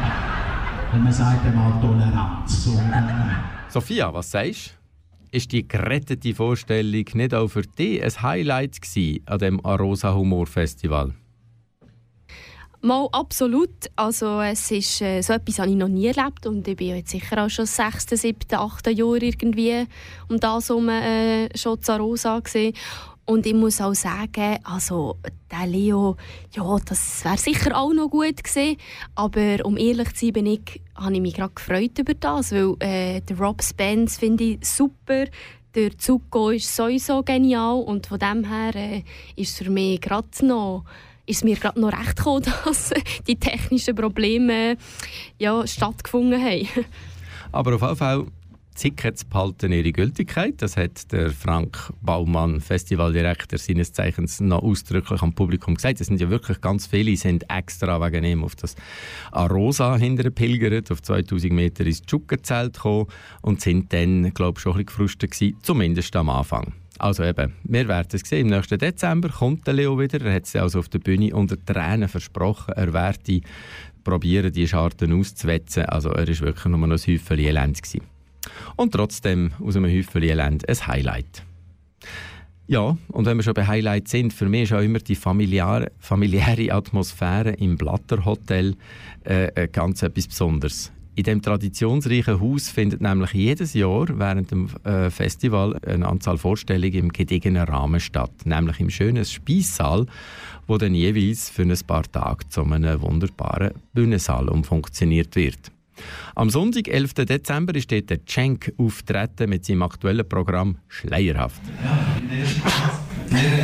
Man 1.03 1.12
sagt 1.12 1.44
einmal 1.47 1.80
Toleranz. 1.80 2.66
Und, 2.66 2.78
äh, 2.78 3.70
Sophia, 3.70 4.12
was 4.12 4.30
sagst 4.30 4.74
du? 5.30 5.36
Ist 5.36 5.53
die 5.53 5.66
gerettete 5.66 6.34
Vorstellung 6.34 7.05
nicht 7.14 7.34
auch 7.34 7.49
für 7.49 7.62
dich 7.62 8.03
ein 8.03 8.22
Highlight 8.22 8.80
gewesen 8.80 9.22
an 9.26 9.38
dem 9.38 9.64
Arosa 9.64 10.14
Humor 10.14 10.47
Festival? 10.47 11.12
Mal 12.80 13.09
absolut. 13.12 13.90
Also 13.97 14.40
es 14.40 14.70
ist 14.70 15.03
äh, 15.03 15.20
so 15.20 15.32
etwas 15.32 15.59
habe 15.59 15.70
ich 15.70 15.76
noch 15.76 15.88
nie 15.88 16.07
erlebt 16.07 16.47
und 16.47 16.66
ich 16.68 16.76
bin 16.76 16.97
jetzt 16.97 17.11
sicher 17.11 17.44
auch 17.44 17.51
schon 17.51 17.66
6., 17.66 18.07
7., 18.11 18.38
8. 18.53 18.86
Jahr 18.97 19.22
irgendwie 19.22 19.86
um 20.28 20.38
das 20.38 20.68
herum 20.68 20.88
äh, 20.88 21.49
schon 21.57 21.82
zu 21.82 21.92
Arosa 21.92 22.38
gesehen. 22.40 22.74
Und 23.26 23.44
ich 23.44 23.54
muss 23.54 23.80
auch 23.80 23.94
sagen, 23.94 24.58
also 24.62 25.16
der 25.50 25.66
Leo, 25.66 26.16
ja, 26.52 26.78
das 26.84 27.24
wäre 27.24 27.36
sicher 27.36 27.76
auch 27.76 27.92
noch 27.92 28.08
gut 28.08 28.42
gewesen. 28.42 28.76
Aber 29.16 29.64
um 29.64 29.76
ehrlich 29.76 30.14
zu 30.14 30.26
sein, 30.26 30.32
bin 30.32 30.46
ich, 30.46 30.80
habe 30.94 31.12
ich 31.14 31.20
mich 31.20 31.34
gerade 31.34 31.52
gefreut 31.52 31.98
über 31.98 32.14
das, 32.14 32.52
weil 32.52 32.76
äh, 32.78 33.20
der 33.20 33.38
Rob 33.38 33.62
Spence 33.62 34.18
finde 34.18 34.44
ich 34.44 34.64
super. 34.64 35.24
Der 35.74 35.98
Zuko 35.98 36.50
ist 36.50 36.74
sowieso 36.74 37.24
genial 37.24 37.80
und 37.80 38.06
von 38.06 38.20
dem 38.20 38.44
her 38.44 38.74
äh, 38.76 39.02
ist 39.34 39.58
für 39.58 39.70
mich 39.70 40.00
gerade 40.00 40.28
noch 40.46 40.84
ist 41.28 41.42
mir 41.44 41.56
gerade 41.56 41.80
noch 41.80 41.92
recht 41.92 42.16
gekommen, 42.16 42.44
dass 42.64 42.94
die 43.26 43.34
technischen 43.34 43.96
Probleme 43.96 44.76
ja, 45.38 45.66
stattgefunden 45.66 46.40
haben. 46.40 46.68
Aber 47.50 47.74
auf 47.74 47.82
jeden 47.82 47.96
Fall 47.96 48.26
Tickets 48.76 49.24
behalten 49.24 49.72
ihre 49.72 49.90
Gültigkeit. 49.90 50.54
Das 50.58 50.76
hat 50.76 51.10
der 51.10 51.30
Frank 51.30 51.92
Baumann, 52.02 52.60
Festivaldirektor 52.60 53.58
seines 53.58 53.92
Zeichens, 53.92 54.40
noch 54.40 54.62
ausdrücklich 54.62 55.22
am 55.22 55.32
Publikum 55.32 55.74
gesagt. 55.74 56.00
Es 56.00 56.08
sind 56.08 56.20
ja 56.20 56.28
wirklich 56.28 56.60
ganz 56.60 56.86
viele, 56.86 57.16
sind 57.16 57.50
extra 57.50 58.00
wegen 58.00 58.24
ihm 58.24 58.44
auf 58.44 58.54
das 58.54 58.76
Arosa 59.32 59.96
hinterpilgert, 59.96 60.92
auf 60.92 61.02
2000 61.02 61.52
Meter 61.52 61.86
ins 61.86 62.02
Tschuggenzelt 62.02 62.74
gekommen 62.74 63.06
und 63.42 63.62
sind 63.62 63.92
dann, 63.92 64.32
glaube 64.34 64.58
ich, 64.58 64.62
schon 64.62 64.72
ein 64.72 64.84
bisschen 64.84 64.86
gefrustet 64.86 65.30
gewesen, 65.32 65.56
zumindest 65.62 66.14
am 66.14 66.28
Anfang. 66.28 66.74
Also 66.98 67.24
eben, 67.24 67.54
wir 67.64 67.88
werden 67.88 68.08
es 68.12 68.28
sehen. 68.28 68.46
Im 68.46 68.54
nächsten 68.54 68.78
Dezember 68.78 69.28
kommt 69.28 69.66
der 69.66 69.74
Leo 69.74 69.98
wieder. 69.98 70.20
Er 70.24 70.34
hat 70.34 70.44
es 70.44 70.56
also 70.56 70.78
auf 70.78 70.88
der 70.88 70.98
Bühne 70.98 71.34
unter 71.34 71.62
Tränen 71.62 72.08
versprochen. 72.08 72.74
Er 72.74 72.92
werde 72.92 73.40
probieren, 74.04 74.52
die 74.52 74.68
Scharten 74.68 75.18
auszuwetzen. 75.18 75.86
Also 75.86 76.10
er 76.10 76.26
war 76.28 76.40
wirklich 76.40 76.64
nur 76.66 76.78
noch 76.78 76.86
ein 76.86 77.14
Häufchen 77.14 77.38
Elend. 77.38 77.82
Gewesen. 77.82 78.15
Und 78.76 78.92
trotzdem 78.92 79.53
aus 79.62 79.76
einem 79.76 79.90
Häufchen 79.90 80.22
Elend 80.22 80.68
ein 80.68 80.86
Highlight. 80.86 81.42
Ja, 82.68 82.97
und 83.12 83.26
wenn 83.26 83.36
wir 83.36 83.44
schon 83.44 83.55
bei 83.55 83.66
Highlights 83.66 84.11
sind, 84.11 84.32
für 84.32 84.49
mich 84.49 84.64
ist 84.64 84.72
auch 84.72 84.80
immer 84.80 84.99
die 84.99 85.14
familiäre, 85.14 85.92
familiäre 86.01 86.72
Atmosphäre 86.72 87.51
im 87.51 87.76
Blatter 87.76 88.24
Hotel 88.24 88.74
äh, 89.22 89.68
ganz 89.68 90.03
etwas 90.03 90.26
Besonderes. 90.26 90.90
In 91.14 91.22
dem 91.22 91.40
traditionsreichen 91.40 92.40
Haus 92.40 92.68
findet 92.68 93.01
nämlich 93.01 93.32
jedes 93.32 93.72
Jahr 93.72 94.07
während 94.18 94.51
dem 94.51 94.68
äh, 94.84 95.09
Festival 95.09 95.78
eine 95.86 96.07
Anzahl 96.07 96.36
Vorstellungen 96.36 96.92
im 96.92 97.09
gediegenen 97.12 97.62
Rahmen 97.62 98.01
statt, 98.01 98.32
nämlich 98.44 98.80
im 98.80 98.90
schönen 98.90 99.24
Speissaal, 99.24 100.07
wo 100.66 100.76
dann 100.76 100.94
jeweils 100.94 101.49
für 101.49 101.62
ein 101.62 101.78
paar 101.86 102.03
Tage 102.11 102.49
zu 102.51 102.64
einem 102.64 103.01
wunderbaren 103.01 103.70
Bühnensaal 103.94 104.51
umfunktioniert 104.51 105.36
wird. 105.36 105.72
Am 106.34 106.51
Sonntag, 106.51 106.88
11. 106.88 107.14
Dezember, 107.14 107.74
ist 107.74 107.90
dort 107.90 108.11
der 108.11 108.24
Cenk 108.26 108.72
auftreten 108.78 109.51
mit 109.51 109.64
seinem 109.64 109.82
aktuellen 109.82 110.28
Programm 110.28 110.76
Schleierhaft. 110.88 111.61
Ja, 111.82 112.20
in 112.20 112.28
der 112.28 112.38
ersten 112.38 112.62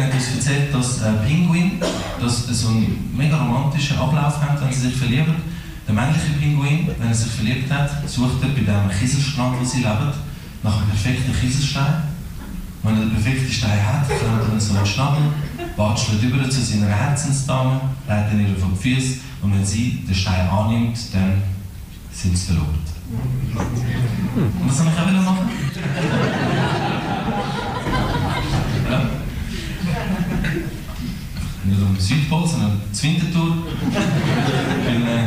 hat 0.03 0.15
uns 0.15 0.35
erzählt, 0.35 0.75
dass 0.75 1.03
äh, 1.03 1.13
Pinguin 1.27 1.81
dass 2.23 2.47
so 2.47 2.69
einen 2.69 3.13
mega 3.17 3.37
romantischen 3.37 3.99
Ablauf 3.99 4.41
haben, 4.41 4.61
wenn 4.61 4.73
sie 4.73 4.89
sich 4.89 4.97
verlieben. 4.97 5.35
Der 5.87 5.95
männliche 5.95 6.33
Pinguin, 6.39 6.89
wenn 6.99 7.09
er 7.09 7.15
sich 7.15 7.33
verliebt 7.33 7.71
hat, 7.71 8.09
sucht 8.09 8.43
er 8.43 8.49
bei 8.51 8.61
dem 8.61 8.99
Kieselstrand, 8.99 9.59
wo 9.61 9.65
sie 9.65 9.79
leben, 9.79 10.13
nach 10.63 10.77
einem 10.77 10.89
perfekten 10.89 11.35
Kieselstein. 11.35 12.05
Wenn 12.85 12.97
er 12.97 13.01
den 13.03 13.11
perfekten 13.11 13.51
Stein 13.51 13.87
hat, 13.87 14.07
klemmt 14.07 14.53
er 14.53 14.61
so 14.61 14.77
einen 14.77 14.87
Schnabel, 14.87 15.23
watschelt 15.77 16.23
über 16.23 16.49
zu 16.49 16.61
seiner 16.61 16.89
Herzensdame, 16.89 17.81
reitet 18.09 18.41
ihr 18.41 18.57
vor 18.57 18.71
die 18.75 18.95
Füße 18.95 19.21
und 19.43 19.55
wenn 19.55 19.65
sie 19.65 20.05
den 20.07 20.15
Stein 20.15 20.49
annimmt, 20.49 20.99
dann 21.13 21.43
sind 22.13 22.37
sie 22.37 22.47
verlobt. 22.47 22.89
Und 24.35 24.69
was 24.69 24.79
soll 24.79 24.87
ich 24.87 24.99
auch 25.01 25.09
wieder 25.09 25.23
machen? 25.23 25.49
Ja. 28.91 29.11
Nicht 31.65 31.83
um 31.83 31.95
den 31.95 32.01
Südpol, 32.01 32.47
sondern 32.47 32.81
zur 32.93 33.11
Wintertour. 33.11 33.57
Ich 34.79 34.93
bin 34.93 35.07
äh, 35.07 35.27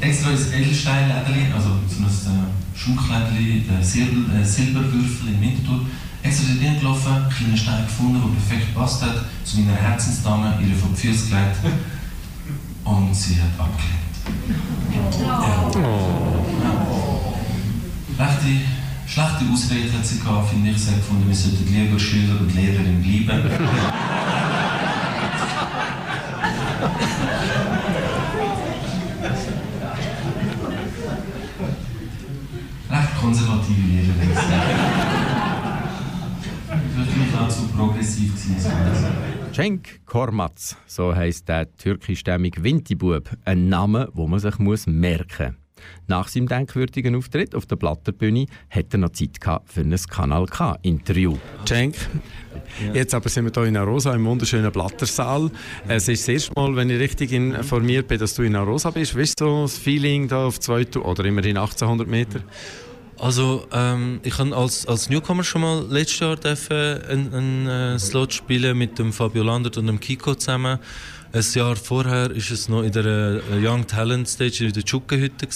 extra 0.00 0.30
ins 0.30 0.52
Edelsteinlädeli, 0.52 1.52
also 1.54 1.70
so 1.88 2.02
ein 2.02 2.36
äh, 2.36 2.78
Schmucklädeli, 2.78 3.64
äh, 3.68 3.82
Silber, 3.82 4.34
äh, 4.34 4.44
Silberwürfel 4.44 5.28
in 5.28 5.40
Winterthur. 5.40 5.86
Extra 6.22 6.52
dort 6.62 6.80
gelaufen, 6.80 7.12
einen 7.12 7.30
kleinen 7.30 7.56
Stein 7.56 7.86
gefunden, 7.86 8.20
der 8.20 8.40
perfekt 8.40 8.74
passt 8.74 9.02
hat, 9.02 9.24
zu 9.42 9.60
meiner 9.60 9.74
Herzensdame, 9.74 10.58
ihre 10.60 10.70
die 10.70 11.00
Füße 11.00 11.30
gelegt 11.30 11.56
und 12.84 13.14
sie 13.14 13.36
hat 13.36 13.58
abgelehnt. 13.58 13.99
Ja. 15.20 15.40
Rechte, 18.18 18.50
schlechte 19.06 19.44
Ausrede 19.52 19.92
hat 19.92 20.04
sie 20.04 20.18
gehabt, 20.18 20.50
finde 20.50 20.70
ich. 20.70 20.78
Sie 20.78 20.90
hat 20.90 20.96
gefunden, 20.96 21.28
wir 21.28 21.34
sollten 21.34 21.72
lieber 21.72 21.98
Schüler 21.98 22.40
und 22.40 22.54
Lehrerin 22.54 23.02
bleiben. 23.02 23.50
Recht 32.90 33.20
konservative 33.20 33.86
Lehrerin. 33.88 34.30
Vielleicht 36.94 37.38
auch 37.38 37.48
zu 37.48 37.68
progressiv 37.68 38.34
gewesen. 38.34 39.39
Cenk 39.52 40.06
Kormaz, 40.06 40.76
so 40.86 41.14
heisst 41.14 41.48
der 41.48 41.76
türkischstämmige 41.76 42.62
Wintibub, 42.62 43.30
ein 43.44 43.68
Name, 43.68 44.08
wo 44.14 44.28
man 44.28 44.38
sich 44.38 44.58
muss 44.58 44.86
merken 44.86 45.46
muss. 45.46 45.60
Nach 46.06 46.28
seinem 46.28 46.46
denkwürdigen 46.46 47.16
Auftritt 47.16 47.54
auf 47.54 47.66
der 47.66 47.76
Blatterbühne 47.76 48.46
hat 48.68 48.92
er 48.92 48.98
noch 48.98 49.10
Zeit 49.10 49.38
für 49.64 49.80
ein 49.80 49.96
Kanal 50.08 50.46
K-Interview. 50.46 51.36
Cenk, 51.64 51.96
jetzt 52.92 53.12
aber 53.12 53.28
sind 53.28 53.44
wir 53.46 53.52
hier 53.52 53.68
in 53.68 53.76
Arosa 53.76 54.14
im 54.14 54.24
wunderschönen 54.24 54.70
Blattersaal. 54.70 55.50
Es 55.88 56.08
ist 56.08 56.22
das 56.22 56.28
erste 56.28 56.52
Mal, 56.54 56.76
wenn 56.76 56.90
ich 56.90 57.00
richtig 57.00 57.32
informiert 57.32 58.06
bin, 58.06 58.20
dass 58.20 58.34
du 58.34 58.42
in 58.42 58.54
Arosa 58.54 58.90
bist. 58.90 59.16
Wie 59.16 59.22
ist 59.22 59.38
so 59.38 59.62
das 59.62 59.78
Feeling 59.78 60.28
da 60.28 60.46
auf 60.46 60.60
2000 60.60 61.04
oder 61.04 61.24
immerhin 61.24 61.56
1800 61.56 62.06
Meter? 62.06 62.40
Also 63.20 63.66
ähm, 63.72 64.20
ich 64.22 64.38
habe 64.38 64.56
als, 64.56 64.86
als 64.86 65.10
Newcomer 65.10 65.44
schon 65.44 65.60
mal 65.60 65.84
letztes 65.90 66.20
Jahr 66.20 66.38
einen, 67.08 67.34
einen 67.34 67.66
äh, 67.66 67.98
Slot 67.98 68.32
spielen 68.32 68.78
mit 68.78 68.98
dem 68.98 69.12
Fabio 69.12 69.42
Landert 69.42 69.76
und 69.76 69.86
dem 69.86 70.00
Kiko 70.00 70.34
zusammen. 70.34 70.78
Ein 71.32 71.44
Jahr 71.54 71.76
vorher 71.76 72.30
ist 72.30 72.50
es 72.50 72.68
noch 72.68 72.82
in 72.82 72.92
der 72.92 73.04
äh, 73.04 73.40
Young 73.62 73.86
Talent 73.86 74.26
Stage 74.26 74.64
in 74.64 74.72
der 74.72 74.84
Tschuckenhütte 74.84 75.46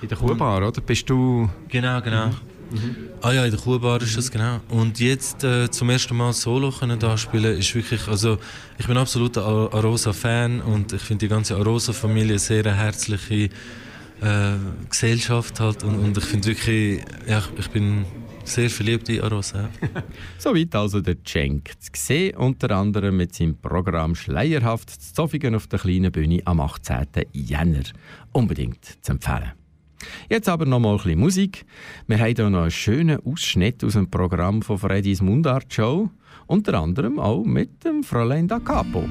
In 0.00 0.08
der 0.08 0.16
Kuhbar, 0.16 0.58
oder? 0.58 0.80
Bist 0.80 1.10
du... 1.10 1.50
Genau, 1.68 2.00
genau. 2.00 2.28
Mhm. 2.70 2.96
Ah 3.20 3.32
ja, 3.32 3.44
in 3.44 3.50
der 3.50 3.60
Kuhbar 3.60 4.00
ist 4.00 4.16
das 4.16 4.30
genau. 4.30 4.60
Und 4.68 5.00
jetzt 5.00 5.42
äh, 5.42 5.68
zum 5.70 5.90
ersten 5.90 6.16
Mal 6.16 6.32
Solo 6.32 6.70
können 6.70 6.98
da 6.98 7.18
spielen, 7.18 7.58
ist 7.58 7.74
wirklich, 7.74 8.06
also 8.06 8.38
ich 8.78 8.86
bin 8.86 8.96
absoluter 8.96 9.44
Arosa-Fan 9.44 10.60
und 10.60 10.92
ich 10.92 11.02
finde 11.02 11.26
die 11.26 11.28
ganze 11.28 11.56
Arosa-Familie 11.56 12.38
sehr 12.38 12.64
eine 12.64 12.76
herzliche 12.76 13.50
äh, 14.20 14.56
Gesellschaft 14.88 15.60
halt 15.60 15.82
und, 15.84 15.98
und 15.98 16.16
ich 16.16 16.24
finde 16.24 16.48
wirklich, 16.48 17.02
ja, 17.26 17.42
ich 17.58 17.70
bin 17.70 18.04
sehr 18.44 18.70
verliebt 18.70 19.08
in 19.08 19.20
Arosa. 19.20 19.68
Soweit 20.38 20.74
also 20.74 21.00
der 21.00 21.22
Cenk. 21.24 21.72
Zu 21.80 21.90
sehen 21.94 22.36
unter 22.36 22.70
anderem 22.70 23.16
mit 23.16 23.34
seinem 23.34 23.56
Programm 23.56 24.14
Schleierhaft 24.14 24.90
zu 24.90 25.14
Zofingen 25.14 25.54
auf 25.54 25.66
der 25.66 25.80
kleinen 25.80 26.12
Bühne 26.12 26.40
am 26.44 26.60
18. 26.60 27.06
Jänner. 27.32 27.82
Unbedingt 28.32 28.84
zu 29.02 29.12
empfehlen. 29.12 29.52
Jetzt 30.28 30.48
aber 30.48 30.66
noch 30.66 30.78
mal 30.78 30.92
ein 30.92 30.96
bisschen 30.98 31.18
Musik. 31.18 31.64
Wir 32.06 32.18
haben 32.18 32.34
hier 32.34 32.50
noch 32.50 32.62
einen 32.62 32.70
schönen 32.70 33.18
Ausschnitt 33.24 33.82
aus 33.82 33.94
dem 33.94 34.10
Programm 34.10 34.62
von 34.62 34.78
Freddys 34.78 35.22
Mundart 35.22 35.72
Show. 35.72 36.10
Unter 36.46 36.74
anderem 36.74 37.18
auch 37.18 37.44
mit 37.44 37.84
dem 37.84 38.04
Fräulein 38.04 38.46
da 38.46 38.60
Capo. 38.60 39.08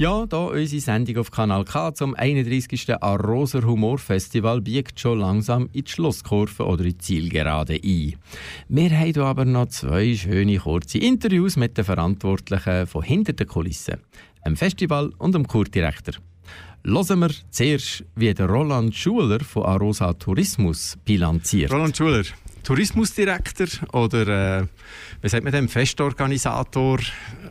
Ja, 0.00 0.26
da 0.26 0.44
unsere 0.44 0.80
Sendung 0.80 1.16
auf 1.16 1.32
Kanal 1.32 1.64
K 1.64 1.92
zum 1.92 2.14
31. 2.14 3.02
Aroser 3.02 3.64
Humorfestival 3.64 4.60
biegt 4.60 5.00
schon 5.00 5.18
langsam 5.18 5.68
in 5.72 5.82
die 5.82 5.90
Schlusskurve 5.90 6.64
oder 6.64 6.84
in 6.84 6.90
die 6.90 6.98
Zielgerade 6.98 7.74
ein. 7.74 8.14
Wir 8.68 8.90
haben 8.90 9.12
hier 9.12 9.24
aber 9.24 9.44
noch 9.44 9.66
zwei 9.66 10.14
schöne 10.14 10.58
kurze 10.58 10.98
Interviews 10.98 11.56
mit 11.56 11.76
den 11.76 11.84
Verantwortlichen 11.84 12.86
von 12.86 13.02
hinter 13.02 13.32
den 13.32 13.48
Kulissen, 13.48 13.98
dem 14.46 14.54
Festival 14.54 15.10
und 15.18 15.34
dem 15.34 15.48
Kurdirektor. 15.48 16.14
Hören 16.84 17.18
wir 17.18 17.30
zuerst, 17.50 18.04
wie 18.14 18.32
der 18.32 18.48
Roland 18.48 18.94
Schuler 18.94 19.40
von 19.40 19.64
Arosa 19.64 20.12
Tourismus 20.12 20.96
bilanziert. 21.04 21.72
Roland 21.72 21.96
Schuler, 21.96 22.22
Tourismusdirektor 22.68 23.66
oder 23.94 24.58
äh, 24.58 24.66
wie 25.22 25.28
sagt 25.30 25.42
man 25.42 25.54
dem, 25.54 25.70
Festorganisator. 25.70 26.98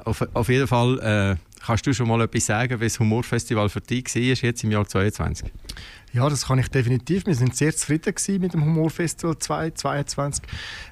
Auf, 0.05 0.21
auf 0.31 0.47
jeden 0.47 0.67
Fall 0.67 0.99
äh, 0.99 1.59
kannst 1.65 1.87
du 1.87 1.93
schon 1.93 2.07
mal 2.07 2.21
etwas 2.21 2.45
sagen, 2.45 2.79
wie 2.79 2.85
das 2.85 2.99
Humorfestival 2.99 3.67
für 3.67 3.81
dich 3.81 4.13
war 4.13 4.21
jetzt 4.21 4.63
im 4.63 4.69
Jahr 4.69 4.87
2022? 4.87 5.51
Ja, 6.13 6.29
das 6.29 6.45
kann 6.45 6.59
ich 6.59 6.67
definitiv. 6.67 7.25
Wir 7.25 7.33
sind 7.33 7.55
sehr 7.55 7.75
zufrieden 7.75 8.13
mit 8.41 8.53
dem 8.53 8.63
Humorfestival 8.63 9.39
2022. 9.39 10.43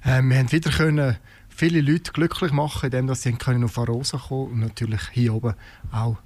Ähm, 0.03 0.31
wir 0.31 0.39
haben 0.39 0.51
wieder 0.51 0.71
können 0.71 1.17
viele 1.47 1.81
Leute 1.81 2.11
glücklich 2.11 2.51
machen, 2.51 2.87
indem 2.91 3.13
sie 3.13 3.31
können 3.33 3.63
auf 3.63 3.77
Arosa 3.77 4.17
kommen 4.17 4.53
und 4.53 4.59
natürlich 4.61 5.01
hier 5.11 5.35
oben 5.35 5.53
auch 5.91 6.17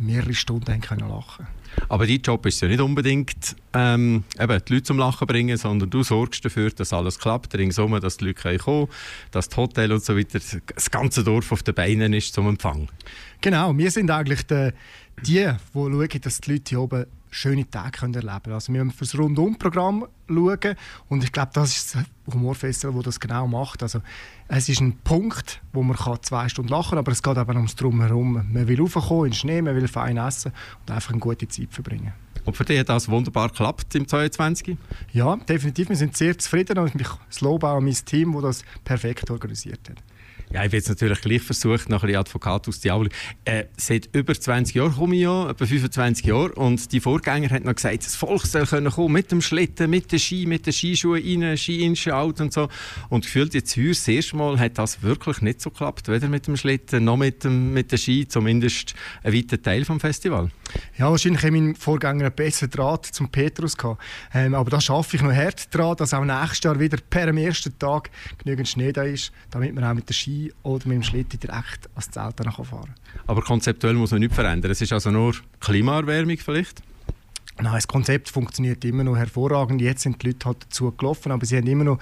mehrere 0.00 0.34
Stunden 0.34 0.80
können 0.80 1.08
lachen. 1.08 1.46
Aber 1.88 2.06
dein 2.06 2.20
Job 2.20 2.44
ist 2.46 2.60
ja 2.60 2.68
nicht 2.68 2.80
unbedingt 2.80 3.56
ähm, 3.72 4.24
eben 4.38 4.62
die 4.66 4.72
Leute 4.74 4.84
zum 4.84 4.98
Lachen 4.98 5.26
bringen, 5.26 5.56
sondern 5.56 5.90
du 5.90 6.02
sorgst 6.02 6.44
dafür, 6.44 6.70
dass 6.70 6.92
alles 6.92 7.18
klappt, 7.18 7.54
ringsum, 7.54 8.00
dass 8.00 8.16
die 8.16 8.26
Leute 8.26 8.40
kommen 8.40 8.58
können, 8.58 8.88
dass 9.30 9.48
das 9.48 9.56
Hotel 9.56 9.92
und 9.92 10.04
so 10.04 10.16
weiter, 10.16 10.38
das 10.74 10.90
ganze 10.90 11.24
Dorf 11.24 11.52
auf 11.52 11.62
den 11.62 11.74
Beinen 11.74 12.12
ist 12.12 12.34
zum 12.34 12.48
Empfang. 12.48 12.88
Genau, 13.40 13.76
wir 13.76 13.90
sind 13.90 14.10
eigentlich 14.10 14.46
die, 14.46 14.70
die, 15.22 15.48
schauen, 15.72 16.08
dass 16.22 16.40
die 16.40 16.52
Leute 16.52 16.64
hier 16.68 16.80
oben 16.80 17.06
schöne 17.34 17.68
Tage 17.68 17.98
können 17.98 18.14
erleben 18.14 18.42
können. 18.42 18.54
Also 18.54 18.72
wir 18.72 18.84
müssen 18.84 18.96
fürs 18.96 19.18
Rundum-Programm 19.18 20.06
schauen 20.28 20.76
und 21.08 21.24
ich 21.24 21.32
glaube, 21.32 21.50
das 21.52 21.76
ist 21.76 21.94
das 21.94 22.04
Humorfestival, 22.32 22.94
das 23.02 23.14
das 23.14 23.20
genau 23.20 23.46
macht. 23.46 23.82
Also 23.82 24.00
es 24.48 24.68
ist 24.68 24.80
ein 24.80 24.96
Punkt, 24.98 25.60
wo 25.72 25.82
man 25.82 25.96
kann 25.96 26.18
zwei 26.22 26.48
Stunden 26.48 26.70
lachen 26.70 26.90
kann, 26.90 26.98
aber 26.98 27.12
es 27.12 27.22
geht 27.22 27.36
eben 27.36 27.56
ums 27.56 27.74
Drumherum. 27.74 28.44
Man 28.52 28.68
will 28.68 28.80
raufkommen 28.80 29.26
in 29.26 29.30
den 29.30 29.36
Schnee, 29.36 29.62
man 29.62 29.74
will 29.74 29.88
fein 29.88 30.16
essen 30.16 30.52
und 30.80 30.90
einfach 30.90 31.10
eine 31.10 31.20
gute 31.20 31.48
Zeit 31.48 31.72
verbringen. 31.72 32.12
Und 32.44 32.56
für 32.56 32.64
dich 32.64 32.78
hat 32.78 32.88
das 32.88 33.08
wunderbar 33.08 33.48
geklappt 33.48 33.94
im 33.94 34.06
2022? 34.06 34.76
Ja, 35.12 35.36
definitiv. 35.36 35.88
Wir 35.88 35.96
sind 35.96 36.16
sehr 36.16 36.38
zufrieden 36.38 36.78
und 36.78 36.94
ich 36.94 37.40
lobe 37.40 37.68
auch 37.68 37.80
mein 37.80 37.94
Team, 37.94 38.34
das 38.34 38.42
das 38.42 38.64
perfekt 38.84 39.30
organisiert 39.30 39.80
hat. 39.88 39.96
Ja, 40.54 40.60
ich 40.60 40.66
habe 40.66 40.76
jetzt 40.76 40.88
natürlich 40.88 41.20
gleich 41.20 41.42
versucht, 41.42 41.88
nach 41.88 42.04
ein 42.04 42.14
Advokat 42.14 42.68
aus 42.68 42.78
Diablo. 42.78 43.08
Äh, 43.44 43.64
seit 43.76 44.08
über 44.14 44.34
20 44.34 44.76
Jahren 44.76 44.94
komme 44.94 45.16
ich 45.16 45.22
ja, 45.22 45.50
etwa 45.50 45.66
25 45.66 46.26
Jahre. 46.26 46.52
Und 46.52 46.92
die 46.92 47.00
Vorgänger 47.00 47.50
haben 47.50 47.64
noch 47.64 47.74
gesagt, 47.74 48.06
das 48.06 48.14
Volk 48.14 48.46
soll 48.46 48.64
können 48.64 48.92
kommen 48.92 49.12
mit 49.12 49.32
dem 49.32 49.40
Schlitten, 49.40 49.90
mit 49.90 50.12
den 50.12 50.20
Ski, 50.20 50.46
mit 50.46 50.64
den 50.64 50.72
Skischuhen 50.72 51.42
rein, 51.42 51.58
Ski 51.58 51.84
in, 51.84 51.96
out 52.12 52.40
und 52.40 52.52
so. 52.52 52.68
Und 53.08 53.24
gefühlt 53.24 53.52
jetzt 53.52 53.76
heuer 53.76 53.88
das 53.88 54.06
erste 54.06 54.36
Mal 54.36 54.60
hat 54.60 54.78
das 54.78 55.02
wirklich 55.02 55.40
nicht 55.40 55.60
so 55.60 55.70
geklappt, 55.70 56.06
weder 56.06 56.28
mit 56.28 56.46
dem 56.46 56.56
Schlitten 56.56 57.02
noch 57.02 57.16
mit 57.16 57.42
dem, 57.42 57.72
mit 57.72 57.90
den 57.90 57.98
Ski, 57.98 58.28
zumindest 58.28 58.94
ein 59.24 59.34
weiter 59.34 59.60
Teil 59.60 59.84
vom 59.84 59.98
Festival. 59.98 60.52
Ja, 60.96 61.10
wahrscheinlich 61.10 61.42
hat 61.42 61.50
mein 61.50 61.74
Vorgänger 61.74 62.26
einen 62.26 62.34
besseren 62.34 62.70
Draht 62.70 63.06
zum 63.06 63.28
Petrus 63.28 63.76
gehabt. 63.76 64.00
Ähm, 64.32 64.54
aber 64.54 64.70
da 64.70 64.80
schaffe 64.80 65.16
ich 65.16 65.22
noch 65.22 65.32
hart 65.32 65.74
dran, 65.74 65.96
dass 65.96 66.14
auch 66.14 66.24
nächstes 66.24 66.62
Jahr 66.62 66.78
wieder 66.78 66.98
per 67.10 67.26
am 67.26 67.38
ersten 67.38 67.76
Tag 67.76 68.10
genügend 68.38 68.68
Schnee 68.68 68.92
da 68.92 69.02
ist, 69.02 69.32
damit 69.50 69.74
man 69.74 69.82
auch 69.82 69.94
mit 69.94 70.08
der 70.08 70.14
Ski 70.14 70.43
oder 70.62 70.86
mit 70.88 70.96
dem 70.96 71.02
Schlitten 71.02 71.40
direkt 71.40 71.88
ans 71.94 72.10
Zelt 72.10 72.36
fahren 72.36 72.54
kann. 72.54 72.94
Aber 73.26 73.42
konzeptuell 73.42 73.94
muss 73.94 74.10
man 74.10 74.20
nichts 74.20 74.34
verändern. 74.34 74.70
Es 74.70 74.80
ist 74.80 74.92
also 74.92 75.10
nur 75.10 75.34
Klimaerwärmung 75.60 76.38
vielleicht? 76.38 76.82
Nein, 77.60 77.72
das 77.74 77.86
Konzept 77.86 78.30
funktioniert 78.30 78.84
immer 78.84 79.04
noch 79.04 79.16
hervorragend. 79.16 79.80
Jetzt 79.80 80.02
sind 80.02 80.20
die 80.20 80.28
Leute 80.28 80.46
halt 80.46 80.64
dazu 80.64 80.90
gelaufen, 80.90 81.30
aber 81.30 81.46
sie 81.46 81.56
haben 81.56 81.68
immer 81.68 81.84
noch 81.84 81.98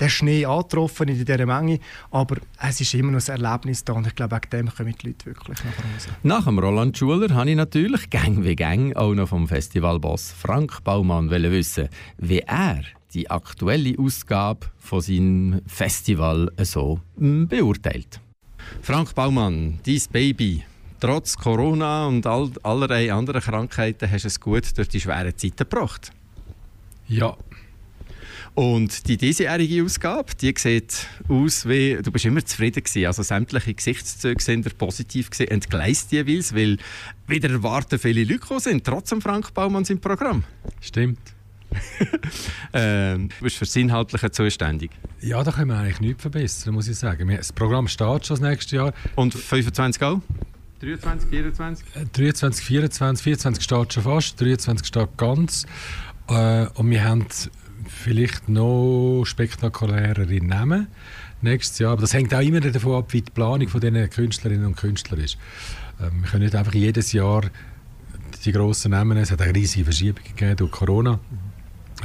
den 0.00 0.10
Schnee 0.10 0.44
angetroffen 0.44 1.08
in 1.08 1.24
dieser 1.24 1.46
Menge. 1.46 1.78
Aber 2.10 2.38
es 2.60 2.80
ist 2.80 2.92
immer 2.94 3.12
noch 3.12 3.28
ein 3.28 3.40
Erlebnis 3.40 3.84
da 3.84 3.92
und 3.92 4.08
ich 4.08 4.16
glaube, 4.16 4.34
wegen 4.34 4.50
dem 4.50 4.74
kommen 4.74 4.94
die 5.00 5.06
Leute 5.06 5.26
wirklich 5.26 5.58
nach 5.58 5.76
Hause. 5.76 6.08
Nach 6.24 6.44
dem 6.44 6.58
Roland 6.58 6.98
Schuler 6.98 7.32
habe 7.34 7.50
ich 7.50 7.56
natürlich 7.56 8.10
gang 8.10 8.42
wie 8.42 8.56
gang 8.56 8.96
auch 8.96 9.14
noch 9.14 9.28
vom 9.28 9.46
Festivalboss 9.46 10.32
Frank 10.32 10.82
Baumann 10.82 11.30
wissen, 11.30 11.88
wie 12.18 12.40
er 12.40 12.82
die 13.16 13.30
aktuelle 13.30 13.98
Ausgabe 13.98 14.66
von 14.78 15.00
seinem 15.00 15.62
Festival 15.66 16.52
so 16.58 17.00
beurteilt. 17.16 18.20
Frank 18.82 19.14
Baumann, 19.14 19.80
dein 19.86 20.02
Baby. 20.12 20.62
Trotz 21.00 21.36
Corona 21.36 22.06
und 22.06 22.26
all, 22.26 22.50
allerlei 22.62 23.12
anderen 23.12 23.40
Krankheiten 23.40 24.10
hast 24.10 24.24
du 24.24 24.28
es 24.28 24.40
gut 24.40 24.76
durch 24.76 24.88
die 24.88 25.00
schweren 25.00 25.36
Zeiten 25.36 25.56
gebracht. 25.56 26.10
Ja. 27.08 27.36
Und 28.54 29.06
die 29.08 29.18
diesjährige 29.18 29.84
Ausgabe, 29.84 30.34
die 30.40 30.54
sieht 30.56 31.06
aus 31.28 31.68
wie, 31.68 31.98
du 32.02 32.10
bist 32.10 32.24
immer 32.24 32.44
zufrieden 32.44 32.82
gewesen. 32.82 33.06
Also 33.06 33.22
sämtliche 33.22 33.74
Gesichtszüge 33.74 34.42
sind 34.42 34.78
positiv 34.78 35.30
gewesen, 35.30 35.50
entgleist 35.50 36.12
jeweils, 36.12 36.54
weil 36.54 36.78
wieder 37.26 37.50
erwarten 37.50 37.98
viele 37.98 38.24
Leute 38.24 38.60
sind, 38.60 38.84
trotzdem 38.84 39.20
Frank 39.20 39.52
Baumann 39.52 39.84
im 39.84 40.00
Programm. 40.00 40.42
Stimmt. 40.80 41.35
ähm, 42.72 43.28
du 43.28 43.44
bist 43.44 43.56
für 43.56 43.64
das 43.64 43.76
Inhaltliche 43.76 44.30
zuständig. 44.30 44.90
Ja, 45.20 45.42
da 45.42 45.52
können 45.52 45.70
wir 45.70 45.78
eigentlich 45.78 46.00
nichts 46.00 46.22
verbessern, 46.22 46.74
muss 46.74 46.88
ich 46.88 46.96
sagen. 46.96 47.28
Das 47.28 47.52
Programm 47.52 47.88
startet 47.88 48.26
schon 48.26 48.40
das 48.40 48.48
nächste 48.48 48.76
Jahr. 48.76 48.94
Und 49.14 49.34
25 49.34 50.02
auch? 50.02 50.20
23, 50.80 51.30
24? 51.30 51.86
23, 52.12 52.64
24, 52.64 53.24
24 53.24 53.64
steht 53.64 53.92
schon 53.92 54.02
fast, 54.02 54.40
23 54.40 54.86
steht 54.86 55.16
ganz. 55.16 55.66
Äh, 56.28 56.66
und 56.74 56.90
wir 56.90 57.04
haben 57.04 57.26
vielleicht 57.88 58.48
noch 58.48 59.24
spektakulärere 59.24 60.44
Namen 60.44 60.88
nächstes 61.40 61.78
Jahr. 61.78 61.92
Aber 61.92 62.02
das 62.02 62.12
hängt 62.12 62.34
auch 62.34 62.40
immer 62.40 62.60
davon 62.60 62.96
ab, 62.96 63.12
wie 63.12 63.22
die 63.22 63.30
Planung 63.30 63.68
von 63.68 63.80
diesen 63.80 64.10
Künstlerinnen 64.10 64.66
und 64.66 64.76
Künstlern 64.76 65.20
ist. 65.20 65.38
Ähm, 66.00 66.22
wir 66.22 66.30
können 66.30 66.44
nicht 66.44 66.54
einfach 66.54 66.74
jedes 66.74 67.12
Jahr 67.12 67.42
die 68.44 68.52
grossen 68.52 68.92
Namen, 68.92 69.16
es 69.18 69.30
hat 69.30 69.40
eine 69.40 69.54
riesige 69.54 69.84
Verschiebung 69.84 70.22
gegeben 70.22 70.56
durch 70.56 70.70
Corona. 70.70 71.18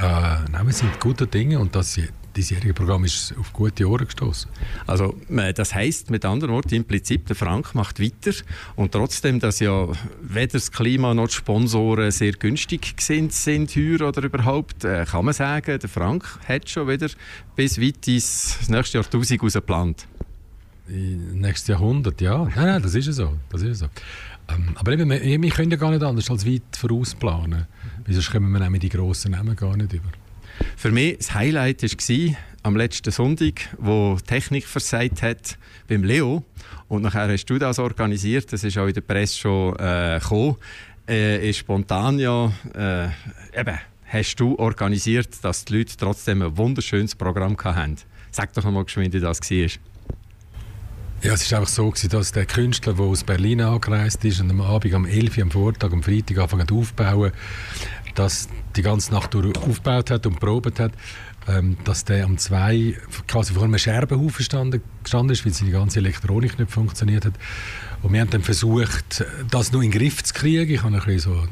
Äh, 0.02 0.50
nein, 0.52 0.66
wir 0.66 0.74
sind 0.74 1.00
gute 1.00 1.28
Dinge 1.28 1.60
und 1.60 1.76
das 1.76 2.00
diesjährige 2.36 2.74
Programm 2.74 3.04
ist 3.04 3.36
auf 3.38 3.54
gute 3.54 3.88
Ohren 3.88 4.06
gestoßen. 4.06 4.50
Also 4.88 5.16
äh, 5.30 5.54
das 5.54 5.76
heißt 5.76 6.10
mit 6.10 6.26
anderen 6.26 6.56
Worten 6.56 6.74
implizit, 6.74 7.30
der 7.30 7.36
Frank 7.36 7.76
macht 7.76 8.00
weiter 8.00 8.32
und 8.76 8.94
trotzdem, 8.94 9.40
dass 9.40 9.60
ja 9.60 9.88
weder 10.24 10.54
das 10.54 10.72
Klima 10.72 11.14
noch 11.14 11.28
die 11.28 11.36
Sponsoren 11.36 12.10
sehr 12.10 12.32
günstig 12.32 12.96
sind, 13.00 13.32
sind 13.32 13.76
heuer 13.76 14.08
oder 14.08 14.24
überhaupt, 14.24 14.84
äh, 14.86 15.06
kann 15.06 15.24
man 15.24 15.36
sagen, 15.36 15.78
der 15.78 15.90
Frank 15.90 16.26
hat 16.48 16.68
schon 16.68 16.88
wieder 16.88 17.10
bis 17.56 17.80
weit 17.80 18.08
ins 18.08 18.70
nächste 18.70 18.98
Jahrtausend 18.98 19.40
geplant. 19.40 20.08
Nächstes 20.88 21.68
Jahrhundert, 21.68 22.20
ja. 22.22 22.44
Nein, 22.56 22.66
nein, 22.66 22.82
das 22.82 22.96
ist 22.96 23.06
ja 23.06 23.14
so. 23.14 23.38
Das 23.50 23.62
ist 23.62 23.80
so. 23.80 23.86
Ähm, 24.56 24.76
aber 24.76 24.94
eben, 24.94 25.10
wir, 25.10 25.42
wir 25.42 25.50
können 25.52 25.72
ja 25.72 25.78
gar 25.78 25.92
nicht 25.92 26.04
anders 26.04 26.30
als 26.30 26.46
weit 26.46 26.76
vorausplanen. 26.76 27.68
Weil 28.06 28.14
sonst 28.14 28.32
kommen 28.32 28.52
wir 28.52 28.70
mit 28.70 28.84
die 28.84 28.90
grossen 28.90 29.32
Namen 29.32 29.56
gar 29.56 29.76
nicht 29.76 29.94
über. 29.94 30.10
Für 30.76 30.92
mich 30.92 31.18
das 31.18 31.34
Highlight 31.34 31.84
war 31.84 32.36
am 32.64 32.76
letzten 32.76 33.12
Sonntag, 33.12 33.70
wo 33.80 34.18
die 34.20 34.26
Technik 34.26 34.66
versagt 34.66 35.22
hat 35.22 35.58
beim 35.88 36.04
Leo. 36.04 36.44
Und 36.88 37.04
nachher 37.04 37.32
hast 37.32 37.46
du 37.46 37.58
das 37.58 37.80
organisiert, 37.80 38.52
das 38.54 38.64
ist 38.64 38.78
auch 38.78 38.88
in 38.88 38.94
der 38.94 39.02
Presse 39.02 39.38
schon 39.38 39.76
äh, 39.80 40.20
gekommen. 40.22 40.56
Äh, 41.08 41.50
ist 41.50 41.58
spontan 41.58 42.20
ja, 42.20 42.52
äh, 42.76 43.60
eben, 43.60 43.78
hast 44.06 44.36
du 44.36 44.56
organisiert, 44.58 45.44
dass 45.44 45.66
die 45.66 45.78
Leute 45.78 45.98
trotzdem 45.98 46.42
ein 46.42 46.56
wunderschönes 46.58 47.16
Programm 47.16 47.58
hatten. 47.58 47.98
Sag 48.30 48.54
doch 48.54 48.64
mal 48.64 48.84
geschwind, 48.84 49.14
wie 49.14 49.20
das 49.20 49.42
war. 49.42 49.91
Ja, 51.24 51.34
es 51.34 51.52
war 51.52 51.60
einfach 51.60 51.72
so, 51.72 51.88
gewesen, 51.88 52.10
dass 52.10 52.32
der 52.32 52.48
Künstler, 52.48 52.94
der 52.94 53.06
aus 53.06 53.24
Berlin 53.24 53.62
angereist 53.62 54.26
ist 54.26 54.42
und 54.42 54.50
am 54.50 54.60
Abend, 54.60 54.92
am 54.96 55.06
11 55.06 55.38
Uhr, 55.38 55.44
am 55.44 55.52
Vortag, 55.52 55.92
am 55.92 56.02
Freitag 56.02 56.40
angefangen 56.40 56.68
aufzubauen, 56.72 57.32
dass 58.16 58.50
die 58.76 58.82
ganze 58.82 59.14
Nacht 59.14 59.36
durch 59.36 59.56
aufgebaut 59.56 60.10
hat 60.10 60.26
und 60.26 60.40
probiert 60.40 60.80
hat, 60.80 60.94
ähm, 61.48 61.78
dass 61.84 62.06
der 62.06 62.26
am 62.26 62.40
2 62.40 62.98
quasi 63.28 63.54
vor 63.54 63.66
einem 63.66 63.78
Scherbenhaufen 63.78 64.38
gestanden, 64.38 64.82
gestanden 65.04 65.34
ist, 65.34 65.46
weil 65.46 65.54
seine 65.54 65.70
ganze 65.70 66.00
Elektronik 66.00 66.58
nicht 66.58 66.72
funktioniert 66.72 67.26
hat. 67.26 67.34
Und 68.02 68.14
wir 68.14 68.22
haben 68.22 68.32
dann 68.32 68.42
versucht, 68.42 69.24
das 69.52 69.72
noch 69.72 69.84
in 69.84 69.92
den 69.92 70.00
Griff 70.00 70.24
zu 70.24 70.34
kriegen. 70.34 70.74
Ich 70.74 70.82
habe 70.82 70.96
ein 70.96 71.04
bisschen 71.04 71.20
so 71.20 71.40
eine 71.40 71.50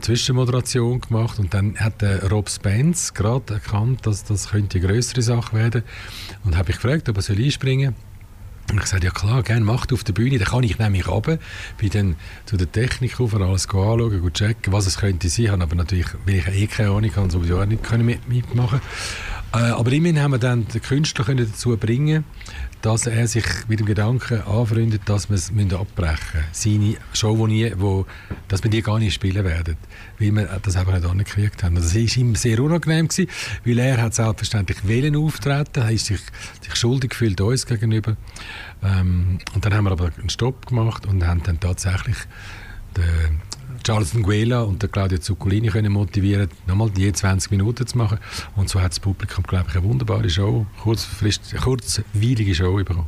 Zwischenmoderation 0.00 1.00
gemacht 1.00 1.38
und 1.38 1.54
dann 1.54 1.76
hat 1.78 2.02
der 2.02 2.28
Rob 2.28 2.50
Spence 2.50 3.14
gerade 3.14 3.54
erkannt, 3.54 4.04
dass 4.04 4.24
das 4.24 4.50
könnte 4.50 4.78
eine 4.78 4.88
größere 4.88 5.22
Sache 5.22 5.56
werden 5.56 5.84
und 6.42 6.56
habe 6.56 6.70
ich 6.70 6.76
gefragt, 6.80 7.08
ob 7.08 7.16
er 7.16 7.36
einspringen 7.36 7.94
soll. 7.94 8.09
Und 8.70 8.78
ich 8.78 8.86
sagte, 8.86 9.06
ja 9.06 9.12
klar, 9.12 9.42
gerne, 9.42 9.64
macht 9.64 9.92
auf 9.92 10.04
der 10.04 10.12
Bühne. 10.12 10.38
Dann 10.38 10.48
kann 10.48 10.62
ich 10.62 10.78
nämlich 10.78 11.08
runter, 11.08 11.38
bin 11.78 11.90
dann 11.90 12.16
zu 12.46 12.56
der 12.56 12.70
Technik 12.70 13.18
rauf, 13.18 13.34
alles 13.34 13.66
anschauen, 13.66 14.20
gut 14.20 14.34
checken, 14.34 14.72
was 14.72 14.86
es 14.86 14.98
könnte 14.98 15.28
sein. 15.28 15.50
Habe 15.50 15.62
aber 15.62 15.74
natürlich, 15.74 16.06
weil 16.26 16.36
ich 16.36 16.46
eh 16.46 16.66
keine 16.66 16.90
Ahnung 16.90 17.14
habe, 17.16 17.30
sowieso 17.30 17.60
auch 17.60 17.66
nicht 17.66 17.82
können 17.82 18.06
mit, 18.06 18.28
mitmachen 18.28 18.80
äh, 19.52 19.58
Aber 19.58 19.90
immerhin 19.92 20.20
haben 20.20 20.32
wir 20.32 20.38
dann 20.38 20.68
den 20.68 20.82
Künstler 20.82 21.24
können 21.24 21.46
dazu 21.46 21.76
bringen 21.76 22.24
dass 22.82 23.06
er 23.06 23.26
sich 23.26 23.44
mit 23.68 23.80
dem 23.80 23.86
Gedanken 23.86 24.42
anfreundet, 24.42 25.02
dass 25.06 25.28
wir 25.28 25.36
es 25.36 25.50
abbrechen 25.50 26.18
müssen. 26.34 26.46
Seine 26.52 26.96
Show, 27.12 27.46
die 27.46 27.52
nie, 27.52 27.72
wo, 27.76 28.06
dass 28.48 28.62
wir 28.62 28.70
die 28.70 28.82
gar 28.82 28.98
nicht 28.98 29.14
spielen 29.14 29.44
werden, 29.44 29.76
weil 30.18 30.34
wir 30.34 30.60
das 30.62 30.76
einfach 30.76 30.94
nicht 30.94 31.04
angekriegt 31.04 31.62
haben. 31.62 31.76
Also 31.76 31.98
das 31.98 32.16
war 32.16 32.22
ihm 32.22 32.34
sehr 32.34 32.60
unangenehm, 32.60 33.08
gewesen, 33.08 33.30
weil 33.64 33.78
er 33.78 34.02
hat 34.02 34.14
selbstverständlich 34.14 34.86
wollen 34.88 35.16
auftreten, 35.16 35.82
er 35.82 35.90
ist 35.90 36.06
sich, 36.06 36.20
sich 36.62 36.74
schuldig 36.74 37.10
gefühlt 37.10 37.40
uns 37.40 37.66
gegenüber. 37.66 38.16
Ähm, 38.82 39.38
und 39.54 39.64
dann 39.64 39.74
haben 39.74 39.84
wir 39.84 39.92
aber 39.92 40.10
einen 40.18 40.30
Stopp 40.30 40.66
gemacht 40.66 41.06
und 41.06 41.26
haben 41.26 41.42
dann 41.42 41.60
tatsächlich 41.60 42.16
den 42.96 43.40
Charles 43.82 44.14
Nguela 44.14 44.62
und 44.62 44.82
der 44.82 44.88
Claudio 44.88 45.18
Zuccolini 45.18 45.68
können 45.68 45.92
motivieren, 45.92 46.48
nochmal 46.66 46.90
je 46.96 47.12
20 47.12 47.50
Minuten 47.50 47.86
zu 47.86 47.96
machen. 47.96 48.18
Und 48.56 48.68
so 48.68 48.80
hat 48.80 48.92
das 48.92 49.00
Publikum, 49.00 49.44
glaube 49.44 49.66
ich, 49.68 49.76
eine 49.76 49.84
wunderbare 49.84 50.28
Show, 50.28 50.66
kurzfrist, 50.82 51.54
kurzweilige 51.62 52.54
Show 52.54 52.74
bekommen. 52.76 53.06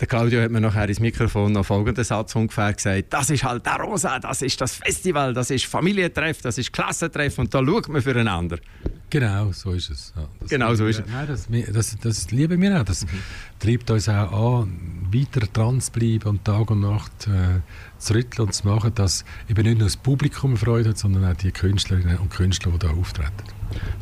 Der 0.00 0.08
Claudio 0.08 0.42
hat 0.42 0.50
mir 0.50 0.60
nachher 0.60 0.88
ins 0.88 0.98
Mikrofon 0.98 1.52
noch 1.52 1.64
folgenden 1.64 2.02
Satz 2.02 2.34
ungefähr 2.34 2.72
gesagt: 2.72 3.12
Das 3.12 3.30
ist 3.30 3.44
halt 3.44 3.64
der 3.64 3.76
Rosa, 3.76 4.18
das 4.18 4.42
ist 4.42 4.60
das 4.60 4.74
Festival, 4.74 5.32
das 5.32 5.50
ist 5.50 5.66
Familientreff, 5.66 6.42
das 6.42 6.58
ist 6.58 6.72
Klassentreff 6.72 7.38
und 7.38 7.54
da 7.54 7.64
schaut 7.64 7.88
man 7.88 8.02
füreinander. 8.02 8.58
Genau, 9.12 9.52
so 9.52 9.72
ist 9.72 9.90
es. 9.90 10.14
Ja, 10.16 10.26
genau 10.48 10.74
so 10.74 10.86
ist 10.86 11.00
es. 11.00 11.06
Nein, 11.06 11.26
das, 11.26 11.46
das, 11.70 11.98
das 11.98 12.30
lieben 12.30 12.62
wir 12.62 12.80
auch. 12.80 12.84
Das 12.84 13.04
mhm. 13.04 13.18
treibt 13.58 13.90
uns 13.90 14.08
auch 14.08 14.62
an, 14.62 15.06
weiter 15.12 15.46
dran 15.52 15.82
zu 15.82 15.92
bleiben 15.92 16.30
und 16.30 16.46
Tag 16.46 16.70
und 16.70 16.80
Nacht 16.80 17.26
äh, 17.26 17.60
zu 17.98 18.14
rütteln 18.14 18.46
und 18.46 18.54
zu 18.54 18.66
machen, 18.66 18.94
dass 18.94 19.26
eben 19.50 19.66
nicht 19.66 19.76
nur 19.76 19.88
das 19.88 19.98
Publikum 19.98 20.56
Freude 20.56 20.88
hat, 20.88 20.98
sondern 20.98 21.30
auch 21.30 21.36
die 21.36 21.52
Künstlerinnen 21.52 22.16
und 22.16 22.30
Künstler, 22.30 22.72
die 22.72 22.78
da 22.78 22.88
auftreten. 22.88 23.32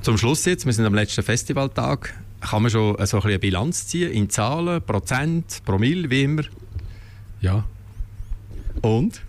Zum 0.01 0.17
Schluss 0.17 0.45
jetzt, 0.45 0.65
wir 0.65 0.73
sind 0.73 0.87
am 0.87 0.95
letzten 0.95 1.25
Festivaltag, 1.25 2.15
kann 2.41 2.63
man 2.63 2.71
schon 2.71 3.05
so 3.05 3.17
ein 3.17 3.25
eine 3.25 3.41
Bilanz 3.41 3.89
ziehen 3.89 4.13
in 4.13 4.31
Zahlen, 4.31 4.81
Prozent, 4.81 5.63
Promille, 5.65 6.09
wie 6.09 6.23
immer? 6.23 6.43
Ja. 7.41 7.65
Und? 8.81 9.23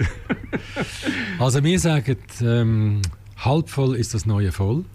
also 1.39 1.63
wir 1.63 1.79
sagen, 1.79 2.17
ähm, 2.41 3.01
halb 3.37 3.67
voll 3.67 3.95
ist 3.95 4.13
das 4.13 4.27
neue 4.27 4.51
voll. 4.51 4.85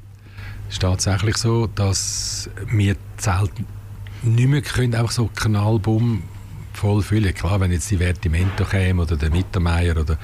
Ist 0.69 0.83
tatsächlich 0.83 1.37
so, 1.37 1.67
dass 1.67 2.51
wir 2.71 2.97
Zelt 3.17 3.53
nicht 4.23 4.49
mehr 4.49 4.62
können, 4.62 4.95
einfach 4.95 5.12
so 5.12 5.31
Kanalbumm 5.35 6.23
voll 6.77 7.03
füllen. 7.03 7.33
Klar, 7.35 7.61
wenn 7.61 7.73
jetzt 7.73 7.91
die 7.91 7.97
Vertimento 7.97 8.64
käme 8.64 9.03
oder 9.03 9.17
der 9.17 9.31
Mittermeier 9.31 9.97
oder 9.97 10.19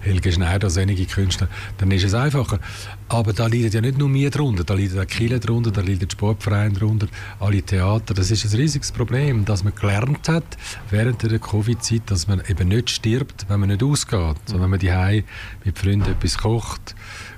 Helge 0.00 0.30
Schneider, 0.30 0.70
solche 0.70 1.04
Künstler, 1.06 1.48
dann 1.78 1.90
ist 1.90 2.04
es 2.04 2.14
einfacher. 2.14 2.60
Aber 3.08 3.32
da 3.32 3.46
leiden 3.46 3.70
ja 3.72 3.80
nicht 3.80 3.98
nur 3.98 4.12
wir 4.12 4.30
drunter, 4.30 4.64
da 4.64 4.74
leiden 4.74 5.00
auch 5.00 5.06
Kiel 5.06 5.38
drunter, 5.40 5.70
da 5.70 5.80
leiden 5.80 6.08
Sportvereine 6.08 6.74
drunter, 6.74 7.08
alle 7.40 7.62
Theater. 7.62 8.14
Das 8.14 8.30
ist 8.30 8.44
ein 8.44 8.56
riesiges 8.58 8.92
Problem, 8.92 9.44
dass 9.44 9.64
man 9.64 9.74
gelernt 9.74 10.28
hat 10.28 10.56
während 10.90 11.22
der 11.22 11.38
Covid-Zeit, 11.38 12.02
dass 12.06 12.28
man 12.28 12.40
eben 12.48 12.68
nicht 12.68 12.90
stirbt, 12.90 13.46
wenn 13.48 13.60
man 13.60 13.68
nicht 13.70 13.82
ausgeht, 13.82 14.36
sondern 14.46 14.62
wenn 14.62 14.70
man 14.70 14.78
die 14.78 15.24
mit 15.64 15.78
Freunden 15.78 16.12
etwas 16.12 16.38
kocht, 16.38 16.94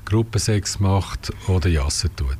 Gruppensex 0.09 0.81
macht 0.81 1.31
oder 1.49 1.69
Jassen 1.69 2.15
tut. 2.17 2.39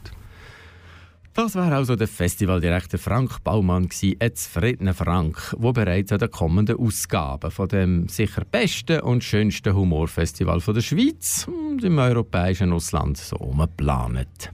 Das 1.35 1.55
war 1.55 1.71
also 1.71 1.97
der 1.97 2.09
Festivaldirektor 2.09 2.99
Frank 2.99 3.45
Baumann, 3.45 3.91
jetzt 4.01 4.49
Friedner 4.49 4.95
Frank, 4.95 5.55
wo 5.59 5.73
bereits 5.73 6.11
an 6.11 6.19
der 6.19 6.29
kommenden 6.29 6.79
Ausgabe 6.79 7.51
von 7.51 7.69
dem 7.69 8.09
sicher 8.09 8.45
besten 8.51 9.01
und 9.01 9.23
schönsten 9.23 9.75
Humorfestival 9.75 10.61
der 10.61 10.81
Schweiz 10.81 11.47
und 11.47 11.85
im 11.85 11.99
europäischen 11.99 12.73
Ausland 12.73 13.19
so 13.19 13.37
planet. 13.77 14.51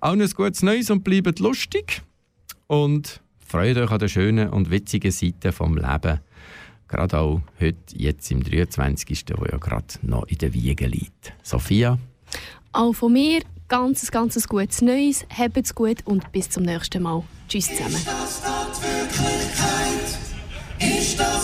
Auch 0.00 0.12
ein 0.12 0.26
gutes 0.30 0.62
Neues 0.62 0.90
und 0.90 1.04
bleibt 1.04 1.38
lustig. 1.40 2.00
Und 2.66 3.20
freut 3.38 3.76
euch 3.76 3.90
an 3.90 3.98
den 3.98 4.08
schönen 4.08 4.48
und 4.48 4.70
witzigen 4.70 5.10
Seiten 5.10 5.52
vom 5.52 5.76
Leben. 5.76 6.20
Gerade 6.88 7.18
auch 7.18 7.40
heute, 7.60 7.78
jetzt 7.94 8.30
im 8.30 8.42
23., 8.42 9.24
wo 9.36 9.44
ja 9.44 9.58
gerade 9.58 9.86
noch 10.02 10.26
in 10.28 10.38
der 10.38 10.52
Wiege 10.54 10.86
liegt. 10.86 11.32
Sophia? 11.42 11.98
Auch 12.72 12.92
von 12.92 13.12
mir 13.12 13.42
ganz, 13.68 14.10
ganz 14.10 14.48
gutes 14.48 14.82
Neues. 14.82 15.26
Habt's 15.36 15.74
gut 15.74 15.98
und 16.04 16.30
bis 16.32 16.50
zum 16.50 16.64
nächsten 16.64 17.02
Mal. 17.02 17.22
Tschüss 17.48 17.68
zusammen. 17.68 17.96
Ist 20.78 21.18
das 21.18 21.43